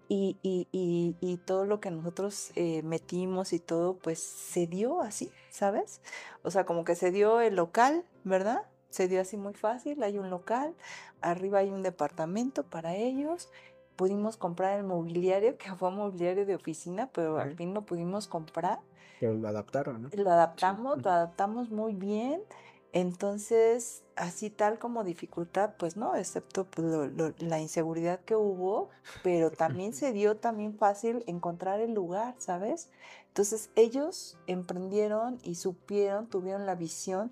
y, 0.10 0.38
y, 0.42 0.68
y, 0.72 1.16
y 1.22 1.38
todo 1.38 1.66
lo 1.66 1.80
que 1.80 1.92
nosotros 1.92 2.52
eh, 2.56 2.82
metimos 2.82 3.54
y 3.54 3.60
todo, 3.60 3.96
pues 3.96 4.20
se 4.20 4.66
dio 4.66 5.02
así, 5.02 5.32
¿sabes? 5.52 6.02
O 6.42 6.50
sea, 6.50 6.66
como 6.66 6.84
que 6.84 6.96
se 6.96 7.12
dio 7.12 7.40
el 7.42 7.56
local, 7.56 8.04
¿verdad? 8.24 8.64
Se 8.90 9.08
dio 9.08 9.22
así 9.22 9.38
muy 9.38 9.54
fácil, 9.54 10.02
hay 10.02 10.18
un 10.18 10.32
local, 10.32 10.74
arriba 11.22 11.60
hay 11.60 11.70
un 11.70 11.84
departamento 11.84 12.64
para 12.64 12.96
ellos, 12.96 13.50
pudimos 13.96 14.36
comprar 14.36 14.80
el 14.80 14.84
mobiliario, 14.84 15.58
que 15.60 15.74
fue 15.76 15.92
mobiliario 15.92 16.48
de 16.48 16.56
oficina, 16.56 17.08
pero 17.14 17.38
al 17.38 17.56
fin 17.56 17.76
lo 17.76 17.84
pudimos 17.84 18.28
comprar 18.28 18.80
Pero 19.20 19.36
lo 19.36 19.48
adaptaron, 19.48 20.02
¿no? 20.02 20.10
lo 20.12 20.32
adaptamos, 20.32 21.04
lo 21.04 21.12
adaptamos 21.12 21.70
muy 21.70 21.94
bien. 21.94 22.42
Entonces, 22.92 24.04
así 24.16 24.50
tal 24.50 24.80
como 24.80 25.04
dificultad, 25.04 25.76
pues 25.78 25.96
no, 25.96 26.16
excepto 26.16 26.66
pues, 26.66 26.88
lo- 26.88 27.08
lo- 27.08 27.34
la 27.40 27.60
inseguridad 27.60 28.20
que 28.22 28.36
hubo, 28.36 28.90
pero 29.24 29.52
también 29.52 29.94
se 29.94 30.12
dio 30.12 30.38
también 30.38 30.76
fácil 30.78 31.24
encontrar 31.28 31.80
el 31.82 31.94
lugar, 31.94 32.36
¿sabes? 32.40 32.90
Entonces 33.28 33.70
ellos 33.76 34.38
emprendieron 34.48 35.38
y 35.44 35.56
supieron, 35.56 36.28
tuvieron 36.28 36.66
la 36.66 36.76
visión 36.76 37.32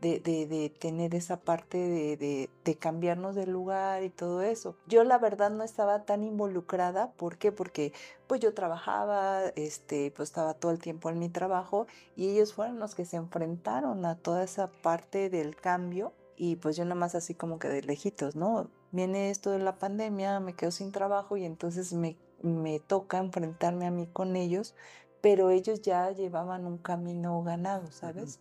de, 0.00 0.20
de- 0.20 0.46
de 0.46 0.70
tener 0.70 1.14
esa 1.14 1.40
parte 1.40 1.78
de, 1.78 2.50
cambiarnos 2.78 3.34
de 3.34 3.46
lugar 3.46 4.02
y 4.02 4.10
todo 4.10 4.42
eso. 4.42 4.76
Yo 4.86 5.02
la 5.04 5.18
verdad 5.18 5.50
no 5.50 5.64
estaba 5.64 6.04
tan 6.04 6.22
involucrada, 6.22 7.12
¿por 7.12 7.38
qué? 7.38 7.50
Porque 7.52 7.92
pues 8.26 8.40
yo 8.40 8.52
trabajaba, 8.54 9.46
este, 9.56 10.12
pues 10.14 10.28
estaba 10.28 10.54
todo 10.54 10.70
el 10.72 10.78
tiempo 10.80 11.08
en 11.10 11.18
mi 11.18 11.28
trabajo 11.30 11.86
y 12.16 12.28
ellos 12.28 12.52
fueron 12.52 12.78
los 12.78 12.94
que 12.94 13.04
se 13.06 13.16
enfrentaron 13.16 14.04
a 14.04 14.16
toda 14.16 14.44
esa 14.44 14.68
parte 14.82 15.30
del 15.30 15.56
cambio 15.56 16.12
y 16.36 16.56
pues 16.56 16.76
yo 16.76 16.84
nada 16.84 16.94
más 16.94 17.14
así 17.14 17.34
como 17.34 17.58
que 17.58 17.68
de 17.68 17.82
lejitos, 17.82 18.36
¿no? 18.36 18.68
Viene 18.92 19.30
esto 19.30 19.50
de 19.50 19.58
la 19.58 19.78
pandemia, 19.78 20.40
me 20.40 20.54
quedo 20.54 20.70
sin 20.70 20.92
trabajo 20.92 21.36
y 21.36 21.44
entonces 21.44 21.92
me, 21.92 22.16
me 22.42 22.80
toca 22.80 23.18
enfrentarme 23.18 23.86
a 23.86 23.90
mí 23.90 24.06
con 24.06 24.36
ellos, 24.36 24.74
pero 25.20 25.50
ellos 25.50 25.82
ya 25.82 26.10
llevaban 26.12 26.64
un 26.66 26.78
camino 26.78 27.42
ganado, 27.42 27.90
¿sabes? 27.90 28.38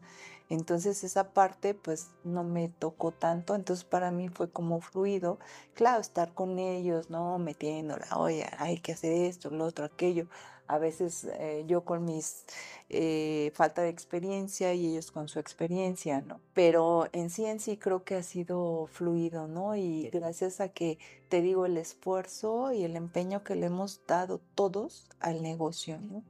Entonces 0.50 1.04
esa 1.04 1.34
parte 1.34 1.74
pues 1.74 2.12
no 2.24 2.43
me 2.43 2.70
tocó 2.70 3.12
tanto, 3.12 3.54
entonces 3.56 3.84
para 3.84 4.12
mí 4.12 4.30
fue 4.30 4.50
como 4.50 4.80
fluido, 4.80 5.39
claro, 5.74 6.00
estar 6.00 6.34
con 6.34 6.58
ellos, 6.60 7.10
¿no? 7.10 7.38
Metiéndola, 7.38 8.08
oye, 8.18 8.45
hay 8.58 8.80
que 8.80 8.93
hacer 8.93 9.12
esto, 9.14 9.50
lo 9.50 9.66
otro, 9.66 9.86
aquello. 9.86 10.28
A 10.70 10.80
veces 10.80 11.26
eh, 11.39 11.64
yo 11.68 11.86
con 11.86 12.04
mis 12.04 12.45
eh, 12.89 13.52
falta 13.56 13.82
de 13.82 13.89
experiencia 13.89 14.74
y 14.74 14.88
ellos 14.88 15.12
con 15.12 15.30
su 15.30 15.39
experiencia, 15.39 16.22
¿no? 16.22 16.41
Pero 16.54 17.08
en 17.14 17.30
sí, 17.30 17.45
en 17.45 17.60
sí 17.60 17.78
creo 17.78 18.04
que 18.04 18.16
ha 18.16 18.24
sido 18.24 18.88
fluido, 18.88 19.48
¿no? 19.48 19.76
Y 19.78 20.10
gracias 20.12 20.60
a 20.60 20.70
que, 20.70 21.00
te 21.30 21.41
digo, 21.41 21.66
el 21.66 21.78
esfuerzo 21.78 22.74
y 22.74 22.84
el 22.84 22.98
empeño 22.98 23.43
que 23.43 23.56
le 23.56 23.68
hemos 23.68 24.02
dado 24.08 24.41
todos 24.56 25.10
al 25.20 25.41
negocio, 25.41 26.00
¿no? 26.02 26.24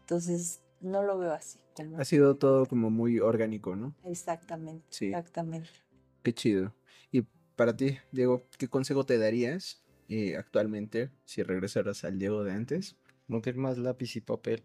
Entonces, 0.00 0.60
no 0.80 1.02
lo 1.02 1.18
veo 1.18 1.32
así. 1.32 1.58
Ha 1.96 2.04
sido 2.04 2.36
todo 2.36 2.66
como 2.66 2.90
muy 2.90 3.20
orgánico, 3.20 3.76
¿no? 3.76 3.94
Exactamente, 4.04 4.84
Sí. 4.90 5.06
exactamente. 5.06 5.68
Qué 6.22 6.34
chido. 6.34 6.74
Y 7.12 7.22
para 7.56 7.76
ti, 7.76 7.98
Diego, 8.10 8.42
¿qué 8.58 8.68
consejo 8.68 9.04
te 9.06 9.16
darías 9.18 9.84
eh, 10.08 10.36
actualmente 10.36 11.10
si 11.24 11.42
regresaras 11.42 12.04
al 12.04 12.18
Diego 12.18 12.42
de 12.42 12.52
antes? 12.52 12.96
No 13.28 13.40
tener 13.40 13.58
más 13.60 13.78
lápiz 13.78 14.16
y 14.16 14.20
papel. 14.20 14.64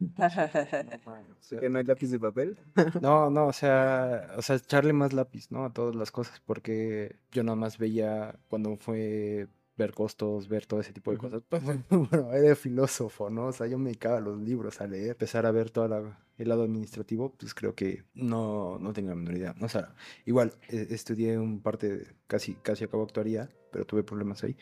¿Que 1.60 1.68
no 1.68 1.78
hay 1.78 1.84
lápiz 1.84 2.10
de 2.10 2.18
papel? 2.18 2.58
No, 3.02 3.30
no, 3.30 3.46
o 3.46 3.52
sea, 3.52 4.32
o 4.36 4.42
sea, 4.42 4.56
echarle 4.56 4.92
más 4.92 5.12
lápiz, 5.12 5.50
¿no? 5.50 5.64
A 5.64 5.72
todas 5.72 5.94
las 5.94 6.10
cosas, 6.10 6.40
porque 6.44 7.16
yo 7.30 7.42
nada 7.42 7.56
más 7.56 7.78
veía 7.78 8.38
cuando 8.48 8.76
fue 8.76 9.48
ver 9.76 9.92
costos, 9.94 10.48
ver 10.48 10.66
todo 10.66 10.80
ese 10.80 10.92
tipo 10.92 11.10
de 11.12 11.18
cosas. 11.18 11.42
Pues, 11.48 11.62
bueno, 11.90 12.32
era 12.32 12.54
filósofo, 12.54 13.30
¿no? 13.30 13.46
O 13.46 13.52
sea, 13.52 13.66
yo 13.66 13.78
me 13.78 13.86
dedicaba 13.90 14.18
a 14.18 14.20
los 14.20 14.38
libros, 14.40 14.80
a 14.80 14.86
leer, 14.86 15.10
empezar 15.10 15.46
a 15.46 15.50
ver 15.50 15.70
todo 15.70 15.88
la- 15.88 16.18
el 16.38 16.48
lado 16.48 16.64
administrativo, 16.64 17.32
pues 17.38 17.54
creo 17.54 17.74
que 17.74 18.04
no, 18.14 18.78
no 18.78 18.92
tengo 18.92 19.10
la 19.10 19.14
menor 19.14 19.34
idea. 19.36 19.54
O 19.60 19.68
sea, 19.68 19.94
igual 20.26 20.52
eh, 20.68 20.88
estudié 20.90 21.38
un 21.38 21.60
parte, 21.62 22.06
casi, 22.26 22.54
casi 22.56 22.84
acabo 22.84 23.04
actuaría, 23.04 23.48
pero 23.70 23.86
tuve 23.86 24.02
problemas 24.02 24.42
ahí. 24.44 24.56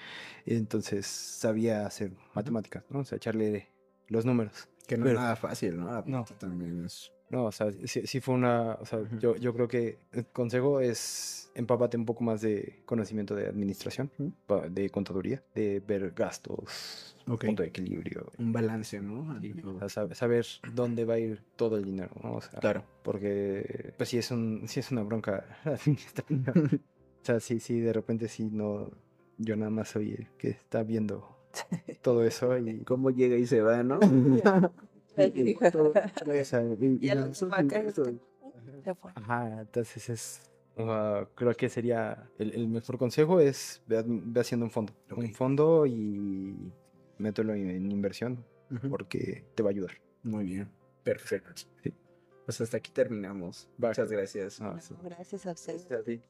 Entonces 0.47 1.07
sabía 1.07 1.87
hacer 1.87 2.13
matemáticas, 2.35 2.85
¿no? 2.91 3.01
O 3.01 3.05
sea, 3.05 3.17
echarle 3.17 3.69
los 4.09 4.25
números. 4.27 4.69
Que 4.87 4.97
no 4.97 5.05
Pero- 5.05 5.19
es 5.19 5.23
nada 5.23 5.37
fácil, 5.37 5.77
¿no? 5.79 6.03
No. 6.07 6.25
también 6.39 6.85
es... 6.85 7.13
No, 7.31 7.45
o 7.47 7.53
sea, 7.53 7.71
sí, 7.87 8.07
sí 8.07 8.21
fue 8.21 8.35
una, 8.35 8.73
o 8.81 8.85
sea, 8.85 9.01
yo, 9.21 9.37
yo 9.37 9.55
creo 9.55 9.69
que 9.69 9.99
el 10.13 10.27
consejo 10.27 10.81
es 10.81 11.51
empápate 11.55 11.97
un 11.97 12.05
poco 12.05 12.23
más 12.25 12.41
de 12.41 12.83
conocimiento 12.87 13.35
de 13.37 13.47
administración, 13.47 14.11
de 14.71 14.91
contaduría, 14.91 15.43
de 15.55 15.81
ver 15.81 16.11
gastos, 16.13 17.17
punto 17.25 17.63
de 17.63 17.69
equilibrio, 17.69 18.27
Un 18.39 18.53
balance, 18.53 19.01
¿no? 19.01 19.21
o 19.31 19.89
sea, 19.89 20.05
sab- 20.05 20.15
saber 20.15 20.45
dónde 20.75 21.05
va 21.05 21.15
a 21.15 21.19
ir 21.21 21.41
todo 21.57 21.77
el 21.77 21.85
dinero, 21.85 22.11
¿no? 22.23 22.35
O 22.35 22.41
sea, 22.41 22.59
Claro. 22.61 22.83
porque 23.05 23.95
pues 23.97 24.09
sí 24.09 24.19
es 24.19 24.31
un, 24.33 24.65
sí 24.67 24.81
es 24.81 24.91
una 24.91 25.03
bronca 25.03 25.45
administrativa. 25.65 26.53
o 26.57 27.25
sea, 27.25 27.39
sí, 27.41 27.61
sí, 27.61 27.79
de 27.81 27.93
repente 27.93 28.27
sí 28.29 28.49
no, 28.51 28.91
yo 29.39 29.55
nada 29.57 29.71
más 29.71 29.89
soy 29.91 30.13
el 30.15 30.27
que 30.37 30.49
está 30.51 30.83
viendo 30.83 31.37
todo 32.03 32.25
eso 32.25 32.57
y 32.59 32.81
¿Cómo 32.85 33.11
llega 33.11 33.37
y 33.37 33.47
se 33.47 33.61
va, 33.61 33.83
no? 33.85 34.01
Ajá, 39.15 39.61
entonces 39.61 40.09
es. 40.09 40.51
sea, 40.77 41.29
creo 41.35 41.55
que 41.55 41.69
sería. 41.69 42.29
El, 42.39 42.53
el 42.55 42.69
mejor 42.69 42.99
consejo 42.99 43.41
es 43.41 43.83
ve, 43.87 44.03
ve 44.07 44.41
haciendo 44.41 44.65
un 44.67 44.71
fondo. 44.71 44.93
Un 45.15 45.33
fondo 45.35 45.87
y 45.87 46.73
mételo 47.19 47.55
en, 47.55 47.71
en 47.71 47.91
inversión 47.91 48.45
porque 48.89 49.45
te 49.55 49.63
va 49.63 49.71
a 49.71 49.73
ayudar. 49.73 49.93
Muy 50.23 50.45
bien. 50.45 50.71
Perfecto. 51.03 51.51
Sí. 51.83 51.93
Pues 52.45 52.61
hasta 52.61 52.77
aquí 52.79 52.91
terminamos. 52.93 53.69
Va. 53.83 53.89
Muchas 53.89 54.11
gracias. 54.11 54.61
Ah, 54.61 54.79
Gracias 55.03 55.47
a 55.47 55.53
ustedes. 55.53 55.91
a 55.91 56.03
ti. 56.03 56.21